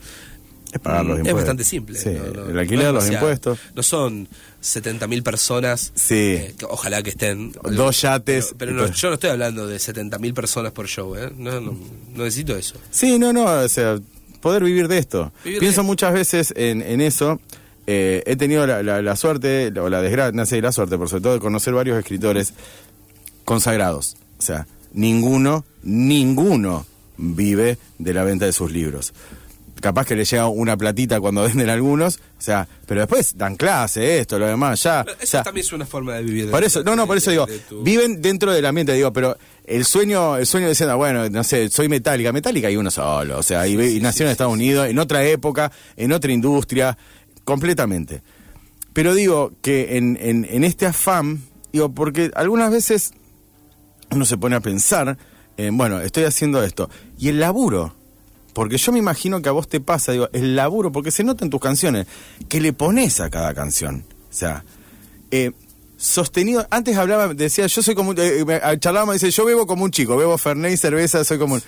Es 0.71 0.79
pagar 0.79 1.05
los 1.05 1.07
Mm, 1.07 1.11
es 1.11 1.17
impuestos. 1.19 1.35
bastante 1.35 1.63
simple. 1.63 1.97
Sí, 1.99 2.09
no- 2.09 2.43
no- 2.43 2.49
el 2.51 2.59
alquiler, 2.59 2.93
los 2.93 3.09
impuestos. 3.09 3.57
No 3.75 3.81
son 3.83 4.27
70.000 4.61 5.23
personas, 5.23 5.91
Sí. 5.95 6.13
eh, 6.15 6.53
que 6.57 6.65
ojalá 6.65 7.01
que 7.01 7.09
estén. 7.09 7.51
Dos 7.71 8.01
yates. 8.01 8.53
Pero, 8.57 8.57
pero 8.57 8.87
no, 8.87 8.93
yo 8.93 9.07
no 9.07 9.13
estoy 9.15 9.29
hablando 9.31 9.65
de 9.67 9.79
70.000 9.79 10.33
personas 10.33 10.71
por 10.71 10.87
show, 10.87 11.15
¿eh? 11.15 11.31
No, 11.35 11.59
no, 11.59 11.71
no 12.15 12.23
necesito 12.23 12.55
eso. 12.55 12.75
Sí, 12.91 13.17
no, 13.17 13.33
no, 13.33 13.45
o 13.45 13.67
sea, 13.69 13.97
poder 14.41 14.63
vivir 14.63 14.87
de 14.87 14.99
esto. 14.99 15.31
Vivir 15.43 15.59
Pienso 15.59 15.83
muchas 15.83 16.13
veces 16.13 16.53
en, 16.55 16.81
en 16.83 17.01
eso. 17.01 17.39
Eh, 17.87 18.21
he 18.27 18.35
tenido 18.35 18.67
la, 18.67 18.83
la- 18.83 19.01
la 19.01 19.15
suerte, 19.15 19.73
o 19.79 19.89
la 19.89 20.01
desgracia, 20.03 20.31
no 20.33 20.45
sé, 20.45 20.61
la 20.61 20.71
suerte, 20.71 20.95
por 20.99 21.09
sobre 21.09 21.23
todo, 21.23 21.33
de 21.33 21.39
conocer 21.39 21.73
varios 21.73 21.97
escritores 21.97 22.53
consagrados. 23.45 24.15
O 24.37 24.41
sea, 24.43 24.67
ninguno, 24.93 25.65
ninguno 25.83 26.85
vive 27.17 27.77
de 27.97 28.13
la 28.13 28.23
venta 28.23 28.45
de 28.45 28.53
sus 28.53 28.71
libros. 28.71 29.13
Capaz 29.81 30.05
que 30.05 30.15
le 30.15 30.25
llega 30.25 30.47
una 30.47 30.75
platita 30.77 31.19
cuando 31.19 31.43
venden 31.47 31.69
algunos, 31.69 32.17
o 32.17 32.41
sea, 32.41 32.67
pero 32.85 33.01
después 33.01 33.37
dan 33.37 33.55
clase, 33.55 34.19
esto, 34.19 34.37
lo 34.39 34.47
demás, 34.47 34.81
ya. 34.83 35.03
Pero 35.05 35.17
o 35.17 35.21
Eso 35.21 35.31
sea, 35.31 35.43
también 35.43 35.65
es 35.65 35.73
una 35.73 35.85
forma 35.85 36.15
de 36.15 36.23
vivir. 36.23 36.45
de- 36.47 36.51
por 36.51 36.63
eso, 36.63 36.83
no, 36.83 36.95
no, 36.95 37.07
por 37.07 37.17
eso 37.17 37.29
de- 37.29 37.35
digo, 37.35 37.45
de 37.45 37.59
tu- 37.59 37.81
viven 37.83 38.21
dentro 38.21 38.51
del 38.51 38.65
ambiente, 38.65 38.93
digo, 38.93 39.13
pero 39.13 39.37
el 39.65 39.85
sueño, 39.85 40.37
el 40.37 40.45
sueño 40.45 40.67
diciendo, 40.67 40.97
bueno, 40.97 41.29
no 41.29 41.43
sé, 41.43 41.69
soy 41.69 41.87
metálica, 41.89 42.31
metálica 42.33 42.67
hay 42.67 42.75
uno 42.77 42.91
solo, 42.91 43.37
o 43.39 43.43
sea, 43.43 43.67
y, 43.67 43.79
y 43.79 43.99
nació 43.99 44.25
en 44.25 44.31
Estados 44.31 44.53
Unidos, 44.53 44.87
en 44.87 44.99
otra 44.99 45.23
época, 45.25 45.71
en 45.95 46.11
otra 46.11 46.31
industria, 46.31 46.97
completamente. 47.43 48.21
Pero 48.93 49.13
digo 49.13 49.53
que 49.61 49.97
en, 49.97 50.17
en, 50.21 50.45
en 50.49 50.63
este 50.63 50.85
afán, 50.87 51.41
digo, 51.71 51.89
porque 51.93 52.31
algunas 52.35 52.71
veces 52.71 53.11
uno 54.11 54.25
se 54.25 54.37
pone 54.37 54.55
a 54.55 54.59
pensar, 54.59 55.17
en, 55.57 55.77
bueno, 55.77 55.99
estoy 56.01 56.23
haciendo 56.23 56.63
esto, 56.63 56.89
y 57.17 57.29
el 57.29 57.39
laburo, 57.39 57.95
porque 58.53 58.77
yo 58.77 58.91
me 58.91 58.99
imagino 58.99 59.41
que 59.41 59.49
a 59.49 59.51
vos 59.53 59.67
te 59.67 59.79
pasa, 59.79 60.11
digo, 60.11 60.29
el 60.33 60.55
laburo, 60.55 60.91
porque 60.91 61.11
se 61.11 61.23
nota 61.23 61.43
en 61.45 61.49
tus 61.51 61.61
canciones, 61.61 62.07
que 62.47 62.59
le 62.61 62.73
pones 62.73 63.19
a 63.19 63.29
cada 63.29 63.53
canción. 63.53 64.03
O 64.29 64.33
sea, 64.33 64.63
eh, 65.31 65.51
sostenido, 65.97 66.65
antes 66.69 66.97
hablaba, 66.97 67.33
decía, 67.33 67.67
yo 67.67 67.81
soy 67.81 67.95
como, 67.95 68.11
un- 68.11 68.15
eh, 68.19 68.43
charlábamos, 68.79 69.15
dice, 69.15 69.31
yo 69.31 69.45
bebo 69.45 69.67
como 69.67 69.83
un 69.83 69.91
chico, 69.91 70.15
bebo 70.17 70.37
Fernet 70.37 70.73
y 70.73 70.77
cerveza, 70.77 71.23
soy 71.23 71.37
como 71.37 71.55
un... 71.55 71.63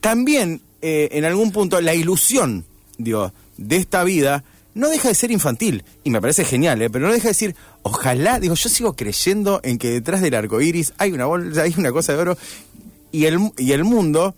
También, 0.00 0.60
eh, 0.82 1.08
en 1.12 1.24
algún 1.24 1.52
punto, 1.52 1.80
la 1.80 1.94
ilusión, 1.94 2.64
digo, 2.98 3.32
de 3.56 3.76
esta 3.76 4.02
vida, 4.04 4.44
no 4.74 4.88
deja 4.88 5.08
de 5.08 5.14
ser 5.14 5.30
infantil, 5.30 5.84
y 6.02 6.10
me 6.10 6.20
parece 6.20 6.44
genial, 6.44 6.82
¿eh? 6.82 6.90
pero 6.90 7.06
no 7.06 7.12
deja 7.12 7.24
de 7.24 7.30
decir, 7.30 7.54
ojalá, 7.82 8.40
digo, 8.40 8.54
yo 8.54 8.68
sigo 8.68 8.94
creyendo 8.96 9.60
en 9.62 9.78
que 9.78 9.90
detrás 9.90 10.20
del 10.20 10.34
arco 10.34 10.60
iris 10.60 10.92
hay 10.98 11.12
una 11.12 11.26
bolsa, 11.26 11.62
hay 11.62 11.74
una 11.76 11.92
cosa 11.92 12.12
de 12.14 12.18
oro, 12.18 12.38
y 13.12 13.26
el, 13.26 13.38
y 13.56 13.72
el 13.72 13.84
mundo, 13.84 14.34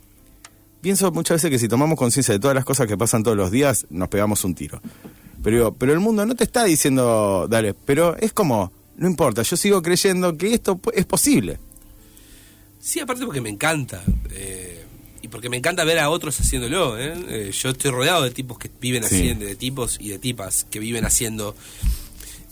pienso 0.81 1.11
muchas 1.13 1.37
veces 1.37 1.51
que 1.51 1.59
si 1.59 1.69
tomamos 1.69 1.99
conciencia 1.99 2.33
de 2.35 2.41
todas 2.41 2.55
las 2.55 2.65
cosas 2.65 2.87
que 2.87 2.97
pasan 2.97 3.23
todos 3.23 3.37
los 3.37 3.51
días, 3.51 3.87
nos 3.91 4.09
pegamos 4.09 4.45
un 4.45 4.55
tiro. 4.55 4.81
Pero 5.43 5.57
digo, 5.57 5.73
pero 5.75 5.93
el 5.93 6.01
mundo 6.01 6.25
no 6.27 6.35
te 6.35 6.45
está 6.45 6.65
diciendo, 6.65 7.47
dale, 7.49 7.75
pero 7.75 8.17
es 8.17 8.33
como, 8.33 8.73
no 8.97 9.07
importa, 9.09 9.43
yo 9.43 9.57
sigo 9.57 9.83
creyendo 9.83 10.37
que 10.37 10.55
esto 10.55 10.81
es 10.95 11.05
posible. 11.07 11.59
Sí, 12.81 13.01
aparte 13.01 13.25
porque 13.25 13.41
me 13.41 13.51
encanta. 13.51 14.03
eh, 14.31 14.83
y 15.23 15.29
porque 15.29 15.49
me 15.49 15.57
encanta 15.57 15.83
ver 15.83 15.99
a 15.99 16.09
otros 16.11 16.39
haciéndolo. 16.39 16.97
¿eh? 16.99 17.13
Eh, 17.29 17.51
yo 17.53 17.71
estoy 17.71 17.91
rodeado 17.91 18.23
de 18.23 18.31
tipos 18.31 18.59
que 18.59 18.71
viven 18.81 19.03
Sí. 19.03 19.17
haciendo, 19.17 19.45
de 19.45 19.57
tipos 19.57 19.99
y 20.01 20.11
de 20.11 20.19
tipas 20.21 20.65
que 20.71 20.79
viven 20.79 21.05
haciendo 21.05 21.57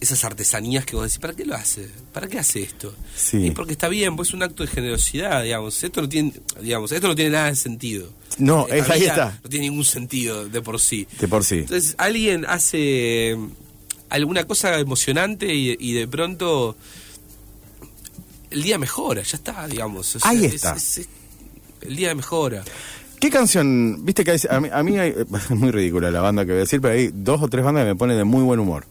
esas 0.04 0.24
artesanías 0.24 0.84
que 0.86 0.94
vos 0.96 1.04
decís, 1.06 1.18
¿para 1.18 1.34
qué 1.34 1.44
lo 1.44 1.54
hace? 1.54 1.88
¿Para 2.12 2.28
qué 2.28 2.38
hace 2.38 2.62
esto? 2.62 2.94
Sí. 3.16 3.38
Y 3.46 3.50
porque 3.50 3.72
está 3.72 3.88
bien, 3.88 4.14
pues 4.16 4.28
es 4.28 4.34
un 4.34 4.42
acto 4.42 4.62
de 4.62 4.68
generosidad, 4.68 5.42
digamos. 5.42 5.82
Esto 5.82 6.00
no 6.02 6.08
tiene, 6.08 6.32
digamos, 6.60 6.92
esto 6.92 7.08
no 7.08 7.14
tiene 7.14 7.30
nada 7.32 7.46
de 7.50 7.56
sentido. 7.56 8.08
No, 8.38 8.66
es- 8.68 8.88
ahí 8.90 9.04
está. 9.04 9.38
No 9.42 9.50
tiene 9.50 9.68
ningún 9.68 9.84
sentido 9.84 10.48
de 10.48 10.62
por 10.62 10.80
sí. 10.80 11.06
De 11.20 11.28
por 11.28 11.44
sí. 11.44 11.58
Entonces, 11.58 11.94
alguien 11.98 12.44
hace 12.48 13.32
eh, 13.32 13.38
alguna 14.10 14.44
cosa 14.44 14.78
emocionante 14.78 15.52
y, 15.54 15.76
y 15.78 15.92
de 15.92 16.06
pronto 16.08 16.76
el 18.50 18.62
día 18.62 18.78
mejora, 18.78 19.22
ya 19.22 19.36
está, 19.36 19.66
digamos. 19.66 20.14
O 20.16 20.20
sea, 20.20 20.30
Ahí 20.30 20.44
es- 20.44 20.54
está. 20.54 20.74
es- 20.76 20.98
es- 20.98 21.08
el 21.82 21.96
día 21.96 22.14
mejora. 22.14 22.62
¿Qué 23.20 23.30
canción? 23.30 24.04
Viste 24.04 24.22
que 24.24 24.32
hay- 24.32 24.40
a 24.50 24.60
mí, 24.60 24.68
a 24.72 24.82
mí 24.82 24.98
hay- 24.98 25.14
es 25.50 25.50
muy 25.50 25.70
ridícula 25.70 26.10
la 26.10 26.20
banda 26.20 26.44
que 26.44 26.52
voy 26.52 26.58
a 26.58 26.60
decir, 26.60 26.80
pero 26.80 26.94
hay 26.94 27.10
dos 27.12 27.42
o 27.42 27.48
tres 27.48 27.64
bandas 27.64 27.82
que 27.84 27.88
me 27.88 27.96
ponen 27.96 28.16
de 28.16 28.24
muy 28.24 28.42
buen 28.42 28.60
humor. 28.60 28.84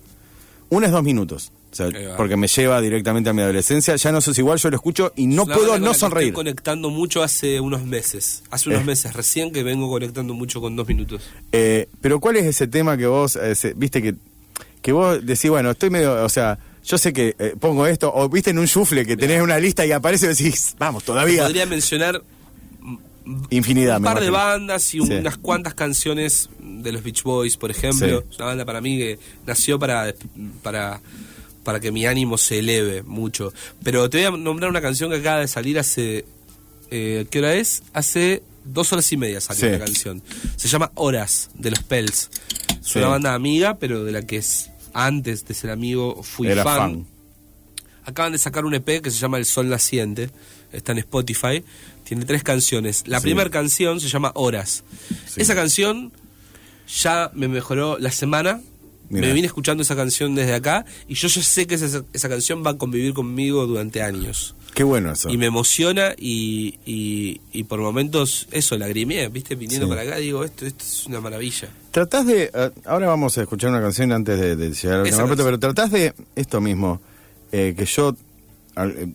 Una 0.73 0.87
es 0.87 0.91
dos 0.91 1.03
minutos. 1.03 1.51
O 1.71 1.75
sea, 1.75 1.87
porque 2.17 2.37
me 2.37 2.47
lleva 2.47 2.79
directamente 2.81 3.29
a 3.29 3.33
mi 3.33 3.41
adolescencia. 3.41 3.95
Ya 3.95 4.11
no 4.11 4.21
sos 4.21 4.37
igual, 4.37 4.59
yo 4.59 4.69
lo 4.69 4.75
escucho 4.75 5.11
y 5.15 5.25
no 5.27 5.43
Es 5.43 5.49
puedo 5.49 5.77
no 5.79 5.93
sonreír. 5.93 6.27
Estoy 6.29 6.35
conectando 6.43 6.89
mucho 6.89 7.23
hace 7.23 7.59
unos 7.59 7.83
meses. 7.83 8.43
Hace 8.51 8.69
unos 8.69 8.81
Eh. 8.81 8.85
meses, 8.85 9.13
recién 9.13 9.51
que 9.51 9.63
vengo 9.63 9.89
conectando 9.89 10.33
mucho 10.33 10.61
con 10.61 10.75
dos 10.75 10.87
minutos. 10.87 11.21
Eh, 11.51 11.87
pero 12.01 12.19
¿cuál 12.19 12.37
es 12.37 12.45
ese 12.45 12.67
tema 12.67 12.95
que 12.97 13.07
vos, 13.07 13.35
eh, 13.35 13.73
viste 13.75 14.01
que, 14.01 14.15
que 14.81 14.91
vos 14.91 15.25
decís, 15.25 15.49
bueno, 15.49 15.71
estoy 15.71 15.89
medio, 15.89 16.23
o 16.23 16.29
sea, 16.29 16.57
yo 16.85 16.97
sé 16.97 17.11
que 17.13 17.35
eh, 17.39 17.55
pongo 17.59 17.87
esto, 17.87 18.11
o 18.13 18.27
viste 18.29 18.49
en 18.51 18.59
un 18.59 18.65
shuffle 18.65 19.05
que 19.05 19.15
tenés 19.17 19.41
una 19.41 19.57
lista 19.57 19.85
y 19.85 19.91
aparece 19.91 20.25
y 20.25 20.29
decís, 20.29 20.75
vamos, 20.77 21.03
todavía. 21.03 21.43
Podría 21.43 21.65
mencionar 21.65 22.21
Infinidad, 23.49 23.97
un 23.97 24.03
par 24.03 24.19
de 24.19 24.29
bandas 24.29 24.93
y 24.93 24.99
Sí. 25.05 25.13
unas 25.13 25.37
cuantas 25.37 25.73
canciones 25.73 26.49
de 26.59 26.91
los 26.91 27.03
Beach 27.03 27.23
Boys, 27.23 27.55
por 27.57 27.71
ejemplo. 27.71 28.19
Sí. 28.21 28.25
Es 28.31 28.35
una 28.37 28.47
banda 28.47 28.65
para 28.65 28.81
mí 28.81 28.97
que 28.97 29.19
nació 29.47 29.79
para, 29.79 30.13
para, 30.61 30.99
para 31.63 31.79
que 31.79 31.91
mi 31.91 32.05
ánimo 32.05 32.37
se 32.37 32.59
eleve 32.59 33.01
mucho. 33.03 33.53
Pero 33.83 34.09
te 34.09 34.17
voy 34.17 34.25
a 34.25 34.37
nombrar 34.43 34.69
una 34.69 34.81
canción 34.81 35.09
que 35.11 35.17
acaba 35.17 35.39
de 35.39 35.47
salir 35.47 35.79
hace... 35.79 36.25
Eh, 36.91 37.25
¿Qué 37.31 37.39
hora 37.39 37.53
es? 37.55 37.81
Hace 37.93 38.43
dos 38.65 38.91
horas 38.93 39.11
y 39.11 39.17
media 39.17 39.39
salió 39.41 39.61
Sí. 39.65 39.71
la 39.71 39.79
canción. 39.85 40.21
Se 40.57 40.67
llama 40.67 40.91
Horas, 40.95 41.49
de 41.55 41.71
los 41.71 41.81
Pels. 41.83 42.29
Es 42.85 42.95
una 42.97 43.07
banda 43.07 43.33
amiga, 43.33 43.77
pero 43.79 44.03
de 44.03 44.11
la 44.11 44.21
que 44.23 44.37
es, 44.37 44.69
antes 44.93 45.45
de 45.45 45.53
ser 45.53 45.69
amigo 45.71 46.21
fui 46.23 46.47
Era 46.49 46.63
fan. 46.63 46.77
fan. 46.77 47.07
Acaban 48.05 48.33
de 48.33 48.37
sacar 48.37 48.65
un 48.65 48.73
EP 48.73 49.01
que 49.01 49.09
se 49.09 49.17
llama 49.17 49.37
El 49.37 49.45
Sol 49.45 49.69
Naciente. 49.69 50.29
Está 50.73 50.91
en 50.91 50.97
Spotify. 50.99 51.63
Tiene 52.03 52.25
tres 52.25 52.43
canciones. 52.43 53.03
La 53.07 53.19
Sí. 53.19 53.23
primera 53.23 53.49
canción 53.49 53.99
se 53.99 54.07
llama 54.09 54.31
Horas. 54.35 54.83
Sí. 55.27 55.41
Esa 55.41 55.55
canción 55.55 56.11
ya 57.01 57.31
me 57.33 57.47
mejoró 57.47 57.97
la 57.97 58.11
semana. 58.11 58.61
Mirá. 59.09 59.27
Me 59.27 59.33
vine 59.33 59.47
escuchando 59.47 59.83
esa 59.83 59.95
canción 59.95 60.33
desde 60.33 60.53
acá. 60.55 60.85
Y 61.07 61.15
yo 61.15 61.27
ya 61.27 61.41
sé 61.41 61.67
que 61.67 61.75
esa, 61.75 62.03
esa 62.13 62.29
canción 62.29 62.63
va 62.65 62.71
a 62.71 62.77
convivir 62.77 63.13
conmigo 63.13 63.65
durante 63.67 64.01
años. 64.01 64.55
Qué 64.73 64.83
bueno 64.83 65.11
eso. 65.11 65.29
Y 65.29 65.37
me 65.37 65.45
emociona 65.45 66.15
y, 66.17 66.79
y, 66.83 67.39
y 67.51 67.63
por 67.65 67.79
momentos 67.79 68.47
eso, 68.51 68.75
lagrimeé, 68.75 69.27
¿viste? 69.29 69.53
Viniendo 69.55 69.85
Sí. 69.85 69.89
para 69.89 70.01
acá 70.01 70.15
digo, 70.17 70.43
esto, 70.43 70.65
esto 70.65 70.83
es 70.83 71.05
una 71.05 71.21
maravilla. 71.21 71.67
Tratás 71.91 72.25
de. 72.25 72.49
eh, 72.53 72.71
ahora 72.85 73.07
vamos 73.07 73.37
a 73.37 73.43
escuchar 73.43 73.69
una 73.69 73.81
canción 73.81 74.11
antes 74.11 74.39
de, 74.39 74.55
de 74.55 74.71
llegar 74.73 75.01
al 75.01 75.09
tema, 75.11 75.27
pero 75.35 75.59
tratás 75.59 75.91
de 75.91 76.13
esto 76.35 76.59
mismo, 76.59 76.99
eh, 77.51 77.75
que 77.77 77.85
yo. 77.85 78.15
al- 78.75 78.91
eh, 78.97 79.07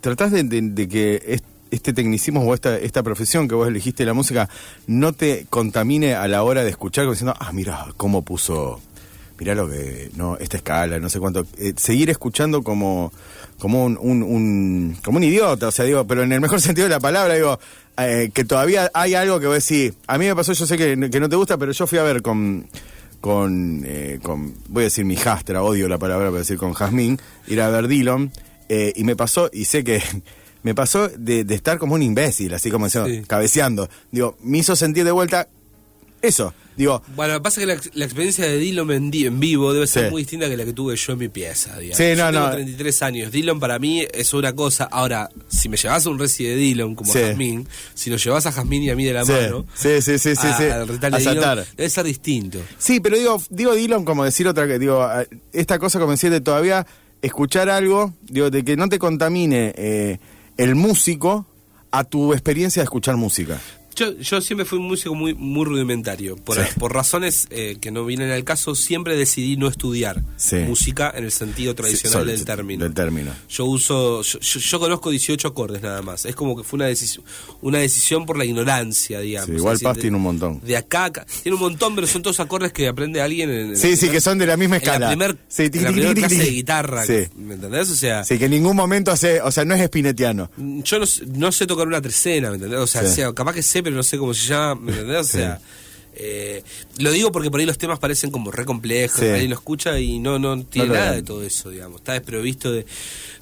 tratás 0.00 0.30
de, 0.30 0.44
de- 0.44 0.60
de 0.62 0.88
que 0.88 1.20
est- 1.26 1.44
este 1.72 1.92
tecnicismo 1.92 2.40
o 2.42 2.54
esta, 2.54 2.78
esta 2.78 3.02
profesión 3.02 3.48
que 3.48 3.56
vos 3.56 3.66
elegiste 3.66 4.04
la 4.04 4.14
música 4.14 4.48
no 4.86 5.12
te 5.12 5.46
contamine 5.50 6.14
a 6.14 6.28
la 6.28 6.44
hora 6.44 6.62
de 6.62 6.70
escuchar, 6.70 7.04
como 7.04 7.12
diciendo, 7.14 7.34
ah, 7.40 7.50
mira 7.52 7.86
cómo 7.96 8.22
puso. 8.22 8.80
Mirá 9.38 9.56
lo 9.56 9.68
que. 9.68 10.10
No, 10.14 10.36
esta 10.36 10.58
escala, 10.58 11.00
no 11.00 11.08
sé 11.08 11.18
cuánto. 11.18 11.44
Eh, 11.58 11.72
seguir 11.76 12.10
escuchando 12.10 12.62
como. 12.62 13.12
Como 13.58 13.84
un, 13.84 13.96
un, 14.00 14.22
un- 14.22 14.96
como 15.04 15.18
un 15.18 15.24
idiota, 15.24 15.68
o 15.68 15.70
sea, 15.70 15.84
digo, 15.84 16.04
pero 16.06 16.22
en 16.22 16.32
el 16.32 16.40
mejor 16.40 16.60
sentido 16.60 16.86
de 16.88 16.94
la 16.94 17.00
palabra, 17.00 17.34
digo, 17.34 17.58
eh, 17.96 18.30
que 18.34 18.44
todavía 18.44 18.90
hay 18.92 19.14
algo 19.14 19.38
que 19.40 19.46
vos 19.46 19.54
decís, 19.66 19.94
a 20.08 20.18
mí 20.18 20.26
me 20.26 20.34
pasó, 20.36 20.52
yo 20.52 20.66
sé 20.66 20.76
que, 20.76 21.08
que 21.10 21.20
no 21.20 21.28
te 21.28 21.36
gusta, 21.36 21.56
pero 21.58 21.70
yo 21.72 21.86
fui 21.86 21.98
a 21.98 22.02
ver 22.02 22.22
con, 22.22 22.66
con, 23.20 23.82
eh, 23.84 24.18
con 24.22 24.52
voy 24.68 24.82
a 24.82 24.84
decir 24.84 25.04
mi 25.04 25.14
jastra, 25.16 25.62
odio 25.62 25.88
la 25.88 25.98
palabra 25.98 26.28
para 26.28 26.40
decir 26.40 26.56
con 26.58 26.72
Jazmín, 26.72 27.18
ir 27.46 27.60
a 27.60 27.68
ver 27.70 27.86
Dillon, 27.88 28.32
eh, 28.68 28.92
y 28.96 29.04
me 29.04 29.14
pasó, 29.16 29.48
y 29.52 29.64
sé 29.66 29.84
que 29.84 30.02
me 30.62 30.74
pasó 30.74 31.08
de, 31.08 31.44
de 31.44 31.54
estar 31.54 31.78
como 31.78 31.94
un 31.94 32.02
imbécil, 32.02 32.54
así 32.54 32.70
como 32.70 32.86
diciendo, 32.86 33.08
Sí. 33.10 33.22
cabeceando. 33.26 33.88
Digo, 34.10 34.36
me 34.42 34.58
hizo 34.58 34.76
sentir 34.76 35.04
de 35.04 35.12
vuelta 35.12 35.48
eso. 36.20 36.54
Digo, 36.74 37.02
Bueno, 37.16 37.34
lo 37.34 37.40
que 37.40 37.42
pasa 37.42 37.60
es 37.60 37.66
que 37.66 37.74
la, 37.74 37.80
la 37.94 38.04
experiencia 38.06 38.46
de 38.46 38.56
Dillon 38.56 38.90
en, 38.92 39.10
en 39.12 39.40
vivo 39.40 39.74
debe 39.74 39.86
ser 39.86 40.06
Sí. 40.06 40.10
muy 40.10 40.22
distinta 40.22 40.48
que 40.48 40.56
la 40.56 40.64
que 40.64 40.72
tuve 40.72 40.96
yo 40.96 41.12
en 41.12 41.18
mi 41.18 41.28
pieza. 41.28 41.76
Digamos. 41.78 41.98
Sí, 41.98 42.04
no, 42.16 42.16
yo 42.16 42.26
tengo 42.32 42.46
no. 42.46 42.52
33 42.52 43.02
años. 43.02 43.30
Dillon 43.32 43.60
para 43.60 43.78
mí 43.78 44.06
es 44.10 44.32
una 44.32 44.54
cosa. 44.54 44.84
Ahora, 44.84 45.28
si 45.48 45.68
me 45.68 45.76
llevas 45.76 46.06
a 46.06 46.08
un 46.10 46.18
reci 46.18 46.44
de 46.44 46.56
Dillon 46.56 46.94
como 46.94 47.12
Sí. 47.12 47.18
Jazmín, 47.18 47.68
si 47.92 48.08
nos 48.08 48.24
llevas 48.24 48.46
a 48.46 48.52
Jazmín 48.52 48.84
y 48.84 48.88
a 48.90 48.96
mí 48.96 49.04
de 49.04 49.12
la 49.12 49.24
Sí, 49.26 49.32
mano, 49.32 49.66
sí, 49.74 50.00
sí, 50.00 50.18
sí, 50.18 50.34
sí, 50.34 50.46
a- 50.46 50.56
sí. 50.56 50.64
al 50.64 50.98
de 50.98 51.06
A 51.08 51.10
Dillon, 51.18 51.64
debe 51.76 51.90
ser 51.90 52.04
distinto. 52.06 52.58
Sí, 52.78 53.00
pero 53.00 53.18
digo, 53.18 53.42
digo 53.50 53.74
Dylan 53.74 54.04
como 54.06 54.24
decir 54.24 54.48
otra 54.48 54.66
que 54.66 54.78
digo, 54.78 55.02
a- 55.02 55.26
esta 55.52 55.78
cosa 55.78 55.98
como 55.98 56.12
decir 56.12 56.30
de 56.30 56.40
todavía 56.40 56.86
escuchar 57.20 57.68
algo, 57.68 58.14
digo, 58.22 58.48
de 58.48 58.64
que 58.64 58.76
no 58.78 58.88
te 58.88 58.98
contamine 58.98 59.74
eh, 59.76 60.18
el 60.56 60.74
músico 60.74 61.46
a 61.90 62.04
tu 62.04 62.32
experiencia 62.32 62.80
de 62.80 62.84
escuchar 62.84 63.16
música. 63.16 63.60
Yo, 63.96 64.16
yo 64.18 64.40
siempre 64.40 64.64
fui 64.64 64.78
un 64.78 64.86
músico 64.86 65.14
muy, 65.14 65.34
muy 65.34 65.64
rudimentario. 65.64 66.36
Por, 66.36 66.56
Sí. 66.56 66.62
por 66.78 66.92
razones 66.94 67.46
eh, 67.50 67.76
que 67.80 67.90
no 67.90 68.04
vienen 68.04 68.30
al 68.30 68.44
caso, 68.44 68.74
siempre 68.74 69.16
decidí 69.16 69.56
no 69.56 69.68
estudiar 69.68 70.22
Sí. 70.36 70.56
música 70.56 71.12
en 71.14 71.24
el 71.24 71.32
sentido 71.32 71.74
tradicional 71.74 72.24
Sí, 72.24 72.30
del 72.32 72.44
término. 72.44 72.84
del 72.84 72.94
término. 72.94 73.32
Yo 73.48 73.66
uso, 73.66 74.22
yo, 74.22 74.80
conozco 74.80 75.10
18 75.10 75.48
acordes 75.48 75.82
nada 75.82 76.02
más. 76.02 76.24
Es 76.24 76.34
como 76.34 76.56
que 76.56 76.62
fue 76.64 76.76
una 76.78 76.86
decisión, 76.86 77.24
una 77.60 77.78
decisión 77.78 78.24
por 78.26 78.36
la 78.38 78.44
ignorancia, 78.44 79.20
digamos. 79.20 79.50
Igual 79.56 79.78
Paz 79.80 79.98
tiene 79.98 80.16
un 80.16 80.22
montón. 80.22 80.60
De 80.62 80.76
acá, 80.76 81.10
tiene 81.42 81.56
un 81.56 81.62
montón, 81.62 81.94
pero 81.94 82.06
son 82.06 82.22
todos 82.22 82.40
acordes 82.40 82.72
que 82.72 82.88
aprende 82.88 83.20
alguien 83.20 83.50
en, 83.50 83.68
en 83.70 83.76
Sí, 83.76 83.90
sí, 83.92 83.96
primer- 83.96 84.12
que 84.14 84.20
son 84.20 84.38
de 84.38 84.46
la 84.46 84.56
misma 84.56 84.76
escala. 84.78 85.12
en 85.12 85.18
la 85.18 85.28
tiqui, 85.28 85.68
primer 85.78 86.14
tiqui, 86.14 86.20
clase 86.20 86.36
de 86.36 86.50
guitarra. 86.50 87.04
¿Me 87.36 87.54
entendés? 87.54 87.90
O 87.90 87.94
sea, 87.96 88.24
Sí, 88.24 88.38
que 88.38 88.46
en 88.46 88.50
ningún 88.52 88.76
momento 88.76 89.10
hace, 89.10 89.40
o 89.40 89.50
sea, 89.50 89.64
no 89.64 89.74
es 89.74 89.80
espinetiano. 89.80 90.50
yo 90.56 90.98
no, 90.98 91.06
sé- 91.06 91.26
no 91.26 91.52
sé 91.52 91.66
tocar 91.66 91.86
una 91.86 92.00
trecena, 92.00 92.48
¿me 92.50 92.56
entendés? 92.56 92.78
O 92.78 92.86
sea, 92.86 93.06
sea, 93.06 93.32
capaz 93.32 93.52
que 93.54 93.62
sé, 93.62 93.81
pero 93.82 93.96
no 93.96 94.02
sé 94.02 94.18
cómo 94.18 94.32
se 94.34 94.48
llama, 94.48 94.80
¿me 94.80 94.92
entendés? 94.92 95.20
O 95.20 95.24
sea, 95.24 95.60
eh, 96.14 96.62
lo 96.98 97.10
digo 97.10 97.32
porque 97.32 97.50
por 97.50 97.58
ahí 97.60 97.66
los 97.66 97.78
temas 97.78 97.98
parecen 97.98 98.30
como 98.30 98.50
re 98.50 98.64
complejos, 98.66 99.18
Sí. 99.20 99.26
alguien 99.26 99.48
lo 99.50 99.56
escucha 99.56 99.98
y 99.98 100.18
no, 100.18 100.38
no 100.38 100.62
tiene 100.64 100.88
No 100.88 100.94
nada 100.94 101.10
ven. 101.12 101.20
de 101.20 101.26
todo 101.26 101.42
eso, 101.42 101.70
digamos. 101.70 102.00
Está 102.00 102.12
desprovisto 102.12 102.70
de... 102.70 102.84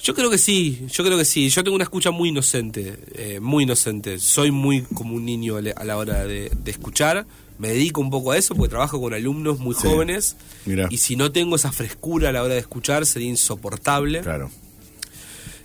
Yo 0.03 0.14
creo 0.14 0.30
que 0.30 0.38
sí, 0.38 0.86
yo 0.93 1.05
creo 1.05 1.18
que 1.18 1.24
sí. 1.24 1.49
Yo 1.51 1.64
tengo 1.64 1.74
una 1.74 1.84
escucha 1.84 2.11
muy 2.12 2.28
inocente, 2.28 2.97
eh, 3.14 3.41
muy 3.41 3.64
inocente. 3.64 4.18
Soy 4.20 4.51
muy 4.53 4.82
como 4.82 5.14
un 5.16 5.24
niño 5.24 5.57
a 5.57 5.62
la- 5.62 5.72
a 5.72 5.84
la 5.84 5.97
hora 5.97 6.24
de, 6.24 6.51
de 6.57 6.70
escuchar. 6.70 7.26
Me 7.59 7.68
dedico 7.68 8.01
un 8.01 8.09
poco 8.09 8.30
a 8.30 8.38
eso 8.38 8.55
porque 8.55 8.70
trabajo 8.70 9.01
con 9.01 9.12
alumnos 9.12 9.59
muy 9.59 9.74
Sí. 9.74 9.82
jóvenes. 9.88 10.36
Mirá. 10.64 10.86
Y 10.91 10.97
si 10.99 11.16
no 11.16 11.30
tengo 11.32 11.57
esa 11.57 11.72
frescura 11.72 12.30
a 12.30 12.32
la 12.32 12.43
hora 12.43 12.55
de 12.55 12.61
escuchar, 12.61 13.05
sería 13.05 13.28
insoportable. 13.28 14.20
Claro. 14.20 14.51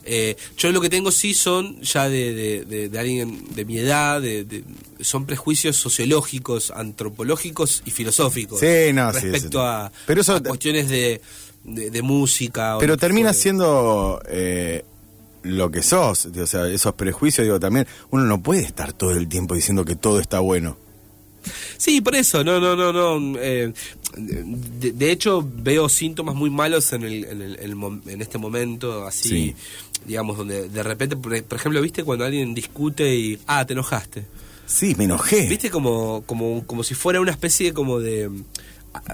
Eh, 0.05 0.37
yo 0.57 0.71
lo 0.71 0.79
que 0.81 0.89
tengo 0.89 1.09
sí 1.11 1.33
son 1.33 1.81
ya 1.81 2.07
de, 2.07 2.33
de- 2.33 2.65
de- 2.65 2.89
de 2.89 2.99
alguien 2.99 3.43
de 3.55 3.65
mi 3.65 3.79
edad, 3.79 4.21
de, 4.21 4.43
de- 4.43 4.63
son 5.01 5.25
prejuicios 5.25 5.75
sociológicos, 5.77 6.71
antropológicos 6.71 7.81
y 7.85 7.91
filosóficos 7.91 8.59
Sí, 8.59 8.93
no, 8.93 9.11
sí, 9.13 9.19
respecto 9.21 9.59
sí. 9.59 9.65
a, 9.67 9.91
Pero 10.05 10.21
eso- 10.21 10.35
a 10.35 10.43
cuestiones 10.43 10.89
de, 10.89 11.19
música. 12.03 12.77
Pero 12.79 12.97
termina 12.97 13.33
siendo 13.33 14.21
eh, 14.29 14.83
lo 15.43 15.71
que 15.71 15.81
sos, 15.81 16.27
o 16.27 16.47
sea, 16.47 16.67
esos 16.67 16.93
prejuicios, 16.93 17.45
digo, 17.45 17.59
también, 17.59 17.87
uno 18.11 18.23
no 18.25 18.41
puede 18.41 18.61
estar 18.61 18.93
todo 18.93 19.11
el 19.11 19.27
tiempo 19.27 19.55
diciendo 19.55 19.83
que 19.85 19.95
todo 19.95 20.19
está 20.19 20.39
bueno. 20.39 20.77
Sí, 21.77 22.01
por 22.01 22.15
eso, 22.15 22.43
no, 22.43 22.59
no, 22.59 22.75
no, 22.75 22.91
no. 22.93 23.39
eh, 23.39 23.71
de, 24.17 24.91
de 24.93 25.11
hecho, 25.11 25.47
veo 25.57 25.89
síntomas 25.89 26.35
muy 26.35 26.49
malos 26.49 26.93
en, 26.93 27.03
el, 27.03 27.25
en, 27.25 27.41
el- 27.41 27.59
en 28.07 28.21
este 28.21 28.37
momento, 28.37 29.05
así, 29.05 29.29
Sí. 29.29 29.55
digamos, 30.05 30.37
donde 30.37 30.69
de 30.69 30.83
repente, 30.83 31.15
por, 31.17 31.35
ejemplo, 31.35 31.81
¿viste 31.81 32.03
cuando 32.03 32.25
alguien 32.25 32.53
discute 32.53 33.15
y, 33.15 33.39
ah, 33.47 33.65
te 33.65 33.73
enojaste? 33.73 34.23
Sí, 34.65 34.95
me 34.97 35.03
enojé. 35.03 35.47
¿Viste? 35.47 35.69
Como, 35.69 36.23
como, 36.25 36.65
como 36.65 36.83
si 36.83 36.95
fuera 36.95 37.19
una 37.21 37.31
especie 37.31 37.73
como 37.73 37.99
de 37.99 38.29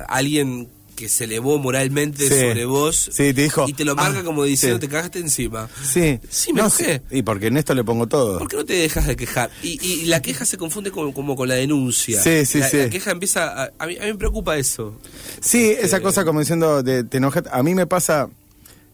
alguien 0.08 0.68
que 1.02 1.10
se 1.10 1.24
elevó 1.24 1.58
moralmente 1.58 2.24
Sí. 2.28 2.30
sobre 2.30 2.66
vos 2.66 3.10
Sí, 3.12 3.34
te 3.34 3.42
dijo, 3.42 3.66
y 3.68 3.74
te 3.74 3.84
lo 3.86 3.96
marca 3.96 4.20
ah, 4.20 4.24
como 4.24 4.44
diciendo 4.44 4.78
sí. 4.78 4.82
te 4.82 4.88
cagaste 4.90 5.20
encima. 5.20 5.68
Sí. 5.84 6.20
Sí, 6.30 6.54
me 6.54 6.62
No, 6.62 6.68
enojé. 6.68 7.02
sí. 7.10 7.18
Y 7.18 7.22
porque 7.24 7.48
en 7.48 7.58
esto 7.58 7.74
le 7.74 7.84
pongo 7.84 8.08
todo. 8.08 8.38
¿Por 8.40 8.48
qué 8.48 8.58
no 8.58 8.66
te 8.66 8.74
dejas 8.74 9.08
de 9.08 9.16
quejar? 9.16 9.50
Y, 9.64 9.84
y 9.86 10.06
la 10.06 10.22
queja 10.22 10.46
se 10.46 10.58
confunde 10.58 10.92
como, 10.92 11.14
como 11.14 11.36
con 11.36 11.48
la 11.50 11.56
denuncia. 11.56 12.22
Sí, 12.22 12.46
sí, 12.46 12.60
la, 12.60 12.70
sí. 12.70 12.78
la 12.78 12.90
queja 12.90 13.12
empieza... 13.12 13.64
A, 13.64 13.72
a 13.80 13.88
mí, 13.88 13.98
a 13.98 14.02
mí 14.02 14.12
me 14.12 14.16
preocupa 14.18 14.58
eso. 14.58 14.96
Sí, 15.40 15.72
Este, 15.72 15.86
esa 15.86 16.02
cosa 16.02 16.24
como 16.24 16.40
diciendo 16.40 16.84
de 16.84 17.04
te 17.04 17.18
enojas. 17.18 17.44
A 17.52 17.64
mí 17.64 17.74
me 17.76 17.88
pasa, 17.88 18.30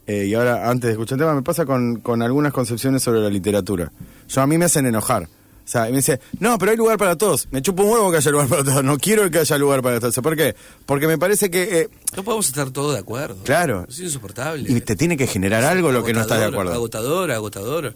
eh, 0.07 0.25
y 0.27 0.33
ahora 0.33 0.69
antes 0.69 0.87
de 0.87 0.91
escuchar 0.93 1.17
el 1.17 1.19
tema, 1.25 1.35
me 1.35 1.41
pasa 1.43 1.65
con, 1.65 1.99
con 1.99 2.21
algunas 2.21 2.53
concepciones 2.53 3.03
sobre 3.03 3.19
la 3.19 3.29
literatura. 3.29 3.91
Yo 4.29 4.41
a 4.41 4.47
mí 4.47 4.57
me 4.57 4.65
hacen 4.65 4.85
enojar. 4.85 5.27
O 5.67 5.69
sea, 5.69 5.89
y 5.89 5.91
me 5.91 5.97
dice, 5.97 6.21
no, 6.39 6.57
pero 6.57 6.71
hay 6.71 6.77
lugar 6.77 6.97
para 6.97 7.17
todos. 7.17 7.49
Me 7.51 7.61
chupo 7.61 7.83
un 7.83 7.89
huevo 7.91 8.09
que 8.09 8.15
haya 8.17 8.31
lugar 8.31 8.47
para 8.47 8.63
todos. 8.63 8.83
No 8.85 8.97
quiero 8.97 9.29
que 9.29 9.39
haya 9.39 9.57
lugar 9.57 9.81
para 9.81 9.99
todos. 9.99 10.15
¿Por 10.15 10.37
qué? 10.37 10.55
Porque 10.85 11.07
me 11.07 11.17
parece 11.17 11.51
que, 11.51 11.81
eh, 11.81 11.89
No 12.15 12.23
podemos 12.23 12.47
estar 12.47 12.69
todos 12.71 12.93
de 12.93 12.99
acuerdo. 12.99 13.35
Claro. 13.43 13.85
Es 13.89 13.99
insoportable. 13.99 14.71
y 14.71 14.79
te 14.79 14.95
tiene 14.95 15.17
que 15.17 15.27
generar 15.27 15.65
algo 15.65 15.91
lo 15.91 16.05
que 16.05 16.13
no 16.13 16.21
estás 16.21 16.39
de 16.39 16.45
acuerdo. 16.45 16.71
Agotador, 16.71 17.31
agotador. 17.31 17.93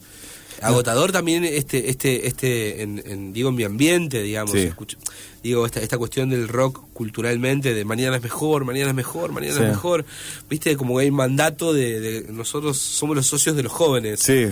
Agotador 0.61 1.11
también 1.11 1.43
este, 1.43 1.89
este, 1.89 2.27
este, 2.27 2.83
en, 2.83 3.01
en, 3.05 3.33
digo, 3.33 3.49
en 3.49 3.55
mi 3.55 3.63
ambiente, 3.63 4.21
digamos. 4.21 4.51
Sí. 4.51 4.59
escucho- 4.59 4.97
digo, 5.41 5.65
esta, 5.65 5.79
esta 5.79 5.97
cuestión 5.97 6.29
del 6.29 6.47
rock 6.49 6.83
culturalmente, 6.93 7.73
de 7.73 7.83
mañana 7.85 8.17
es 8.17 8.21
mejor, 8.21 8.63
mañana 8.65 8.89
es 8.89 8.95
mejor, 8.95 9.31
mañana 9.31 9.55
Sí. 9.55 9.61
es 9.63 9.69
mejor. 9.69 10.05
Viste, 10.49 10.75
como 10.77 10.97
que 10.97 11.03
hay 11.05 11.11
mandato 11.11 11.73
de, 11.73 11.99
de 11.99 12.31
nosotros 12.33 12.77
somos 12.77 13.15
los 13.15 13.25
socios 13.25 13.55
de 13.55 13.63
los 13.63 13.71
jóvenes. 13.71 14.19
Sí, 14.19 14.49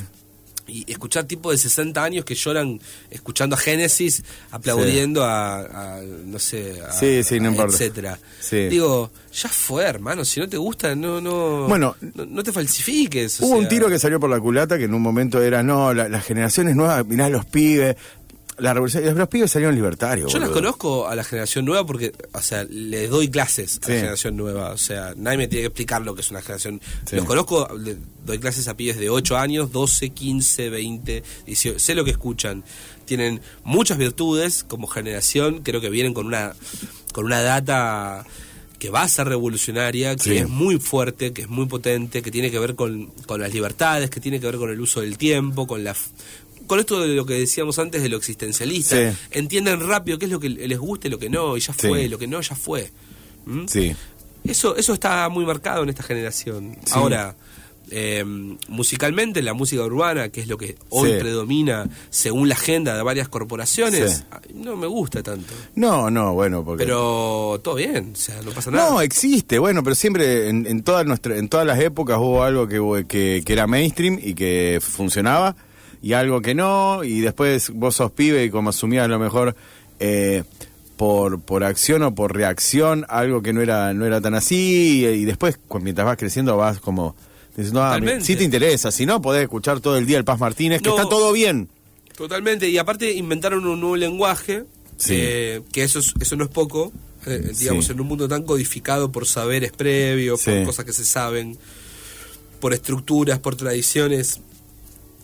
Y 0.69 0.85
escuchar 0.87 1.25
tipos 1.25 1.51
de 1.51 1.57
60 1.57 2.03
años 2.03 2.23
que 2.25 2.35
lloran 2.35 2.79
escuchando 3.09 3.55
a 3.55 3.59
Génesis, 3.59 4.23
aplaudiendo 4.51 5.23
a, 5.23 5.97
a, 5.97 6.01
no 6.01 6.39
sé, 6.39 6.81
a, 6.81 6.91
Sí, 6.91 7.23
sí, 7.23 7.39
no 7.39 7.49
a 7.49 7.65
etcétera. 7.65 8.19
Sí. 8.39 8.67
Digo, 8.69 9.11
ya 9.33 9.49
fue, 9.49 9.83
hermano, 9.83 10.23
si 10.25 10.39
no 10.39 10.47
te 10.47 10.57
gusta, 10.57 10.95
no 10.95 11.19
no 11.21 11.67
Bueno, 11.67 11.95
no, 12.15 12.25
no 12.25 12.43
te 12.43 12.51
falsifiques. 12.51 13.41
o 13.41 13.45
Hubo 13.45 13.57
un 13.57 13.67
tiro 13.67 13.89
que 13.89 13.99
salió 13.99 14.19
por 14.19 14.29
la 14.29 14.39
culata 14.39 14.77
que 14.77 14.85
en 14.85 14.93
un 14.93 15.01
momento 15.01 15.41
era, 15.41 15.61
no, 15.63 15.93
la- 15.93 16.07
las 16.09 16.23
generaciones 16.25 16.75
nuevas, 16.75 17.05
mirá 17.05 17.29
los 17.29 17.45
pibes. 17.45 17.95
La 18.59 18.73
revolución, 18.73 19.17
los 19.17 19.27
pibes 19.27 19.51
salieron 19.51 19.75
libertarios. 19.75 20.31
Yo 20.31 20.39
las 20.39 20.49
boludo. 20.49 20.61
conozco 20.61 21.07
a 21.07 21.15
la 21.15 21.23
generación 21.23 21.65
nueva 21.65 21.85
porque, 21.85 22.11
o 22.33 22.41
sea, 22.41 22.63
le 22.65 23.07
doy 23.07 23.29
clases 23.29 23.79
a 23.81 23.85
Sí. 23.85 23.91
la 23.93 23.97
generación 23.99 24.37
nueva. 24.37 24.71
O 24.71 24.77
sea, 24.77 25.13
nadie 25.15 25.37
me 25.37 25.47
tiene 25.47 25.61
que 25.63 25.67
explicar 25.67 26.01
lo 26.01 26.13
que 26.15 26.21
es 26.21 26.31
una 26.31 26.41
generación. 26.41 26.81
Sí. 27.09 27.15
Los 27.15 27.25
conozco, 27.25 27.69
le 27.77 27.97
doy 28.25 28.39
clases 28.39 28.67
a 28.67 28.75
pibes 28.77 28.97
de 28.97 29.09
8 29.09 29.37
años, 29.37 29.71
12, 29.71 30.09
15, 30.09 30.69
20, 30.69 31.23
18. 31.45 31.79
Sé 31.79 31.95
lo 31.95 32.03
que 32.05 32.11
escuchan. 32.11 32.63
Tienen 33.05 33.41
muchas 33.63 33.97
virtudes 33.97 34.63
como 34.63 34.87
generación. 34.87 35.61
Creo 35.63 35.81
que 35.81 35.89
vienen 35.89 36.13
con 36.13 36.25
una, 36.27 36.53
con 37.13 37.25
una 37.25 37.41
data 37.41 38.25
que 38.77 38.89
va 38.89 39.01
a 39.01 39.09
ser 39.09 39.27
revolucionaria, 39.27 40.15
que 40.15 40.23
Sí. 40.23 40.37
es 40.37 40.47
muy 40.47 40.79
fuerte, 40.79 41.33
que 41.33 41.41
es 41.41 41.49
muy 41.49 41.65
potente, 41.65 42.21
que 42.21 42.31
tiene 42.31 42.49
que 42.49 42.59
ver 42.59 42.75
con, 42.75 43.07
con 43.25 43.41
las 43.41 43.51
libertades, 43.53 44.09
que 44.09 44.21
tiene 44.21 44.39
que 44.39 44.45
ver 44.45 44.55
con 44.55 44.69
el 44.69 44.79
uso 44.79 45.01
del 45.01 45.17
tiempo, 45.17 45.67
con 45.67 45.83
la... 45.83 45.95
Con 46.69 46.79
esto 46.79 47.01
de 47.01 47.07
lo 47.15 47.25
que 47.25 47.33
decíamos 47.33 47.79
antes 47.79 48.01
de 48.03 48.09
lo 48.09 48.17
existencialista, 48.17 48.95
Sí. 49.11 49.17
entienden 49.31 49.85
rápido 49.85 50.19
qué 50.19 50.25
es 50.25 50.31
lo 50.31 50.39
que 50.39 50.49
les 50.49 50.77
gusta 50.77 51.07
y 51.07 51.11
lo 51.11 51.17
que 51.17 51.27
no, 51.29 51.57
y 51.57 51.59
ya 51.61 51.73
Sí. 51.73 51.87
fue, 51.87 52.07
lo 52.07 52.17
que 52.19 52.27
no, 52.27 52.39
ya 52.41 52.55
fue. 52.55 52.91
¿Mm? 53.47 53.65
Sí. 53.67 53.95
Eso, 54.43 54.75
eso 54.75 54.93
está 54.93 55.27
muy 55.29 55.45
marcado 55.45 55.81
en 55.83 55.89
esta 55.89 56.03
generación. 56.03 56.77
Sí. 56.85 56.91
Ahora, 56.93 57.35
eh, 57.91 58.23
musicalmente, 58.67 59.41
la 59.41 59.53
música 59.55 59.81
urbana, 59.83 60.29
que 60.29 60.41
es 60.41 60.47
lo 60.47 60.57
que 60.59 60.75
hoy 60.89 61.13
predomina 61.19 61.89
según 62.11 62.47
la 62.47 62.53
agenda 62.53 62.95
de 62.95 63.01
varias 63.01 63.27
corporaciones, 63.29 64.25
ay, 64.29 64.53
no 64.53 64.75
me 64.75 64.85
gusta 64.85 65.23
tanto. 65.23 65.51
No, 65.73 66.11
no, 66.11 66.33
bueno, 66.35 66.63
porque... 66.63 66.83
Pero 66.85 67.59
todo 67.63 67.73
bien, 67.75 68.11
o 68.13 68.15
sea, 68.15 68.41
no 68.43 68.51
pasa 68.51 68.69
nada. 68.69 68.91
No, 68.91 69.01
existe, 69.01 69.57
bueno, 69.57 69.83
pero 69.83 69.95
siempre 69.95 70.49
en, 70.49 70.67
en 70.67 70.83
todas 70.83 71.03
nuestra, 71.07 71.35
en 71.35 71.49
todas 71.49 71.65
las 71.65 71.79
épocas 71.79 72.19
hubo 72.19 72.43
algo 72.43 72.67
que, 72.67 73.05
que, 73.07 73.41
que 73.43 73.53
era 73.53 73.65
mainstream 73.65 74.19
y 74.21 74.35
que 74.35 74.79
funcionaba 74.81 75.55
y 76.01 76.13
algo 76.13 76.41
que 76.41 76.55
no, 76.55 77.03
y 77.03 77.19
después 77.21 77.71
vos 77.71 77.95
sos 77.95 78.11
pibe 78.11 78.43
y 78.45 78.49
como 78.49 78.69
asumías 78.69 79.05
a 79.05 79.07
lo 79.09 79.19
mejor 79.19 79.55
eh, 79.99 80.43
por, 80.97 81.39
por 81.41 81.63
acción 81.63 82.03
o 82.03 82.13
por 82.15 82.35
reacción 82.35 83.05
algo 83.09 83.41
que 83.41 83.53
no 83.53 83.61
era, 83.61 83.93
no 83.93 84.05
era 84.05 84.21
tan 84.21 84.33
así, 84.35 85.01
y, 85.01 85.05
y 85.05 85.25
después 85.25 85.59
mientras 85.81 86.05
vas 86.05 86.17
creciendo 86.17 86.55
vas 86.57 86.79
como 86.79 87.15
diciendo, 87.55 87.83
ah, 87.83 87.99
si 88.21 88.35
te 88.37 88.43
interesa, 88.45 88.91
si 88.91 89.05
no 89.05 89.21
podés 89.21 89.43
escuchar 89.43 89.81
todo 89.81 89.97
el 89.97 90.05
día 90.05 90.17
el 90.17 90.23
Paz 90.25 90.39
Martínez, 90.39 90.81
que 90.81 90.89
No. 90.89 90.95
está 90.97 91.09
todo 91.09 91.31
bien. 91.33 91.67
Totalmente, 92.15 92.69
y 92.69 92.77
aparte 92.77 93.11
inventaron 93.13 93.65
un 93.65 93.79
nuevo 93.79 93.95
lenguaje, 93.97 94.63
Sí. 94.97 95.13
eh, 95.17 95.61
que 95.71 95.83
eso, 95.83 95.99
es- 95.99 96.13
eso 96.19 96.35
no 96.37 96.43
es 96.45 96.49
poco, 96.49 96.91
eh, 97.25 97.51
digamos, 97.57 97.85
Sí. 97.87 97.91
en 97.93 97.99
un 98.01 98.07
mundo 98.07 98.27
tan 98.29 98.43
codificado 98.43 99.11
por 99.11 99.25
saberes 99.25 99.71
previos, 99.73 100.41
por 100.43 100.63
cosas 100.65 100.85
que 100.85 100.93
se 100.93 101.03
saben, 101.05 101.57
por 102.61 102.73
estructuras, 102.73 103.39
por 103.39 103.55
tradiciones. 103.55 104.41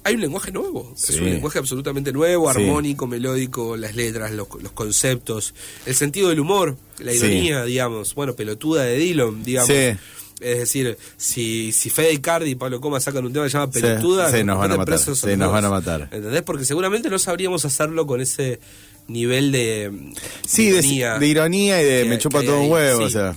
Hay 0.05 0.15
un 0.15 0.21
lenguaje 0.21 0.51
nuevo, 0.51 0.93
es 0.95 1.09
un 1.17 1.25
lenguaje 1.25 1.59
absolutamente 1.59 2.13
nuevo, 2.13 2.49
Sí. 2.53 2.59
armónico, 2.61 3.07
melódico, 3.07 3.75
las 3.75 3.95
letras, 3.95 4.31
los, 4.31 4.47
los 4.61 4.71
conceptos, 4.71 5.53
el 5.87 5.95
sentido 5.95 6.29
del 6.29 6.39
humor, 6.39 6.77
la 6.99 7.11
Sí. 7.11 7.17
ironía, 7.17 7.65
digamos, 7.65 8.13
bueno, 8.15 8.33
pelotuda 8.35 8.83
de 8.83 8.97
Dillon, 8.97 9.43
digamos. 9.43 9.69
Es 9.71 10.59
decir, 10.59 10.97
si, 11.17 11.71
si 11.71 11.89
Fede 11.89 12.13
Icardi 12.13 12.51
y 12.51 12.55
Pablo 12.55 12.79
Coma 12.81 12.99
sacan 12.99 13.25
un 13.25 13.33
tema 13.33 13.45
que 13.45 13.49
se 13.51 13.57
llama 13.57 13.71
Pelotuda, 13.71 14.31
sí, 14.31 14.43
nos 14.43 14.59
van 14.59 14.71
a 14.73 14.77
matar, 14.77 14.93
nos 15.07 15.21
dos. 15.21 15.21
van 15.51 15.65
a 15.65 15.69
matar. 15.69 16.01
¿Entendés? 16.11 16.41
Porque 16.43 16.65
seguramente 16.65 17.09
no 17.09 17.17
sabríamos 17.17 17.63
hacerlo 17.65 18.05
con 18.05 18.21
ese 18.21 18.59
nivel 19.07 19.51
de. 19.51 20.11
Sí, 20.45 20.69
de, 20.71 20.81
de 21.19 21.27
ironía 21.27 21.81
y 21.81 21.85
de 21.85 22.03
que- 22.03 22.09
me 22.09 22.17
chupa 22.19 22.43
todo 22.43 22.59
un 22.61 22.69
huevo, 22.69 23.05
o 23.05 23.09
sea. 23.09 23.35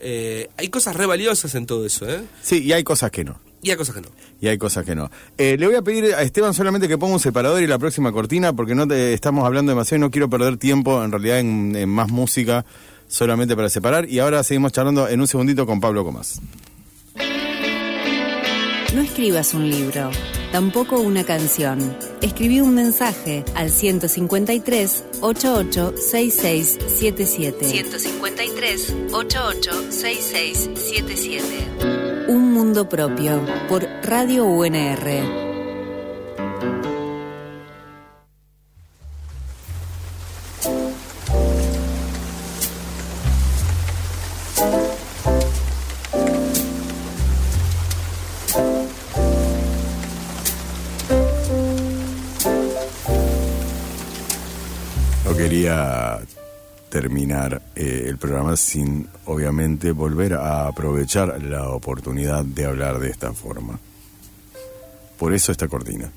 Eh, 0.00 0.48
hay 0.56 0.68
cosas 0.70 0.96
re 0.96 1.04
valiosas 1.06 1.54
en 1.54 1.66
todo 1.66 1.84
eso, 1.84 2.08
¿eh? 2.08 2.22
Sí, 2.42 2.62
y 2.64 2.72
hay 2.72 2.82
cosas 2.82 3.10
que 3.10 3.22
no. 3.22 3.38
Y 3.62 3.70
hay 3.70 3.76
cosas 3.76 3.94
que 3.94 4.00
no. 4.00 4.08
Y 4.40 4.48
hay 4.48 4.58
cosas 4.58 4.84
que 4.84 4.94
no. 4.94 5.10
Eh, 5.36 5.56
le 5.58 5.66
voy 5.66 5.76
a 5.76 5.82
pedir 5.82 6.14
a 6.14 6.22
Esteban 6.22 6.54
solamente 6.54 6.88
que 6.88 6.96
ponga 6.96 7.14
un 7.14 7.20
separador 7.20 7.62
y 7.62 7.66
la 7.66 7.78
próxima 7.78 8.10
cortina, 8.10 8.54
porque 8.54 8.74
no 8.74 8.88
te, 8.88 9.12
estamos 9.12 9.44
hablando 9.44 9.72
demasiado 9.72 9.98
y 9.98 10.00
no 10.00 10.10
quiero 10.10 10.30
perder 10.30 10.56
tiempo 10.56 11.04
en 11.04 11.12
realidad 11.12 11.40
en, 11.40 11.76
en 11.76 11.88
más 11.88 12.10
música 12.10 12.64
solamente 13.08 13.54
para 13.56 13.68
separar. 13.68 14.08
Y 14.08 14.18
ahora 14.18 14.42
seguimos 14.42 14.72
charlando 14.72 15.08
en 15.08 15.20
un 15.20 15.26
segundito 15.26 15.66
con 15.66 15.80
Pablo 15.80 16.04
Comas. 16.04 16.40
No 18.94 19.02
escribas 19.02 19.54
un 19.54 19.70
libro, 19.70 20.10
tampoco 20.50 20.98
una 20.98 21.22
canción. 21.22 21.96
Escribí 22.22 22.60
un 22.60 22.74
mensaje 22.74 23.44
al 23.54 23.70
153 23.70 25.04
88 25.20 25.94
66 25.96 26.78
77. 26.88 27.68
153 27.68 28.94
88 29.12 29.70
66 29.92 30.70
77. 30.74 31.44
Un 31.84 31.99
mundo 32.62 32.86
propio 32.86 33.42
por 33.70 33.88
Radio 34.02 34.44
UNR. 34.44 35.06
No 55.24 55.34
quería 55.34 56.20
terminar 56.90 57.62
eh, 57.74 58.04
el 58.08 58.18
programa 58.18 58.56
sin, 58.56 59.08
obviamente, 59.24 59.92
volver 59.92 60.34
a 60.34 60.66
aprovechar 60.66 61.42
la 61.42 61.70
oportunidad 61.70 62.44
de 62.44 62.66
hablar 62.66 62.98
de 62.98 63.08
esta 63.08 63.32
forma. 63.32 63.78
Por 65.18 65.32
eso 65.32 65.52
esta 65.52 65.68
cortina. 65.68 66.10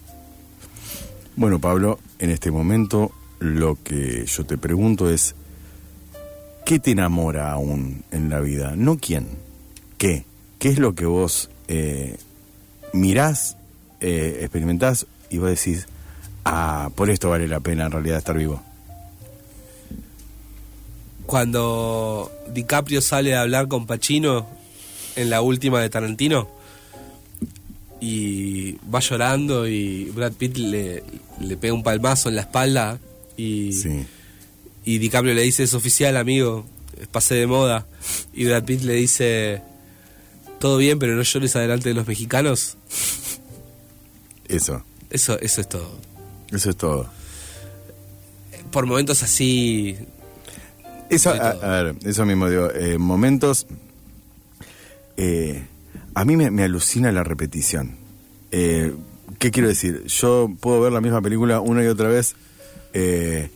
Bueno, 1.36 1.59
Pablo, 1.59 1.99
en 2.19 2.30
este 2.30 2.51
momento 2.51 3.11
lo 3.39 3.78
que 3.84 4.26
yo 4.26 4.45
te 4.45 4.57
pregunto 4.57 5.09
es, 5.09 5.36
¿qué 6.65 6.80
te 6.80 6.91
enamora 6.91 7.51
aún 7.51 8.03
en 8.11 8.30
la 8.30 8.39
vida? 8.39 8.74
No 8.76 8.97
quién, 8.97 9.28
¿qué? 9.97 10.26
¿Qué 10.59 10.69
es 10.69 10.80
lo 10.80 10.95
que 10.95 11.05
vos 11.05 11.49
eh, 11.67 12.17
mirás, 12.93 13.57
eh, 13.99 14.39
experimentás 14.41 15.05
y 15.30 15.38
vos 15.38 15.49
decís, 15.49 15.88
ah, 16.45 16.89
por 16.95 17.09
esto 17.09 17.30
vale 17.30 17.47
la 17.47 17.59
pena 17.59 17.86
en 17.86 17.91
realidad 17.91 18.17
estar 18.17 18.38
vivo? 18.38 18.61
Cuando 21.34 22.32
DiCaprio 22.54 23.02
sale 23.02 23.34
a 23.34 23.42
hablar 23.42 23.68
con 23.68 23.88
Pacino 23.88 24.46
en 25.16 25.32
la 25.32 25.42
última 25.42 25.82
de 25.82 25.90
Tarantino 25.90 26.48
y 28.00 28.74
va 28.94 29.00
llorando 29.00 29.68
y 29.68 30.12
Brad 30.12 30.34
Pitt 30.34 30.58
le, 30.58 31.04
le 31.42 31.58
pega 31.58 31.74
un 31.74 31.82
palmazo 31.82 32.30
en 32.30 32.36
la 32.36 32.42
espalda 32.42 33.00
y, 33.36 33.74
Sí. 33.74 34.06
y 34.86 35.00
DiCaprio 35.00 35.34
le 35.34 35.42
dice 35.42 35.64
es 35.64 35.74
oficial 35.74 36.18
amigo, 36.18 36.66
pasé 37.10 37.34
de 37.34 37.48
moda 37.48 37.88
y 38.32 38.46
Brad 38.46 38.66
Pitt 38.66 38.84
le 38.84 38.94
dice 38.94 39.64
todo 40.60 40.78
bien 40.78 41.00
pero 41.00 41.16
no 41.16 41.24
llores 41.24 41.56
adelante 41.56 41.90
de 41.90 41.96
los 41.96 42.06
mexicanos. 42.06 42.78
Eso, 44.48 44.84
Eso, 45.10 45.40
eso 45.40 45.62
es 45.62 45.68
todo. 45.68 45.98
eso 46.52 46.70
es 46.70 46.78
todo. 46.78 47.10
Por 48.72 48.86
momentos 48.86 49.24
así 49.24 49.98
Eso, 51.10 51.30
a, 51.32 51.34
a 51.49 51.84
ver, 51.84 51.95
eso 52.06 52.26
mismo 52.26 52.49
digo, 52.49 52.70
eh, 52.72 52.97
momentos... 52.97 53.68
eh, 55.18 55.64
a 56.16 56.26
mí 56.26 56.36
me, 56.38 56.51
me 56.51 56.64
alucina 56.64 57.12
la 57.12 57.24
repetición. 57.24 57.97
Eh, 58.51 58.93
¿Qué 59.39 59.51
quiero 59.51 59.68
decir? 59.68 60.04
Yo 60.06 60.49
puedo 60.60 60.80
ver 60.82 60.91
la 60.91 61.01
misma 61.01 61.22
película 61.22 61.60
una 61.60 61.84
y 61.84 61.88
otra 61.88 62.08
vez. 62.08 62.36
eh, 62.93 63.49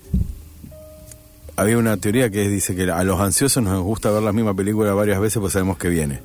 había 1.55 1.77
una 1.77 1.97
teoría 1.97 2.29
que 2.29 2.47
dice 2.49 2.75
que 2.75 2.83
a 2.91 3.03
los 3.03 3.19
ansiosos 3.19 3.63
nos 3.63 3.81
gusta 3.83 4.11
ver 4.11 4.21
la 4.21 4.31
misma 4.33 4.53
película 4.53 4.93
varias 4.93 5.19
veces 5.19 5.39
porque 5.39 5.53
sabemos 5.53 5.77
que 5.77 5.89
viene. 5.89 6.19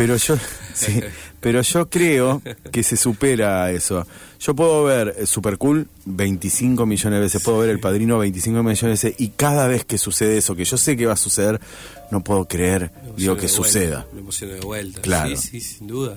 Pero 0.00 0.16
yo, 0.16 0.34
sí, 0.72 0.98
pero 1.40 1.60
yo 1.60 1.90
creo 1.90 2.40
que 2.72 2.82
se 2.82 2.96
supera 2.96 3.70
eso. 3.70 4.06
Yo 4.40 4.54
puedo 4.54 4.82
ver 4.84 5.14
eh, 5.18 5.26
Super 5.26 5.58
Cool 5.58 5.88
25 6.06 6.86
millones 6.86 7.18
de 7.18 7.20
veces, 7.20 7.42
puedo 7.42 7.58
ver 7.58 7.68
El 7.68 7.80
Padrino 7.80 8.18
25 8.18 8.62
millones 8.62 8.80
de 9.02 9.08
veces, 9.10 9.14
y 9.20 9.28
cada 9.28 9.66
vez 9.66 9.84
que 9.84 9.98
sucede 9.98 10.38
eso, 10.38 10.56
que 10.56 10.64
yo 10.64 10.78
sé 10.78 10.96
que 10.96 11.04
va 11.04 11.12
a 11.12 11.16
suceder, 11.16 11.60
no 12.10 12.24
puedo 12.24 12.48
creer, 12.48 12.90
digo, 13.14 13.36
que 13.36 13.46
suceda. 13.46 14.06
Me 14.14 14.20
emociono 14.20 14.54
de 14.54 14.60
vuelta. 14.60 15.02
Claro. 15.02 15.36
Sí, 15.36 15.36
sí, 15.36 15.60
sin 15.60 15.86
duda. 15.86 16.16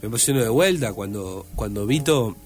Me 0.00 0.06
emociono 0.06 0.40
de 0.40 0.48
vuelta 0.48 0.92
cuando, 0.92 1.48
cuando 1.56 1.88
Vito 1.88 2.36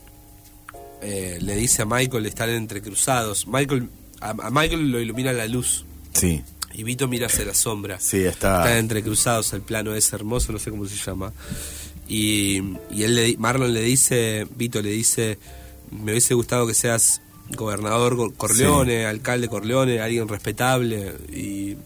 eh, 1.02 1.36
le 1.42 1.56
dice 1.56 1.82
a 1.82 1.84
Michael 1.84 2.24
están 2.24 2.48
entrecruzados. 2.48 3.46
Michael, 3.46 3.90
a, 4.22 4.30
a 4.30 4.50
Michael 4.50 4.92
lo 4.92 4.98
ilumina 4.98 5.30
la 5.34 5.46
luz 5.46 5.84
Sí, 6.14 6.42
y 6.74 6.82
Vito 6.84 7.08
mira 7.08 7.26
hacia 7.26 7.44
la 7.44 7.54
sombra. 7.54 7.98
sí, 8.00 8.18
está. 8.18 8.62
Están 8.64 8.78
entrecruzados 8.78 9.52
el 9.52 9.62
plano 9.62 9.94
ese 9.94 10.14
hermoso, 10.16 10.52
no 10.52 10.58
sé 10.58 10.70
cómo 10.70 10.86
se 10.86 10.96
llama. 10.96 11.32
Y, 12.08 12.62
y 12.90 13.02
él 13.02 13.14
le, 13.14 13.36
Marlon 13.36 13.72
le 13.74 13.82
dice, 13.82 14.46
Vito 14.56 14.80
le 14.80 14.90
dice, 14.90 15.38
me 15.90 16.12
hubiese 16.12 16.34
gustado 16.34 16.66
que 16.66 16.74
seas 16.74 17.20
gobernador 17.56 18.14
Go- 18.14 18.32
Corleone, 18.34 19.06
alcalde 19.06 19.48
Corleone, 19.48 20.00
alguien 20.00 20.28
respetable. 20.28 21.14
Y 21.32 21.76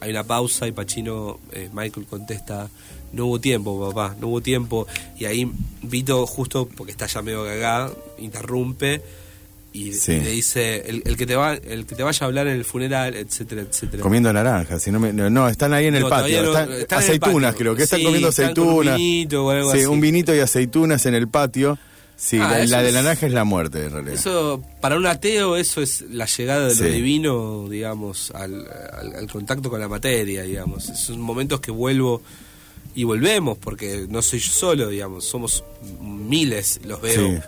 hay 0.00 0.10
una 0.10 0.24
pausa 0.24 0.66
y 0.66 0.72
Pachino, 0.72 1.40
eh, 1.52 1.70
Michael 1.72 2.06
contesta, 2.06 2.68
no 3.12 3.26
hubo 3.26 3.40
tiempo, 3.40 3.88
papá, 3.88 4.16
no 4.20 4.28
hubo 4.28 4.40
tiempo. 4.40 4.86
Y 5.18 5.24
ahí 5.26 5.50
Vito, 5.82 6.26
justo 6.26 6.66
porque 6.66 6.92
está 6.92 7.06
ya 7.06 7.22
medio 7.22 7.44
cagá, 7.44 7.90
interrumpe 8.18 9.00
y 9.74 9.92
Sí. 9.92 10.12
le 10.20 10.30
dice, 10.30 10.84
el, 10.88 11.02
el 11.04 11.16
que 11.16 11.26
te 11.26 11.34
va, 11.36 11.52
el 11.54 11.84
que 11.84 11.94
te 11.96 12.02
vaya 12.02 12.18
a 12.22 12.24
hablar 12.26 12.46
en 12.46 12.54
el 12.54 12.64
funeral, 12.64 13.14
etcétera, 13.16 13.62
etcétera. 13.62 14.02
Comiendo 14.02 14.32
naranjas, 14.32 14.80
si 14.82 14.90
no, 14.92 14.98
me- 15.00 15.12
no, 15.12 15.48
están 15.48 15.72
ahí 15.74 15.86
en 15.86 15.96
el 15.96 16.02
No, 16.04 16.08
patio, 16.08 16.42
no- 16.44 16.48
están- 16.56 16.72
están 16.72 16.98
aceitunas 17.00 17.50
patio. 17.52 17.58
creo 17.58 17.74
que 17.76 17.82
están 17.82 17.98
Sí, 17.98 18.04
comiendo 18.06 18.28
están 18.28 18.54
con 18.54 18.62
un 18.64 18.70
aceitunas. 18.70 18.96
vinito 18.96 19.44
o 19.44 19.50
algo 19.50 19.70
sí, 19.72 19.78
así. 19.78 19.86
un 19.86 20.00
vinito 20.00 20.34
y 20.34 20.38
aceitunas 20.38 21.04
en 21.06 21.14
el 21.14 21.28
patio. 21.28 21.76
Sí, 22.16 22.38
Ah, 22.40 22.64
la, 22.68 22.80
de 22.80 22.92
la 22.92 23.02
naranja 23.02 23.26
es 23.26 23.32
la 23.32 23.42
muerte 23.42 23.84
en 23.86 23.90
realidad. 23.90 24.14
Eso, 24.14 24.62
para 24.80 24.96
un 24.96 25.04
ateo, 25.04 25.56
eso 25.56 25.82
es 25.82 26.02
la 26.02 26.26
llegada 26.26 26.68
de 26.68 26.74
Sí. 26.76 26.84
lo 26.84 26.88
divino, 26.90 27.68
digamos, 27.68 28.30
al, 28.30 28.54
al- 28.96 29.16
al 29.16 29.26
contacto 29.28 29.68
con 29.68 29.80
la 29.80 29.88
materia, 29.88 30.44
digamos. 30.44 30.84
Son 30.84 31.20
momentos 31.20 31.58
que 31.60 31.72
vuelvo 31.72 32.22
y 32.94 33.04
volvemos, 33.04 33.58
porque 33.58 34.06
no 34.08 34.22
soy 34.22 34.38
yo 34.38 34.52
solo, 34.52 34.88
digamos, 34.88 35.24
somos 35.24 35.64
miles, 36.00 36.80
los 36.84 37.00
veo 37.00 37.14
Sí. 37.28 37.38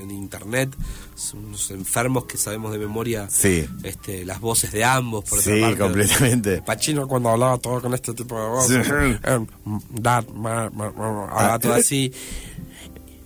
en 0.00 0.10
internet, 0.10 0.70
son 1.14 1.44
unos 1.46 1.70
enfermos 1.70 2.24
que 2.24 2.36
sabemos 2.36 2.72
de 2.72 2.78
memoria 2.78 3.28
Sí. 3.30 3.66
este, 3.82 4.24
las 4.24 4.40
voces 4.40 4.72
de 4.72 4.84
ambos, 4.84 5.24
por 5.28 5.40
Sí, 5.40 5.60
parte. 5.60 5.78
completamente. 5.78 6.62
Pachino 6.62 7.06
cuando 7.06 7.28
hablaba 7.30 7.58
todo 7.58 7.80
con 7.80 7.94
este 7.94 8.12
tipo 8.14 8.40
de 8.40 8.48
voz, 8.48 8.66
Sí. 8.66 8.74
eh, 8.76 9.46
dad, 9.90 10.26
ma, 10.28 10.70
ma, 10.70 10.90
ma, 10.90 11.24
hablaba 11.30 11.58
todo 11.58 11.74
así. 11.74 12.12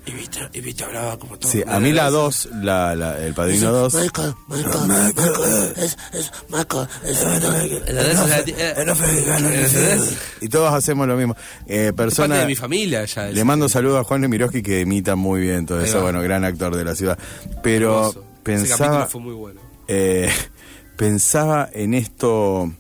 Y 0.06 0.12
Vito, 0.12 0.38
y 0.52 0.60
Vito 0.60 0.84
hablaba 0.84 1.18
como 1.18 1.36
todo. 1.36 1.50
Sí, 1.50 1.62
a 1.66 1.80
mí 1.80 1.90
la 1.92 2.10
2, 2.10 2.50
la, 2.62 2.94
la- 2.94 3.18
el 3.24 3.34
padrino 3.34 3.72
2. 3.72 3.94
Michael, 3.94 4.34
Michael, 4.48 4.86
Michael, 4.86 5.72
es, 5.76 5.96
es, 6.12 6.32
Michael, 6.48 6.86
es, 7.04 7.22
eh, 7.24 8.74
¿entendés? 8.76 10.16
Y 10.40 10.48
todos 10.48 10.72
hacemos 10.72 11.06
lo 11.08 11.16
mismo. 11.16 11.34
Eh, 11.66 11.86
Es 11.86 11.92
parte 11.92 11.94
persona, 11.96 12.38
de 12.38 12.46
mi 12.46 12.54
familia 12.54 13.04
ya. 13.04 13.26
le 13.26 13.44
mando 13.44 13.68
saludos 13.68 14.00
a 14.00 14.04
Juan 14.04 14.20
Nemiroski 14.20 14.62
que 14.62 14.80
imita 14.80 15.16
muy 15.16 15.40
bien 15.40 15.66
todo 15.66 15.80
eso. 15.80 16.00
Bueno, 16.02 16.22
gran 16.22 16.44
actor 16.44 16.76
de 16.76 16.84
la 16.84 16.94
ciudad. 16.94 17.18
Pero 17.62 17.96
Hermoso. 18.10 18.20
Ese 18.20 18.42
pensaba, 18.42 19.06
fue 19.06 19.20
muy 19.20 19.34
bueno. 19.34 19.60
eh, 19.88 20.30
pensaba 20.96 21.68
en 21.72 21.94
esto, 21.94 22.72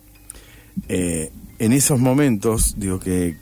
eh, 0.88 1.32
en 1.58 1.72
esos 1.72 1.98
momentos, 1.98 2.74
digo 2.76 3.00
que, 3.00 3.36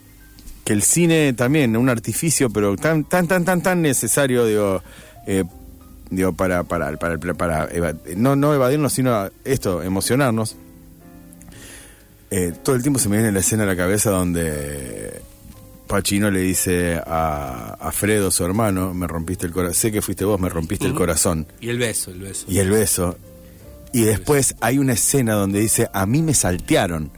que 0.65 0.73
el 0.73 0.81
cine 0.81 1.31
también, 1.33 1.77
un 1.77 1.89
artificio, 1.89 2.49
pero 2.49 2.75
tan, 2.75 3.03
tan, 3.03 3.27
tan, 3.27 3.45
tan, 3.45 3.61
tan 3.61 3.81
necesario, 3.83 4.45
digo, 4.45 4.81
eh, 5.27 5.43
digo 6.09 6.33
para, 6.33 6.63
para, 6.63 6.97
para, 6.97 7.17
para, 7.17 7.69
no, 8.17 8.35
no 8.35 8.53
evadirnos, 8.53 8.91
sino 8.91 9.29
esto, 9.45 9.83
emocionarnos. 9.83 10.57
Eh, 12.31 12.51
todo 12.63 12.75
el 12.75 12.81
tiempo 12.81 12.99
se 12.99 13.07
me 13.09 13.17
viene 13.17 13.31
la 13.31 13.39
escena 13.39 13.63
a 13.63 13.67
la 13.67 13.75
cabeza 13.75 14.09
donde 14.09 15.21
Pachino 15.87 16.31
le 16.31 16.39
dice 16.39 16.99
a, 17.05 17.77
a 17.79 17.91
Fredo, 17.91 18.31
su 18.31 18.43
hermano, 18.43 18.95
me 18.95 19.05
rompiste 19.07 19.45
el 19.45 19.53
corazón, 19.53 19.75
sé 19.75 19.91
que 19.91 20.01
fuiste 20.01 20.25
vos, 20.25 20.39
me 20.39 20.49
rompiste 20.49 20.87
el 20.87 20.95
corazón. 20.95 21.45
Y 21.61 21.69
el 21.69 21.77
beso, 21.77 22.09
el 22.09 22.21
beso. 22.21 22.45
Y 22.49 22.57
el 22.57 22.71
beso. 22.71 23.17
Y 23.93 24.01
después 24.01 24.55
hay 24.61 24.79
una 24.79 24.93
escena 24.93 25.35
donde 25.35 25.59
dice, 25.59 25.87
a 25.93 26.07
mí 26.07 26.23
me 26.23 26.33
saltearon, 26.33 27.11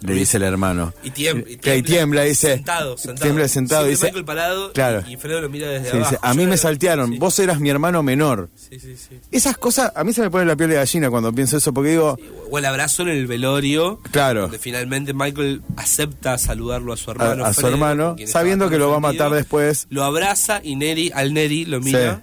le 0.00 0.14
dice 0.14 0.36
el 0.36 0.42
hermano. 0.44 0.92
Y 1.02 1.10
tiembla, 1.10 1.50
y 1.74 1.82
tiembla, 1.82 2.22
dice. 2.22 2.54
Sentado, 2.54 2.96
sentado. 2.96 3.22
Tiembla 3.24 3.48
sentado, 3.48 3.82
Siempre 3.86 3.90
dice. 3.96 4.06
Michael 4.06 4.24
parado 4.24 4.72
claro. 4.72 5.02
y, 5.08 5.16
Fredo 5.16 5.40
lo 5.40 5.48
mira 5.48 5.68
desde 5.68 5.90
Sí, 5.90 5.96
abajo. 5.96 6.10
dice, 6.10 6.20
a 6.22 6.34
mí 6.34 6.44
me 6.44 6.52
era- 6.52 6.56
saltearon, 6.56 7.10
sí. 7.12 7.18
vos 7.18 7.38
eras 7.38 7.60
mi 7.60 7.68
hermano 7.70 8.02
menor. 8.02 8.48
Sí, 8.56 8.78
sí, 8.78 8.96
sí. 8.96 9.18
Esas 9.32 9.56
cosas, 9.58 9.92
a 9.96 10.04
mí 10.04 10.12
se 10.12 10.20
me 10.22 10.30
pone 10.30 10.44
la 10.44 10.56
piel 10.56 10.70
de 10.70 10.76
gallina 10.76 11.10
cuando 11.10 11.32
pienso 11.32 11.56
eso, 11.56 11.72
porque 11.72 11.90
digo, 11.90 12.18
O 12.50 12.58
el 12.58 12.64
abrazo 12.64 13.02
en 13.02 13.08
el 13.08 13.26
velorio. 13.26 14.00
Claro. 14.10 14.42
Donde 14.42 14.58
finalmente 14.58 15.12
Michael 15.14 15.62
acepta 15.76 16.38
saludarlo 16.38 16.92
a 16.92 16.96
su 16.96 17.10
hermano. 17.10 17.44
a 17.44 17.52
su 17.52 17.60
Fredo, 17.60 17.74
hermano, 17.74 18.16
sabiendo 18.26 18.68
que 18.70 18.78
lo 18.78 18.90
va 18.90 18.96
a 18.96 19.00
matar 19.00 19.30
después. 19.32 19.86
Lo 19.90 20.04
abraza 20.04 20.60
y 20.62 20.76
Neri, 20.76 21.10
al 21.14 21.34
Neri 21.34 21.64
lo 21.64 21.80
mira 21.80 22.22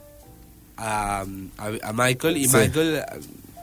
a, 0.78 1.26
a- 1.57 1.71
a 1.89 1.93
Michael 1.93 2.38
y. 2.38 2.47
Michael 2.47 3.01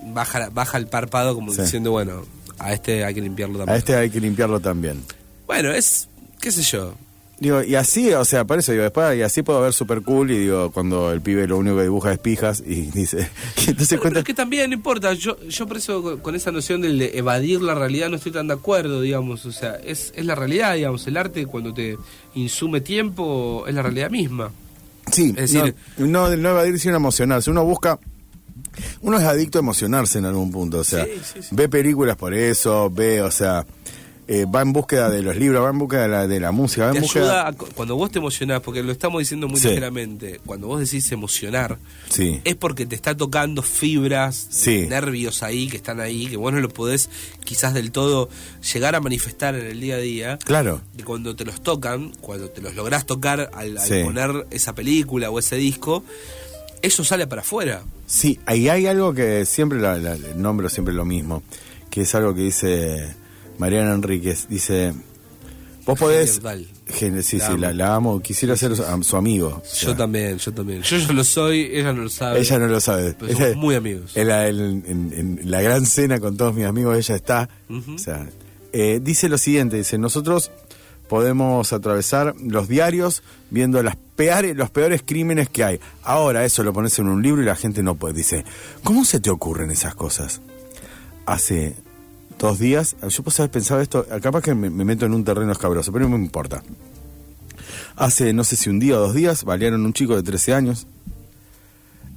baja, 0.05 0.49
baja 0.53 0.79
el 0.79 0.87
párpado 0.89 1.35
como 1.35 1.53
diciendo, 1.53 1.91
bueno, 1.93 2.25
a 2.63 2.73
este 2.73 3.05
hay 3.05 3.15
que 3.15 3.21
limpiarlo 3.21 3.59
también. 3.59 3.75
A 3.75 3.79
este 3.79 3.95
hay 3.97 4.11
que 4.11 4.21
limpiarlo 4.21 4.61
también. 4.61 5.03
Bueno, 5.47 5.71
es, 5.73 6.09
qué 6.41 6.51
sé 6.53 6.63
yo. 6.63 6.95
Digo, 7.41 7.61
y 7.61 7.75
así, 7.75 8.13
o 8.13 8.25
sea, 8.25 8.45
por 8.45 8.61
eso 8.61 8.71
digo, 8.71 8.85
después, 8.85 9.19
y 9.19 9.23
así 9.23 9.43
puedo 9.43 9.61
ver 9.63 9.73
super 9.73 10.03
cool, 10.03 10.31
y 10.31 10.39
digo, 10.39 10.71
cuando 10.71 11.11
el 11.11 11.21
pibe 11.21 11.49
lo 11.49 11.59
único 11.59 11.77
que 11.77 11.83
dibuja 11.83 12.13
es 12.13 12.19
pijas, 12.21 12.63
y 12.65 12.83
dice, 12.95 13.29
y 13.67 13.71
entonces 13.71 13.89
Pero, 13.89 14.01
cuenta, 14.03 14.19
es 14.21 14.25
que 14.25 14.35
también 14.35 14.71
no 14.71 14.77
importa, 14.77 15.13
yo, 15.15 15.37
yo 15.49 15.67
por 15.67 15.79
eso 15.79 16.03
con, 16.05 16.21
con 16.21 16.35
esa 16.37 16.53
noción 16.53 16.81
del 16.83 17.01
de 17.01 17.19
evadir 17.19 17.61
la 17.61 17.75
realidad 17.75 18.11
no 18.11 18.17
estoy 18.17 18.31
tan 18.31 18.47
de 18.47 18.55
acuerdo, 18.55 19.01
digamos, 19.01 19.45
o 19.45 19.51
sea, 19.51 19.75
es, 19.85 20.13
es 20.15 20.25
la 20.25 20.37
realidad, 20.37 20.77
digamos, 20.77 21.05
el 21.09 21.17
arte 21.17 21.45
cuando 21.47 21.75
te 21.75 21.97
insume 22.37 22.81
tiempo 22.81 23.65
es 23.67 23.75
la 23.75 23.83
realidad 23.83 24.11
misma. 24.11 24.53
sí, 25.11 25.35
es 25.37 25.53
decir- 25.53 25.75
no, 25.99 26.07
no, 26.29 26.37
no 26.37 26.51
evadir, 26.51 26.79
sino 26.79 26.95
emocionarse. 26.95 27.51
Uno 27.51 27.65
busca, 27.65 27.99
uno 29.03 29.19
es 29.19 29.25
adicto 29.25 29.59
a 29.59 29.61
emocionarse 29.61 30.19
en 30.19 30.25
algún 30.27 30.51
punto, 30.51 30.79
o 30.79 30.85
sea, 30.85 31.05
Sí, 31.05 31.11
sí, 31.35 31.43
sí. 31.43 31.49
ve 31.53 31.69
películas 31.69 32.17
por 32.17 32.35
eso, 32.35 32.91
ve, 32.91 33.21
o 33.23 33.31
sea, 33.31 33.67
eh, 34.29 34.47
va 34.47 34.63
en 34.63 34.73
búsqueda 34.73 35.11
de 35.11 35.21
los 35.21 35.37
libros, 35.37 35.63
va 35.65 35.71
en 35.71 35.79
búsqueda 35.79 36.03
de 36.03 36.09
la, 36.09 36.27
de 36.29 36.39
la 36.41 36.53
música, 36.53 36.87
va 36.87 36.93
Te 36.93 36.99
en 36.99 37.03
búsqueda... 37.03 37.49
ayuda 37.49 37.49
a- 37.49 37.53
cuando 37.75 37.97
vos 37.97 38.11
te 38.13 38.19
emocionás, 38.21 38.61
porque 38.61 38.83
lo 38.83 38.93
estamos 38.93 39.19
diciendo 39.19 39.49
muy 39.49 39.61
ligeramente, 39.61 40.41
cuando 40.47 40.69
vos 40.69 40.81
decís 40.81 41.11
emocionar, 41.13 41.77
Sí, 42.09 42.41
es 42.45 42.55
porque 42.55 42.87
te 42.87 42.95
está 42.95 43.17
tocando 43.17 43.63
fibras, 43.63 44.47
Sí. 44.49 44.87
nervios 44.89 45.43
ahí, 45.43 45.67
que 45.69 45.77
están 45.77 46.01
ahí, 46.01 46.29
que 46.29 46.37
vos 46.37 46.53
no 46.53 46.61
lo 46.61 46.69
podés 46.69 47.11
quizás 47.45 47.75
del 47.75 47.91
todo 47.91 48.31
llegar 48.73 48.95
a 48.95 49.01
manifestar 49.01 49.57
en 49.57 49.67
el 49.67 49.81
día 49.81 49.97
a 49.97 49.99
día. 49.99 50.39
claro. 50.39 50.81
Y 50.97 51.03
cuando 51.03 51.35
te 51.35 51.45
los 51.45 51.61
tocan, 51.63 52.13
cuando 52.21 52.49
te 52.49 52.63
los 52.63 52.75
lográs 52.77 53.05
tocar 53.07 53.51
al, 53.53 53.77
al 53.77 54.03
poner 54.05 54.47
esa 54.51 54.73
película 54.73 55.31
o 55.31 55.41
ese 55.41 55.57
disco, 55.57 56.05
eso 56.81 57.05
sale 57.05 57.27
para 57.27 57.43
afuera. 57.43 57.83
Sí, 58.15 58.39
ahí 58.45 58.69
hay 58.69 58.87
algo 58.87 59.15
que 59.15 59.47
siempre 59.47 59.81
la, 59.81 59.97
la- 59.97 60.19
nombro 60.37 60.69
siempre 60.69 60.93
lo 60.93 61.07
mismo, 61.07 61.43
que 61.91 62.03
es 62.03 62.15
algo 62.15 62.35
que 62.35 62.43
dice 62.43 63.15
Mariana 63.57 63.95
Enríquez, 63.95 64.49
dice, 64.51 64.93
vos 65.87 65.99
podés... 65.99 66.35
Genial, 66.43 66.67
Gen- 66.89 67.23
sí, 67.23 67.39
La 67.39 67.47
sí, 67.47 67.53
amo. 67.53 67.61
la, 67.63 67.73
la 67.73 67.95
amo, 67.95 68.21
quisiera 68.21 68.55
ser 68.55 68.77
su, 68.77 68.85
am- 68.85 69.03
su 69.03 69.17
amigo. 69.17 69.63
O 69.63 69.65
sea, 69.65 69.89
Yo 69.89 69.97
también, 69.97 70.37
yo 70.37 70.53
también. 70.53 70.83
Yo 70.83 70.99
ya 70.99 71.11
lo 71.13 71.25
soy, 71.25 71.71
ella 71.73 71.95
no 71.95 72.03
lo 72.03 72.09
sabe. 72.11 72.41
Ella 72.41 72.59
no 72.59 72.67
lo 72.67 72.81
sabe. 72.81 73.15
Pero 73.19 73.33
somos 73.33 73.49
Ella- 73.49 73.57
muy 73.57 73.75
amigos. 73.77 74.15
En 74.15 74.29
la, 74.29 74.47
en- 74.49 74.85
en- 74.87 75.13
en 75.41 75.51
la 75.51 75.63
gran 75.63 75.87
cena 75.87 76.21
con 76.21 76.37
todos 76.37 76.55
mis 76.55 76.67
amigos, 76.67 76.99
ella 76.99 77.15
está. 77.17 77.49
O 77.71 77.99
sea, 77.99 78.29
eh, 78.75 79.01
dice 79.03 79.31
lo 79.31 79.39
siguiente, 79.39 79.79
dice, 79.79 79.97
nosotros 79.97 80.51
podemos 81.13 81.75
atravesar 81.75 82.35
los 82.41 82.69
diarios 82.69 83.23
viendo 83.51 83.83
las 83.83 83.97
peores, 83.97 84.57
los 84.57 84.71
peores 84.71 85.03
crímenes 85.05 85.51
que 85.51 85.63
hay. 85.63 85.79
Ahora 86.05 86.43
eso 86.47 86.63
lo 86.63 86.73
pones 86.73 86.99
en 86.99 87.07
un 87.07 87.21
libro 87.21 87.43
y 87.43 87.45
la 87.45 87.55
gente 87.55 87.83
no 87.83 87.97
puede. 87.97 88.15
Dice, 88.15 88.47
¿cómo 88.83 89.05
se 89.05 89.21
te 89.21 89.29
ocurren 89.29 89.71
esas 89.71 89.95
cosas? 89.95 90.41
Hace 91.27 91.77
dos 92.39 92.59
días, 92.59 92.97
yo 93.07 93.23
pues 93.23 93.39
pensado 93.51 93.83
esto, 93.83 94.07
capaz 94.23 94.41
que 94.41 94.55
me, 94.55 94.71
me 94.71 94.87
meto 94.87 95.05
en 95.05 95.13
un 95.13 95.23
terreno 95.23 95.53
escabroso, 95.53 95.93
pero 95.93 96.09
no 96.09 96.17
me 96.17 96.25
importa. 96.25 96.63
Hace 97.95 98.33
no 98.33 98.43
sé 98.43 98.57
si 98.57 98.71
un 98.71 98.81
día 98.81 98.97
o 98.97 99.01
dos 99.01 99.13
días 99.13 99.45
balearon 99.45 99.85
un 99.85 99.93
chico 99.93 100.17
de 100.17 100.23
13 100.23 100.55
años, 100.55 100.87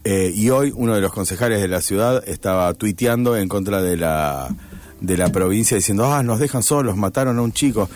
eh, 0.05 0.31
y 0.33 0.51
hoy 0.51 0.71
uno 0.73 0.95
de 0.95 1.01
los 1.01 1.11
concejales 1.11 1.59
de 1.59 1.67
la 1.67 1.81
ciudad 1.81 2.23
estaba 2.25 2.73
tuiteando 2.73 3.35
en 3.35 3.49
contra 3.49 3.81
de 3.81 3.97
la, 3.97 4.55
de 5.01 5.17
la 5.17 5.33
provincia 5.33 5.75
diciendo, 5.75 6.05
ah, 6.05 6.23
nos 6.23 6.39
dejan 6.39 6.63
solos, 6.63 6.95
mataron 6.95 7.37
a 7.39 7.41
un 7.41 7.51
chico. 7.51 7.89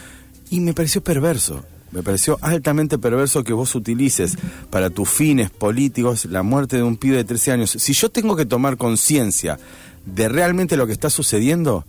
Y 0.49 0.59
me 0.61 0.73
pareció 0.73 1.03
perverso, 1.03 1.63
me 1.91 2.01
pareció 2.03 2.37
altamente 2.41 2.97
perverso 2.97 3.43
que 3.43 3.53
vos 3.53 3.73
utilices 3.75 4.35
para 4.69 4.89
tus 4.89 5.09
fines 5.09 5.49
políticos 5.49 6.25
la 6.25 6.43
muerte 6.43 6.77
de 6.77 6.83
un 6.83 6.97
pibe 6.97 7.17
de 7.17 7.23
13 7.23 7.51
años. 7.51 7.71
Si 7.71 7.93
yo 7.93 8.09
tengo 8.09 8.35
que 8.35 8.45
tomar 8.45 8.77
conciencia 8.77 9.59
de 10.05 10.27
realmente 10.29 10.77
lo 10.77 10.87
que 10.87 10.93
está 10.93 11.09
sucediendo, 11.09 11.85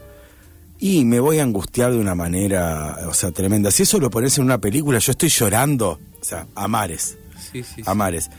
y 0.78 1.04
me 1.04 1.20
voy 1.20 1.38
a 1.38 1.42
angustiar 1.42 1.92
de 1.92 1.98
una 1.98 2.14
manera, 2.14 3.00
o 3.06 3.12
sea, 3.14 3.30
tremenda. 3.32 3.70
Si 3.70 3.82
eso 3.82 3.98
lo 4.00 4.08
pones 4.10 4.38
en 4.38 4.44
una 4.44 4.58
película, 4.58 4.98
yo 4.98 5.12
estoy 5.12 5.28
llorando, 5.28 6.00
o 6.20 6.24
sea, 6.24 6.46
a 6.54 6.68
mares, 6.68 7.18
Sí, 7.52 7.62
sí, 7.62 7.82
a 7.84 7.94
mares. 7.94 8.30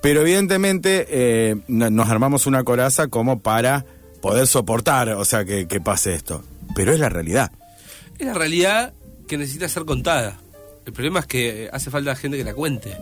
Pero 0.00 0.20
evidentemente 0.22 1.06
eh, 1.10 1.56
no- 1.68 1.90
nos 1.90 2.08
armamos 2.08 2.46
una 2.46 2.62
coraza 2.64 3.08
como 3.08 3.40
para 3.40 3.84
poder 4.22 4.46
soportar, 4.46 5.10
o 5.10 5.24
sea, 5.26 5.44
que, 5.44 5.66
que 5.68 5.80
pase 5.80 6.14
esto. 6.14 6.42
Pero 6.74 6.92
es 6.92 7.00
la 7.00 7.08
realidad. 7.10 7.52
Es 8.18 8.26
la 8.26 8.34
realidad 8.34 8.92
que 9.26 9.36
necesita 9.38 9.68
ser 9.68 9.84
contada. 9.84 10.38
El 10.86 10.92
problema 10.92 11.20
es 11.20 11.26
que 11.26 11.70
hace 11.72 11.90
falta 11.90 12.14
gente 12.14 12.36
que 12.36 12.44
la 12.44 12.54
cuente. 12.54 12.94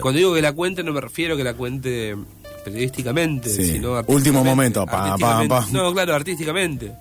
Cuando 0.00 0.18
digo 0.18 0.34
que 0.34 0.42
la 0.42 0.52
cuente, 0.52 0.82
no 0.82 0.92
me 0.92 1.00
refiero 1.00 1.34
a 1.34 1.36
que 1.36 1.44
la 1.44 1.54
cuente 1.54 2.16
periodísticamente, 2.64 3.48
Sí. 3.48 3.64
sino 3.72 4.00
Último 4.06 4.44
momento, 4.44 4.82
Artísticamente. 4.82 5.48
pam, 5.48 5.64
pam. 5.64 5.72
No, 5.72 5.92
claro, 5.92 6.14
artísticamente. 6.14 6.92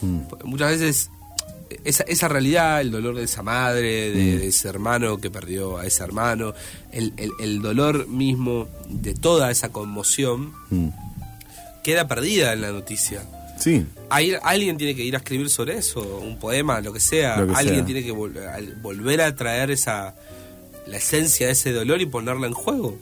Mm. 0.00 0.20
Muchas 0.44 0.70
veces 0.70 1.10
esa, 1.84 2.04
esa 2.04 2.28
realidad, 2.28 2.80
el 2.80 2.90
dolor 2.90 3.16
de 3.16 3.24
esa 3.24 3.42
madre, 3.42 4.10
de, 4.10 4.36
Mm. 4.36 4.38
de 4.38 4.46
ese 4.48 4.68
hermano 4.68 5.18
que 5.18 5.30
perdió 5.30 5.78
a 5.78 5.86
ese 5.86 6.02
hermano, 6.02 6.54
el, 6.92 7.12
el- 7.16 7.32
el 7.40 7.60
dolor 7.62 8.08
mismo 8.08 8.68
de 8.88 9.14
toda 9.14 9.50
esa 9.50 9.70
conmoción, 9.70 10.52
Mm. 10.70 10.88
queda 11.82 12.08
perdida 12.08 12.52
en 12.52 12.62
la 12.62 12.72
noticia. 12.72 13.22
Sí, 13.58 13.86
Hay- 14.10 14.34
alguien 14.42 14.76
tiene 14.76 14.94
que 14.94 15.02
ir 15.02 15.14
a 15.14 15.18
escribir 15.18 15.50
sobre 15.50 15.76
eso, 15.78 16.00
un 16.18 16.38
poema, 16.38 16.80
lo 16.80 16.92
que 16.92 17.00
sea. 17.00 17.38
Lo 17.38 17.48
que 17.48 17.54
alguien 17.54 17.76
sea. 17.76 17.84
tiene 17.86 18.04
que 18.04 18.12
vol- 18.12 18.80
volver 18.82 19.20
a 19.20 19.34
traer 19.34 19.70
esa 19.70 20.14
la 20.86 20.98
esencia 20.98 21.46
de 21.48 21.52
ese 21.54 21.72
dolor 21.72 22.00
y 22.00 22.06
ponerla 22.06 22.46
en 22.46 22.52
juego. 22.54 22.96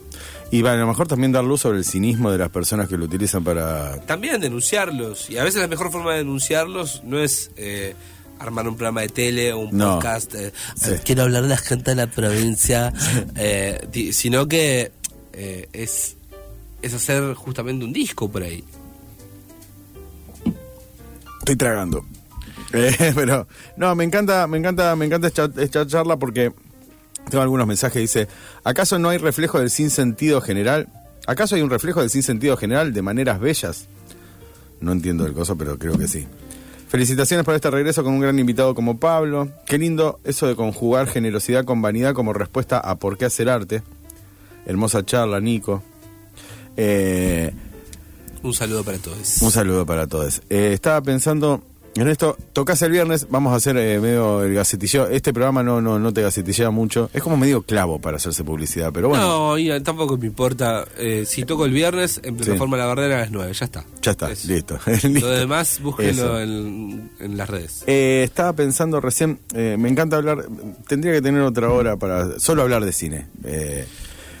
y 0.49 0.61
va, 0.63 0.73
a 0.73 0.75
lo 0.75 0.87
mejor 0.87 1.07
también 1.07 1.31
dar 1.31 1.43
luz 1.43 1.61
sobre 1.61 1.77
el 1.79 1.85
cinismo 1.85 2.31
de 2.31 2.37
las 2.39 2.49
personas 2.49 2.87
que 2.87 2.97
lo 2.97 3.05
utilizan 3.05 3.43
para... 3.43 3.99
También 4.07 4.39
denunciarlos. 4.41 5.29
Y 5.29 5.37
a 5.37 5.43
veces 5.43 5.61
la 5.61 5.67
mejor 5.67 5.91
forma 5.91 6.11
de 6.13 6.17
denunciarlos 6.19 7.03
no 7.03 7.19
es 7.19 7.51
eh, 7.57 7.93
armar 8.39 8.67
un 8.67 8.75
programa 8.75 9.01
de 9.01 9.09
tele 9.09 9.53
o 9.53 9.59
un 9.59 9.77
No. 9.77 9.95
podcast. 9.95 10.33
eh, 10.35 10.51
Sí. 10.75 10.91
Quiero 11.03 11.23
hablar 11.23 11.43
de 11.43 11.49
la 11.49 11.57
gente 11.57 11.91
de 11.91 11.95
la 11.95 12.07
provincia. 12.07 12.91
eh, 13.35 13.87
sino 14.13 14.47
que 14.47 14.91
eh, 15.33 15.67
es, 15.73 16.15
es 16.81 16.93
hacer 16.93 17.33
justamente 17.35 17.83
un 17.85 17.93
disco 17.93 18.31
por 18.31 18.41
ahí. 18.43 18.63
Estoy 21.45 21.57
tragando. 21.57 22.03
Eh, 22.73 23.13
pero 23.15 23.47
no, 23.77 23.95
me 23.95 24.03
encanta, 24.03 24.47
me 24.47 24.57
encanta, 24.57 24.95
me 24.97 25.05
encanta 25.05 25.27
esta, 25.27 25.87
charla 25.87 26.17
porque 26.17 26.51
tengo 27.29 27.41
algunos 27.41 27.67
mensajes. 27.67 28.01
Dice, 28.01 28.27
¿acaso 28.65 28.99
no 28.99 29.09
hay 29.09 29.17
reflejo 29.17 29.59
del 29.59 29.69
sinsentido 29.69 30.41
general? 30.41 30.89
¿Acaso 31.25 31.55
hay 31.55 31.61
un 31.61 31.69
reflejo 31.69 32.01
del 32.01 32.09
sinsentido 32.09 32.57
general 32.57 32.91
de 32.91 33.01
maneras 33.01 33.39
bellas? 33.39 33.87
No 34.81 34.91
entiendo 34.91 35.25
el 35.25 35.33
coso, 35.33 35.55
pero 35.55 35.77
creo 35.77 35.97
que 35.97 36.07
sí. 36.09 36.27
Felicitaciones 36.89 37.45
por 37.45 37.55
este 37.55 37.71
regreso 37.71 38.03
con 38.03 38.13
un 38.13 38.19
gran 38.19 38.37
invitado 38.39 38.75
como 38.75 38.97
Pablo. 38.99 39.47
Qué 39.65 39.77
lindo 39.77 40.19
eso 40.25 40.47
de 40.47 40.55
conjugar 40.55 41.07
generosidad 41.07 41.63
con 41.63 41.81
vanidad 41.81 42.13
como 42.13 42.33
respuesta 42.33 42.79
a 42.79 42.95
por 42.95 43.17
qué 43.17 43.25
hacer 43.25 43.47
arte. 43.47 43.83
Hermosa 44.65 45.05
charla, 45.05 45.39
Nico. 45.39 45.81
Eh, 46.75 47.53
Un 48.43 48.53
saludo 48.53 48.83
para 48.83 48.97
todos. 48.97 49.41
un 49.41 49.51
saludo 49.51 49.85
para 49.85 50.07
todos. 50.07 50.41
Eh, 50.49 50.71
estaba 50.73 51.01
pensando 51.01 51.63
en 51.97 52.09
esto, 52.09 52.35
tocas 52.51 52.81
el 52.81 52.91
viernes, 52.91 53.27
vamos 53.29 53.53
a 53.53 53.55
hacer 53.55 53.77
eh, 53.77 54.01
medio 54.01 54.43
el 54.43 54.53
gacetilleo. 54.53 55.07
Este 55.07 55.31
programa 55.31 55.63
no, 55.63 55.79
no, 55.81 55.97
no 55.97 56.11
te 56.11 56.21
gacetillea 56.21 56.69
mucho. 56.69 57.09
Es 57.13 57.23
como 57.23 57.37
medio 57.37 57.61
clavo 57.61 57.99
para 57.99 58.17
hacerse 58.17 58.43
publicidad, 58.43 58.91
pero 58.93 59.07
bueno, 59.07 59.23
No, 59.51 59.57
y 59.57 59.79
tampoco 59.81 60.17
me 60.17 60.27
importa. 60.27 60.85
Eh, 60.97 61.23
si 61.25 61.45
toco 61.45 61.63
el 61.65 61.71
viernes 61.71 62.19
en 62.23 62.35
plataforma 62.35 62.75
La 62.75 62.85
Barrera 62.87 63.15
a 63.15 63.19
las 63.21 63.31
9, 63.31 63.53
ya 63.53 63.63
está. 63.65 63.85
ya 64.01 64.11
está, 64.11 64.29
Eso. 64.31 64.47
listo. 64.49 64.77
Lo 65.21 65.29
demás, 65.29 65.79
búsquenlo 65.81 66.41
en 66.41 67.09
las 67.37 67.49
redes. 67.49 67.83
Eh, 67.87 68.23
estaba 68.25 68.51
pensando 68.51 68.99
recién, 68.99 69.39
eh, 69.53 69.77
me 69.79 69.87
encanta 69.87 70.17
hablar, 70.17 70.45
tendría 70.89 71.13
que 71.13 71.21
tener 71.21 71.41
otra 71.43 71.69
hora 71.71 71.95
para 71.95 72.39
solo 72.41 72.61
hablar 72.63 72.83
de 72.83 72.91
cine. 72.91 73.27
Eh, 73.45 73.87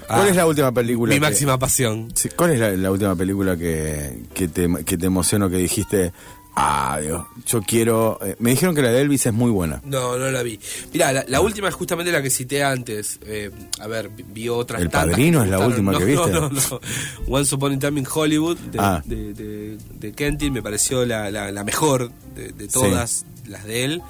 ¿Cuál 0.07 0.21
Ah, 0.21 0.29
es 0.29 0.35
la 0.35 0.45
última 0.47 0.71
película? 0.71 1.09
Mi 1.09 1.15
que- 1.15 1.21
máxima 1.21 1.57
pasión. 1.59 2.11
Sí, 2.15 2.29
¿Cuál 2.29 2.51
es 2.51 2.59
la, 2.59 2.71
la 2.71 2.91
última 2.91 3.15
película 3.15 3.57
que, 3.57 4.23
que, 4.33 4.47
te, 4.47 4.67
que 4.85 4.97
te 4.97 5.05
emocionó, 5.05 5.49
que 5.49 5.57
dijiste, 5.57 6.11
ah, 6.55 6.99
Dios, 7.01 7.25
yo 7.47 7.61
quiero... 7.61 8.17
eh, 8.23 8.35
me 8.39 8.51
dijeron 8.51 8.75
que 8.75 8.81
la 8.81 8.89
de 8.91 9.01
Elvis 9.01 9.25
es 9.25 9.33
muy 9.33 9.51
buena. 9.51 9.81
No, 9.83 10.17
no 10.17 10.29
la 10.31 10.41
vi. 10.43 10.59
Mira, 10.93 11.11
la, 11.11 11.25
la 11.27 11.41
última 11.41 11.67
es 11.69 11.73
justamente 11.75 12.11
la 12.11 12.21
que 12.21 12.29
cité 12.29 12.63
antes. 12.63 13.19
Eh, 13.25 13.49
a 13.79 13.87
ver, 13.87 14.09
vi- 14.09 14.47
otras 14.49 14.81
¿El 14.81 14.89
Padrino 14.89 15.43
es 15.43 15.49
la 15.49 15.59
última 15.59 15.91
No, 15.91 15.97
que 15.99 16.05
viste? 16.05 16.31
No, 16.31 16.41
no, 16.41 16.49
no. 16.49 16.79
Once 17.27 17.53
Upon 17.55 17.73
a 17.73 17.79
Time 17.79 17.99
in 17.99 18.07
Hollywood 18.11 18.57
de, 18.57 18.77
Ah. 18.79 19.01
de, 19.05 19.33
de- 19.33 19.77
de 19.99 20.11
Kentin 20.13 20.53
me 20.53 20.61
pareció 20.61 21.05
la, 21.05 21.29
la- 21.31 21.51
la 21.51 21.63
mejor 21.63 22.11
de, 22.35 22.51
de 22.51 22.67
todas 22.67 23.25
las 23.47 23.65
de 23.65 23.83
él. 23.85 24.01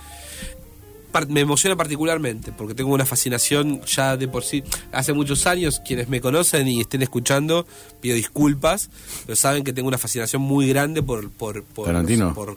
Me 1.29 1.41
emociona 1.41 1.75
particularmente 1.75 2.51
porque 2.51 2.73
tengo 2.75 2.93
una 2.93 3.05
fascinación 3.05 3.81
ya 3.85 4.17
de 4.17 4.27
por 4.27 4.43
sí. 4.43 4.63
Hace 4.91 5.13
muchos 5.13 5.47
años, 5.47 5.81
quienes 5.85 6.09
me 6.09 6.19
conocen 6.21 6.67
y 6.67 6.81
estén 6.81 7.01
escuchando, 7.01 7.65
pido 8.01 8.15
disculpas, 8.15 8.89
pero 9.25 9.35
saben 9.35 9.63
que 9.63 9.71
tengo 9.73 9.87
una 9.87 9.97
fascinación 9.97 10.41
muy 10.41 10.67
grande 10.67 11.01
por, 11.01 11.29
por, 11.31 11.63
por, 11.63 11.85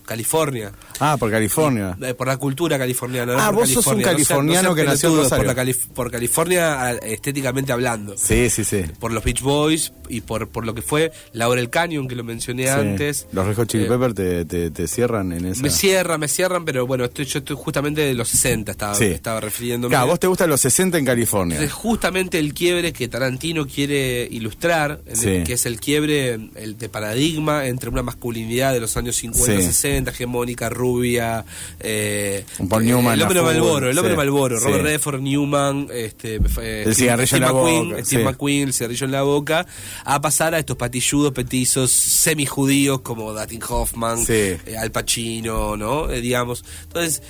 California. 0.05 0.73
Ah, 1.01 1.17
por 1.19 1.31
California. 1.31 1.97
Eh, 2.03 2.15
por 2.15 2.27
la 2.27 2.37
cultura 2.37 2.79
californiana. 2.79 3.35
no 3.35 3.39
Ah, 3.41 3.51
vos 3.51 3.69
sos 3.71 3.87
un. 3.87 3.99
No 3.99 4.03
californiano 4.05 4.69
no 4.71 4.75
sean 4.75 4.77
que 4.77 4.85
nació 4.91 5.23
en 5.23 5.29
por, 5.29 5.47
la 5.47 5.55
Calif- 5.55 5.89
por 5.95 6.11
California 6.11 6.93
estéticamente 7.03 7.73
hablando. 7.73 8.17
Sí, 8.17 8.51
sí, 8.51 8.65
sí. 8.65 8.83
Por 8.99 9.13
los 9.13 9.23
Beach 9.25 9.41
Boys 9.43 9.93
y 10.09 10.21
por, 10.23 10.49
por 10.49 10.65
lo 10.67 10.75
que 10.75 10.83
fue 10.83 11.13
Laurel 11.33 11.71
Canyon, 11.71 12.09
que 12.09 12.15
lo 12.17 12.25
mencioné 12.25 12.65
Sí. 12.65 12.69
antes. 12.71 13.27
Los 13.33 13.47
Red 13.47 13.57
Hot 13.57 13.69
Chili 13.69 13.85
Eh, 13.85 13.89
Peppers 13.89 14.15
te, 14.15 14.45
te, 14.45 14.71
te 14.71 14.89
cierran 14.89 15.33
en 15.33 15.47
esa... 15.47 15.63
Me 15.63 15.71
cierran, 15.71 16.21
me 16.21 16.29
cierran, 16.29 16.65
pero 16.65 16.87
bueno, 16.87 17.05
estoy, 17.05 17.25
yo 17.27 17.39
estoy 17.41 17.57
justamente 17.59 18.01
de 18.01 18.15
los 18.15 18.29
60, 18.29 18.48
estaba, 18.53 18.95
Sí. 18.95 19.05
estaba 19.05 19.41
refiriéndome. 19.41 19.93
Claro, 19.93 20.09
vos 20.09 20.21
te 20.21 20.27
gustan 20.27 20.51
los 20.51 20.61
60 20.61 20.99
en 20.99 21.05
Es 21.05 21.07
California. 21.09 21.71
justamente 21.71 22.39
el 22.39 22.55
quiebre 22.55 22.93
que 22.93 23.09
Tarantino 23.09 23.67
quiere 23.67 24.27
ilustrar, 24.31 25.01
en 25.07 25.11
el- 25.13 25.17
Sí. 25.17 25.45
que 25.45 25.53
es 25.55 25.67
el 25.67 25.81
quiebre 25.81 26.39
el 26.57 26.77
de 26.79 26.89
paradigma 26.89 27.67
entre 27.67 27.91
una 27.91 28.03
masculinidad 28.03 28.73
de 28.73 28.81
los 28.81 28.97
años 28.97 29.17
50, 29.17 29.61
Sí. 29.61 29.67
60, 29.67 30.11
hegemónica, 30.11 30.69
rubia, 30.69 31.45
eh, 31.81 32.45
eh, 32.59 32.65
Newman 32.81 33.15
el 33.15 33.23
hombre 33.23 33.43
Malboro, 33.43 33.91
el 33.91 33.99
hombre 33.99 34.17
Malboro. 34.17 34.59
Robert 34.61 34.83
Redford, 34.85 35.21
Newman, 35.21 35.89
este, 35.93 36.37
eh, 36.61 36.85
El 36.87 36.95
cigarrillo 36.95 37.37
en 37.37 37.43
la 37.43 37.53
McQueen, 37.53 37.89
boca, 37.91 38.05
Steve 38.05 38.23
sí. 38.23 38.27
McQueen, 38.29 38.69
el 38.69 38.73
cigarrillo 38.75 39.05
en 39.07 39.13
la 39.13 39.23
boca, 39.23 39.67
a 40.05 40.21
pasar 40.21 40.55
a 40.55 40.59
estos 40.59 40.77
patilludos, 40.77 41.33
petizos, 41.33 41.91
semi-judíos 41.91 43.01
como 43.01 43.33
Dustin 43.33 43.61
Hoffman, 43.69 44.25
eh, 44.29 44.59
Al 44.79 44.91
Pacino, 44.91 45.77
¿no? 45.77 46.11
Eh, 46.11 46.21
digamos. 46.21 46.65
Entonces, 46.85 47.23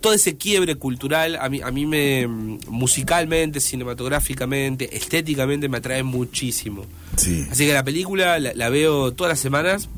todo 0.00 0.12
ese 0.14 0.36
quiebre 0.36 0.76
cultural 0.76 1.36
a 1.36 1.48
mí, 1.48 1.60
a 1.62 1.70
mí 1.70 1.86
me 1.86 2.26
mm, 2.26 2.58
musicalmente, 2.68 3.60
cinematográficamente, 3.60 4.96
estéticamente 4.96 5.68
me 5.68 5.78
atrae 5.78 6.02
muchísimo. 6.02 6.84
Sí. 7.16 7.46
Así 7.50 7.66
que 7.66 7.72
la 7.72 7.84
película 7.84 8.38
la, 8.38 8.52
la 8.54 8.68
veo 8.70 9.12
todas 9.12 9.30
las 9.32 9.40
semanas 9.40 9.88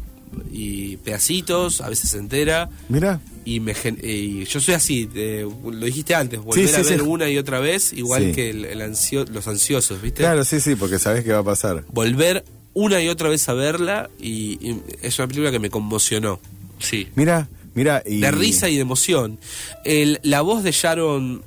y 0.52 0.96
pedacitos, 0.98 1.80
a 1.80 1.88
veces 1.88 2.14
entera. 2.14 2.70
Mira, 2.88 3.20
Y, 3.44 3.60
me, 3.60 3.74
y 4.02 4.44
yo 4.44 4.60
soy 4.60 4.74
así, 4.74 5.08
eh, 5.14 5.46
lo 5.64 5.86
dijiste 5.86 6.14
antes, 6.14 6.40
volver 6.40 6.68
Sí, 6.68 6.74
a 6.74 6.82
ver 6.82 7.02
una 7.02 7.28
y 7.28 7.36
otra 7.38 7.58
vez, 7.60 7.92
igual 7.92 8.32
que 8.32 8.50
el, 8.50 8.64
el 8.64 8.80
ansio- 8.80 9.26
los 9.28 9.48
ansiosos, 9.48 10.00
¿viste? 10.00 10.22
claro, 10.22 10.44
sí, 10.44 10.60
sí, 10.60 10.76
porque 10.76 10.98
sabés 10.98 11.24
qué 11.24 11.32
va 11.32 11.38
a 11.40 11.44
pasar. 11.44 11.84
Volver 11.92 12.44
una 12.74 13.02
y 13.02 13.08
otra 13.08 13.28
vez 13.28 13.48
a 13.48 13.54
verla 13.54 14.08
y, 14.20 14.58
y 14.66 14.80
es 15.02 15.18
una 15.18 15.26
película 15.26 15.50
que 15.50 15.58
me 15.58 15.70
conmocionó. 15.70 16.38
Sí. 16.78 17.08
Mira, 17.16 17.48
mira. 17.74 18.02
Y... 18.06 18.20
De 18.20 18.30
risa 18.30 18.68
y 18.68 18.76
de 18.76 18.80
emoción. 18.82 19.38
El- 19.84 20.20
la 20.22 20.40
voz 20.42 20.62
de 20.62 20.72
Sharon 20.72 21.42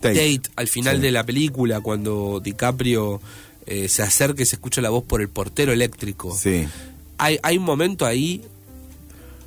Tate. 0.00 0.36
Tate, 0.38 0.50
al 0.56 0.68
final 0.68 0.96
Sí. 0.96 1.02
de 1.02 1.10
la 1.12 1.24
película, 1.24 1.80
cuando 1.80 2.40
DiCaprio 2.42 3.20
eh, 3.66 3.88
se 3.88 4.02
acerca 4.02 4.42
y 4.42 4.46
se 4.46 4.56
escucha 4.56 4.82
la 4.82 4.90
voz 4.90 5.04
por 5.04 5.20
el 5.22 5.28
portero 5.28 5.72
eléctrico. 5.72 6.36
Sí. 6.36 6.66
Hay, 7.18 7.38
hay 7.42 7.56
un 7.58 7.64
momento 7.64 8.04
ahí 8.04 8.42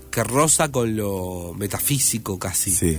que 0.09 0.23
roza 0.23 0.71
con 0.71 0.95
lo 0.97 1.53
metafísico 1.55 2.39
casi. 2.39 2.71
Sí. 2.71 2.97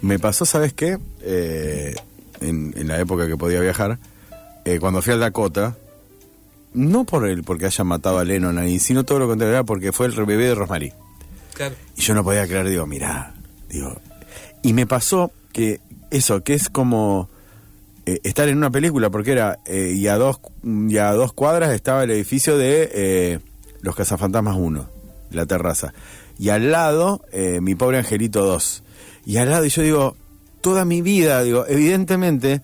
Me 0.00 0.18
pasó, 0.18 0.44
¿sabes 0.44 0.72
qué? 0.72 0.98
Eh, 1.22 1.94
en, 2.40 2.74
en 2.76 2.88
la 2.88 2.98
época 2.98 3.28
que 3.28 3.36
podía 3.36 3.60
viajar, 3.60 4.00
eh, 4.64 4.80
cuando 4.80 5.00
fui 5.02 5.12
al 5.12 5.20
Dakota, 5.20 5.76
no 6.74 7.04
por 7.04 7.28
el 7.28 7.44
porque 7.44 7.66
hayan 7.66 7.86
matado 7.86 8.18
a 8.18 8.24
Lennon 8.24 8.58
ahí, 8.58 8.80
sino 8.80 9.04
todo 9.04 9.20
lo 9.20 9.28
contrario, 9.28 9.64
porque 9.64 9.92
fue 9.92 10.06
el 10.06 10.12
bebé 10.24 10.46
de 10.46 10.54
Rosemary. 10.56 10.92
Y 11.96 12.00
yo 12.02 12.14
no 12.14 12.24
podía 12.24 12.46
creer, 12.46 12.68
digo, 12.68 12.86
mirá, 12.86 13.34
digo. 13.68 14.00
Y 14.62 14.72
me 14.72 14.86
pasó 14.86 15.32
que 15.52 15.80
eso, 16.10 16.42
que 16.42 16.54
es 16.54 16.68
como 16.68 17.28
eh, 18.06 18.20
estar 18.24 18.48
en 18.48 18.56
una 18.58 18.70
película, 18.70 19.10
porque 19.10 19.32
era, 19.32 19.58
eh, 19.66 19.92
y, 19.96 20.06
a 20.08 20.16
dos, 20.16 20.40
y 20.64 20.96
a 20.98 21.12
dos 21.12 21.32
cuadras 21.32 21.72
estaba 21.72 22.04
el 22.04 22.10
edificio 22.10 22.56
de 22.58 22.90
eh, 22.92 23.38
Los 23.80 23.94
Cazafantasmas 23.96 24.56
1, 24.56 24.88
la 25.30 25.46
terraza. 25.46 25.92
Y 26.38 26.48
al 26.48 26.70
lado, 26.72 27.22
Mi 27.60 27.74
Pobre 27.74 27.98
Angelito 27.98 28.44
2. 28.44 28.82
Y 29.26 29.36
al 29.36 29.50
lado, 29.50 29.64
y 29.64 29.68
yo 29.68 29.82
digo, 29.82 30.16
toda 30.60 30.84
mi 30.84 31.00
vida, 31.02 31.42
digo, 31.42 31.64
evidentemente, 31.68 32.62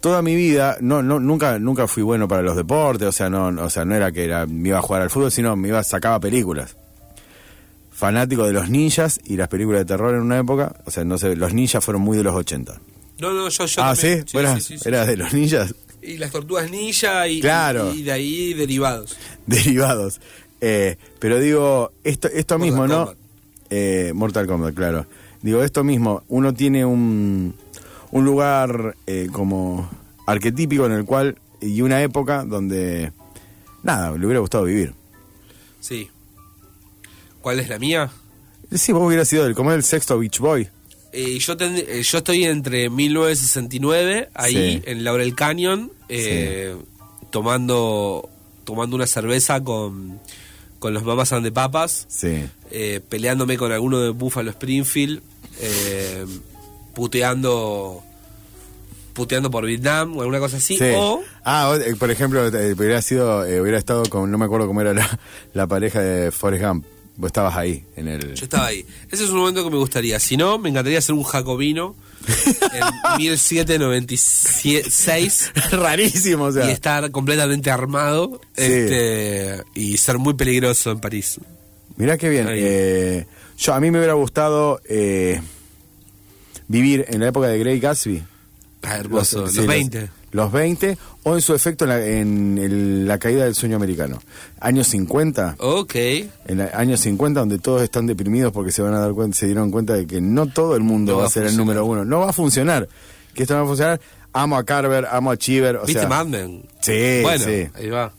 toda 0.00 0.22
mi 0.22 0.36
vida, 0.36 0.76
no, 0.80 1.02
no, 1.02 1.18
nunca, 1.18 1.58
nunca 1.58 1.88
fui 1.88 2.02
bueno 2.04 2.28
para 2.28 2.42
los 2.42 2.54
deportes, 2.56 3.08
o 3.08 3.12
sea, 3.12 3.28
no- 3.30 3.48
o 3.64 3.70
sea, 3.70 3.84
no 3.84 3.94
era 3.96 4.12
que 4.12 4.24
era, 4.24 4.46
me 4.46 4.68
iba 4.68 4.78
a 4.78 4.82
jugar 4.82 5.02
al 5.02 5.10
fútbol, 5.10 5.32
sino 5.32 5.56
me 5.56 5.68
iba, 5.68 5.82
sacaba 5.82 6.20
películas 6.20 6.76
fanático 7.96 8.44
de 8.44 8.52
los 8.52 8.68
ninjas 8.68 9.18
y 9.24 9.36
las 9.36 9.48
películas 9.48 9.80
de 9.80 9.84
terror 9.86 10.14
en 10.14 10.20
una 10.20 10.38
época. 10.38 10.76
O 10.84 10.90
sea, 10.90 11.02
no 11.04 11.16
sé, 11.18 11.34
los 11.34 11.54
ninjas 11.54 11.82
fueron 11.84 12.02
muy 12.02 12.16
de 12.18 12.22
los 12.22 12.34
80. 12.34 12.78
No, 13.18 13.32
no, 13.32 13.48
yo, 13.48 13.64
yo 13.66 13.82
ah, 13.82 13.94
también. 13.94 14.18
¿sí? 14.26 14.32
¿Vos 14.34 14.42
eras- 14.42 14.62
sí, 14.62 14.78
sí, 14.78 14.88
eras 14.88 15.06
de 15.06 15.16
los 15.16 15.32
ninjas 15.32 15.74
Y 16.02 16.18
las 16.18 16.30
tortugas 16.30 16.70
ninja 16.70 17.26
y, 17.26 17.40
Claro. 17.40 17.92
y, 17.94 18.00
y 18.00 18.02
de 18.02 18.12
ahí 18.12 18.54
derivados. 18.54 19.16
derivados. 19.46 20.20
Eh, 20.60 20.96
pero 21.18 21.38
digo, 21.40 21.92
esto, 22.04 22.28
esto 22.28 22.58
Mortal 22.58 22.70
mismo, 22.70 22.86
¿no? 22.86 22.96
Kombat. 23.06 23.16
Eh, 23.70 24.12
Mortal 24.14 24.46
Kombat, 24.46 24.74
claro. 24.74 25.06
Digo, 25.42 25.62
esto 25.62 25.82
mismo, 25.84 26.22
uno 26.28 26.52
tiene 26.54 26.84
un, 26.84 27.54
un 28.10 28.24
lugar 28.24 28.96
eh, 29.06 29.28
como 29.32 29.88
arquetípico 30.26 30.84
en 30.86 30.92
el 30.92 31.04
cual, 31.04 31.38
y 31.60 31.80
una 31.82 32.02
época 32.02 32.44
donde, 32.44 33.12
nada, 33.82 34.10
le 34.16 34.24
hubiera 34.26 34.40
gustado 34.40 34.64
vivir. 34.64 34.92
Sí. 35.80 36.08
¿Cuál 37.46 37.60
es 37.60 37.68
la 37.68 37.78
mía? 37.78 38.10
Sí, 38.72 38.90
vos 38.90 39.06
hubieras 39.06 39.28
sido 39.28 39.46
el, 39.46 39.54
como 39.54 39.70
el 39.70 39.84
sexto 39.84 40.18
Beach 40.18 40.40
Boy. 40.40 40.68
Eh, 41.12 41.38
yo, 41.38 41.56
ten- 41.56 41.76
eh, 41.76 42.02
yo 42.02 42.18
estoy 42.18 42.42
entre 42.42 42.90
1969, 42.90 44.30
ahí 44.34 44.52
Sí. 44.52 44.82
en 44.84 45.04
Laurel 45.04 45.32
Canyon, 45.36 45.92
eh, 46.08 46.74
tomando, 47.30 48.28
tomando 48.64 48.96
una 48.96 49.06
cerveza 49.06 49.62
con, 49.62 50.18
con 50.80 50.92
los 50.92 51.04
Mamas 51.04 51.32
and 51.32 51.44
the 51.44 51.52
Papas, 51.52 52.06
Sí. 52.08 52.46
peleándome 53.08 53.56
con 53.56 53.70
alguno 53.70 54.00
de 54.00 54.10
Buffalo 54.10 54.50
Springfield, 54.50 55.22
puteando 56.94 58.02
puteando 59.12 59.52
por 59.52 59.64
Vietnam 59.66 60.16
o 60.16 60.22
alguna 60.22 60.40
cosa 60.40 60.56
así. 60.56 60.76
Sí. 60.76 60.90
O 60.96 61.22
Ah, 61.44 61.70
o- 61.72 61.96
por 61.96 62.10
ejemplo, 62.10 62.44
hubiera 62.48 63.00
sido, 63.02 63.46
eh, 63.46 63.60
hubiera 63.60 63.78
estado 63.78 64.02
con, 64.10 64.32
no 64.32 64.36
me 64.36 64.46
acuerdo 64.46 64.66
cómo 64.66 64.80
era 64.80 64.92
la, 64.92 65.20
la 65.54 65.68
pareja 65.68 66.00
de 66.00 66.32
Forrest 66.32 66.64
Gump. 66.64 66.84
Vos 67.18 67.28
estabas 67.28 67.56
ahí, 67.56 67.82
en 67.96 68.08
el... 68.08 68.34
yo 68.34 68.44
estaba 68.44 68.66
ahí. 68.66 68.84
Ese 69.10 69.24
es 69.24 69.30
un 69.30 69.38
momento 69.38 69.64
que 69.64 69.70
me 69.70 69.78
gustaría. 69.78 70.20
Si 70.20 70.36
no, 70.36 70.58
me 70.58 70.68
encantaría 70.68 71.00
ser 71.00 71.14
un 71.14 71.22
jacobino 71.22 71.94
en 72.74 73.16
1796 74.06 75.52
Rarísimo, 75.72 76.44
o 76.44 76.52
sea. 76.52 76.68
y 76.68 76.72
estar 76.72 77.10
completamente 77.10 77.70
armado 77.70 78.40
Sí. 78.56 78.62
este, 78.64 79.62
y 79.74 79.96
ser 79.96 80.18
muy 80.18 80.34
peligroso 80.34 80.90
en 80.90 81.00
París. 81.00 81.40
Mirá 81.96 82.18
qué 82.18 82.28
bien. 82.28 82.48
Eh, 82.50 83.26
yo 83.58 83.72
a 83.74 83.80
mí 83.80 83.90
me 83.90 83.98
hubiera 83.98 84.14
gustado 84.14 84.80
eh, 84.88 85.40
vivir 86.68 87.06
en 87.08 87.20
la 87.20 87.28
época 87.28 87.48
de 87.48 87.58
Grey 87.58 87.80
Gatsby. 87.80 88.22
Ah, 88.82 88.96
hermoso. 88.98 89.42
Los, 89.42 89.52
sí, 89.52 89.60
20. 89.66 90.00
Los 90.00 90.10
20 90.32 90.98
o 91.22 91.34
en 91.34 91.40
su 91.40 91.54
efecto 91.54 91.84
en 91.84 91.88
la, 91.90 92.04
en 92.06 92.58
el- 92.58 93.06
la 93.08 93.18
caída 93.18 93.44
del 93.44 93.54
sueño 93.54 93.76
americano. 93.76 94.20
Años 94.60 94.86
50. 94.88 95.56
Ok. 95.58 95.94
En 96.46 96.60
años 96.74 97.00
50 97.00 97.40
donde 97.40 97.58
todos 97.58 97.82
están 97.82 98.06
deprimidos 98.06 98.52
porque 98.52 98.70
se 98.72 98.82
van 98.82 98.94
a 98.94 99.00
dar 99.00 99.12
cuenta, 99.12 99.36
se 99.36 99.46
dieron 99.46 99.70
cuenta 99.70 99.94
de 99.94 100.06
que 100.06 100.20
no 100.20 100.46
todo 100.46 100.76
el 100.76 100.82
mundo 100.82 101.12
No 101.12 101.18
va 101.18 101.22
va 101.24 101.28
a 101.28 101.30
ser 101.30 101.46
el 101.46 101.56
número 101.56 101.84
uno. 101.84 102.04
No 102.04 102.20
va 102.20 102.30
a 102.30 102.32
funcionar. 102.32 102.88
Que 103.34 103.42
esto 103.42 103.54
no 103.54 103.60
va 103.60 103.64
a 103.64 103.68
funcionar. 103.68 104.00
Amo 104.32 104.56
a 104.58 104.64
Carver, 104.64 105.06
amo 105.10 105.30
a 105.30 105.36
Chiver. 105.36 105.76
O 105.76 105.84
¿Viste 105.86 106.00
sea, 106.00 106.08
Mad 106.08 106.26
Men? 106.26 106.62
Sí, 106.80 107.20
Bueno, 107.22 107.44
sí. 107.44 107.68
ahí 107.74 107.88
va. 107.88 108.12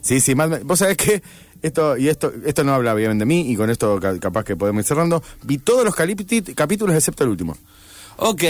Sí, 0.00 0.20
sí, 0.20 0.34
Mad 0.34 0.48
Men. 0.48 0.66
Vos 0.66 0.78
sabés 0.80 0.96
que 0.96 1.22
esto, 1.62 1.96
y 1.96 2.08
esto, 2.08 2.32
esto 2.44 2.64
no 2.64 2.72
habla 2.74 2.94
bien 2.94 3.18
de 3.18 3.24
mí, 3.26 3.50
y 3.52 3.54
con 3.56 3.70
esto 3.70 4.00
ca- 4.00 4.18
capaz 4.18 4.44
que 4.44 4.56
podemos 4.56 4.80
ir 4.80 4.86
cerrando. 4.86 5.22
Vi 5.44 5.58
todos 5.58 5.84
los 5.84 5.94
capítulos 5.94 6.96
excepto 6.96 7.22
el 7.24 7.30
último. 7.30 7.56
Ok, 8.22 8.44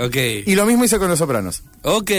ok. 0.00 0.16
Y 0.44 0.56
lo 0.56 0.66
mismo 0.66 0.84
hice 0.84 0.98
con 0.98 1.08
Los 1.08 1.20
Sopranos. 1.20 1.62
Ok. 1.82 2.10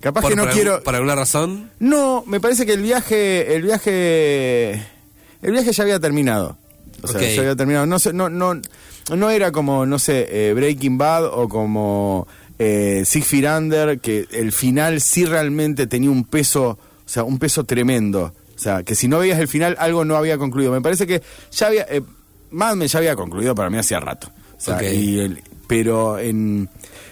Capaz 0.00 0.28
que 0.28 0.36
no 0.36 0.48
quiero. 0.48 0.82
¿Por 0.82 0.94
alguna 0.94 1.16
razón? 1.16 1.70
No, 1.80 2.22
me 2.26 2.40
parece 2.40 2.64
que 2.64 2.74
el 2.74 2.82
viaje, 2.82 3.54
el 3.54 3.62
viaje, 3.62 4.72
el 5.42 5.52
viaje 5.52 5.72
ya 5.72 5.82
había 5.82 5.98
terminado. 5.98 6.58
O 7.02 7.08
sea, 7.08 7.20
ya 7.20 7.40
había 7.40 7.56
terminado. 7.56 7.86
No 7.86 7.98
sé, 7.98 8.12
no, 8.12 8.28
no, 8.28 8.60
no 9.14 9.30
era 9.30 9.50
como, 9.50 9.84
no 9.84 9.98
sé, 9.98 10.28
eh, 10.30 10.54
Breaking 10.54 10.96
Bad 10.96 11.24
o 11.26 11.48
como 11.48 12.28
eh, 12.60 13.04
Feet 13.04 13.44
Under, 13.44 13.98
que 13.98 14.28
el 14.30 14.52
final 14.52 15.00
sí 15.00 15.24
realmente 15.24 15.88
tenía 15.88 16.10
un 16.10 16.24
peso, 16.24 16.78
o 17.04 17.08
sea, 17.08 17.24
un 17.24 17.40
peso 17.40 17.64
tremendo. 17.64 18.32
O 18.54 18.58
sea, 18.58 18.84
que 18.84 18.94
si 18.94 19.08
no 19.08 19.18
veías 19.18 19.40
el 19.40 19.48
final, 19.48 19.74
algo 19.80 20.04
no 20.04 20.14
había 20.14 20.38
concluido. 20.38 20.70
Me 20.70 20.80
parece 20.80 21.04
que 21.04 21.20
ya 21.50 21.66
había, 21.66 21.82
eh, 21.90 22.02
Mad 22.52 22.76
Men 22.76 22.86
ya 22.86 22.98
había 22.98 23.16
concluido 23.16 23.56
para 23.56 23.70
mí 23.70 23.78
hacía 23.78 23.98
rato. 23.98 24.30
Sea, 24.62 24.92
y 24.92 25.18
el- 25.20 25.42
pero 25.66 26.18
en, 26.18 26.68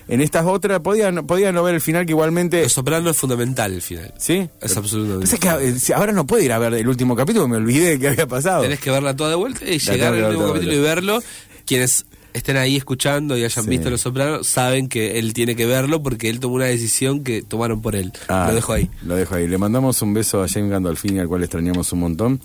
en 0.09 0.21
estas 0.21 0.45
otras 0.45 0.81
podía, 0.81 1.11
no- 1.11 1.27
podía 1.27 1.51
no 1.51 1.63
ver 1.63 1.75
el 1.77 1.81
final 1.81 2.05
que 2.05 2.13
igualmente... 2.13 2.63
Los 2.63 2.73
Soprano 2.73 3.09
es 3.11 3.17
fundamental 3.17 3.73
el 3.73 3.81
final. 3.81 4.13
¿Sí? 4.19 4.49
Es 4.61 4.77
absolutamente. 4.77 5.39
Que 5.39 5.95
ahora 5.95 6.13
no 6.13 6.27
puedo 6.27 6.43
ir 6.43 6.53
a 6.53 6.59
ver 6.59 6.75
el 6.75 6.87
último 6.89 7.17
capítulo, 7.17 7.49
me 7.49 7.57
olvidé 7.57 7.99
que 7.99 8.09
había 8.09 8.27
pasado. 8.27 8.63
Tenés 8.63 8.81
que 8.81 8.91
verla 8.91 9.17
toda 9.17 9.31
de 9.31 9.37
vuelta 9.37 9.65
y 9.65 9.79
La 9.79 9.93
llegar 9.95 10.15
al 10.15 10.25
último 10.25 10.49
capítulo 10.53 10.75
y 10.75 10.81
verlo. 10.81 11.23
Quienes 11.65 12.05
estén 12.33 12.57
ahí 12.59 12.77
escuchando 12.77 13.37
y 13.37 13.45
hayan 13.45 13.65
Sí. 13.65 13.71
visto 13.71 13.89
Los 13.91 14.03
Sopranos 14.03 14.47
saben 14.47 14.89
que 14.89 15.19
él 15.19 15.33
tiene 15.33 15.57
que 15.57 15.67
verlo 15.67 16.03
porque 16.03 16.29
él 16.29 16.39
tomó 16.39 16.57
una 16.57 16.67
decisión 16.67 17.25
que 17.25 17.43
tomaron 17.43 17.81
por 17.81 17.97
él. 17.97 18.13
Ah, 18.29 18.45
Lo 18.49 18.55
dejo 18.55 18.73
ahí. 18.75 18.91
Lo 19.05 19.17
dejo 19.17 19.35
ahí. 19.37 19.49
Le 19.49 19.57
mandamos 19.59 20.03
un 20.03 20.13
beso 20.15 20.43
a 20.43 20.49
James 20.49 20.71
Gandolfini, 20.71 21.19
al 21.21 21.29
cual 21.29 21.43
extrañamos 21.43 21.93
un 21.93 22.01
montón. 22.01 22.41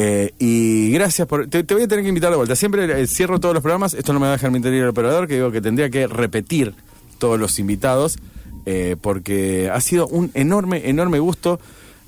Eh, 0.00 0.32
y 0.38 0.92
gracias 0.92 1.26
por... 1.26 1.48
Te, 1.48 1.64
te 1.64 1.74
voy 1.74 1.82
a 1.82 1.88
tener 1.88 2.04
que 2.04 2.08
invitar 2.08 2.30
de 2.30 2.36
vuelta. 2.36 2.54
Siempre 2.54 3.02
eh, 3.02 3.06
cierro 3.08 3.40
todos 3.40 3.54
los 3.54 3.62
programas. 3.62 3.94
Esto 3.94 4.12
no 4.12 4.20
me 4.20 4.26
va 4.26 4.32
a 4.32 4.36
dejar 4.36 4.50
mi 4.52 4.58
interior 4.58 4.88
operador, 4.88 5.26
que 5.26 5.34
digo 5.34 5.50
que 5.50 5.60
tendría 5.60 5.90
que 5.90 6.06
repetir 6.06 6.74
todos 7.18 7.38
los 7.38 7.58
invitados, 7.58 8.18
eh, 8.64 8.94
porque 9.00 9.70
ha 9.72 9.80
sido 9.80 10.06
un 10.06 10.30
enorme, 10.34 10.88
enorme 10.88 11.18
gusto 11.18 11.58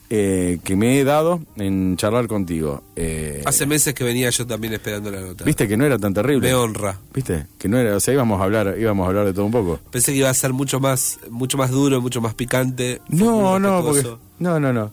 eh, 0.09 0.59
que 0.63 0.77
me 0.77 1.01
he 1.01 1.05
dado 1.05 1.41
en 1.57 1.97
charlar 1.97 2.29
contigo. 2.29 2.83
Eh, 2.97 3.43
Hace 3.45 3.67
meses 3.67 3.95
que 3.95 4.05
venía 4.05 4.31
yo 4.31 4.47
también 4.47 4.75
esperando 4.75 5.11
la 5.11 5.21
nota. 5.21 5.45
Viste 5.45 5.67
que 5.67 5.77
no 5.77 5.85
era 5.85 5.99
tan 5.99 6.15
terrible. 6.15 6.49
Me 6.49 6.55
honra. 6.55 6.99
Viste 7.15 7.47
que 7.59 7.69
no 7.69 7.79
era, 7.79 7.97
o 7.97 8.01
sea, 8.01 8.15
íbamos 8.15 8.41
a 8.41 8.45
hablar, 8.45 8.77
íbamos 8.79 9.05
a 9.05 9.09
hablar 9.09 9.25
de 9.27 9.33
todo 9.33 9.47
un 9.47 9.53
poco. 9.53 9.81
Pensé 9.91 10.13
que 10.13 10.19
iba 10.19 10.31
a 10.31 10.35
ser 10.35 10.53
mucho 10.53 10.79
más, 10.81 11.19
mucho 11.29 11.59
más 11.59 11.71
duro, 11.71 12.01
mucho 12.01 12.21
más 12.21 12.35
picante. 12.35 13.01
No, 13.09 13.59
no, 13.59 13.83
porque 13.85 14.03
no, 14.39 14.61
no, 14.61 14.73
no, 14.73 14.91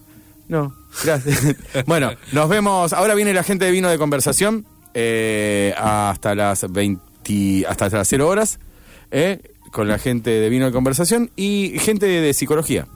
no. 0.47 0.73
Gracias. 1.03 1.55
bueno, 1.85 2.11
nos 2.31 2.49
vemos. 2.49 2.93
Ahora 2.93 3.15
viene 3.15 3.33
la 3.33 3.43
gente 3.43 3.65
de 3.65 3.71
vino 3.71 3.89
de 3.89 3.97
conversación 3.97 4.65
eh, 4.93 5.73
hasta 5.77 6.35
las 6.35 6.71
20, 6.71 7.65
hasta 7.67 7.89
las 7.89 8.07
0 8.07 8.27
horas, 8.27 8.59
eh, 9.11 9.39
con 9.71 9.87
la 9.87 9.99
gente 9.99 10.29
de 10.29 10.49
vino 10.49 10.65
de 10.65 10.71
conversación 10.71 11.31
y 11.35 11.73
gente 11.79 12.05
de 12.07 12.33
psicología, 12.33 12.87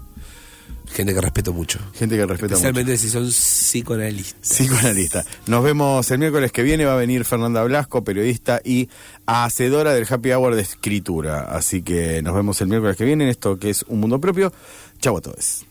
Gente 0.93 1.13
que 1.13 1.21
respeto 1.21 1.53
mucho. 1.53 1.79
gente 1.93 2.17
que 2.17 2.25
respeta 2.25 2.55
mucho. 2.55 2.67
Especialmente 2.67 2.97
si 2.97 3.09
son 3.09 3.29
psicoanalistas. 3.29 4.41
Psicoanalista. 4.41 5.23
Nos 5.47 5.63
vemos 5.63 6.09
el 6.11 6.19
miércoles 6.19 6.51
que 6.51 6.63
viene. 6.63 6.83
Va 6.83 6.93
a 6.93 6.97
venir 6.97 7.23
Fernanda 7.23 7.63
Blasco, 7.63 8.03
periodista 8.03 8.59
y 8.63 8.89
hacedora 9.25 9.93
del 9.93 10.05
Happy 10.09 10.31
Hour 10.31 10.55
de 10.55 10.61
escritura. 10.61 11.43
Así 11.43 11.81
que 11.81 12.21
nos 12.21 12.35
vemos 12.35 12.59
el 12.59 12.67
miércoles 12.67 12.97
que 12.97 13.05
viene 13.05 13.23
en 13.23 13.29
esto 13.29 13.57
que 13.57 13.69
es 13.69 13.85
un 13.87 14.01
mundo 14.01 14.19
propio. 14.19 14.51
Chau 14.99 15.15
a 15.15 15.21
todos. 15.21 15.65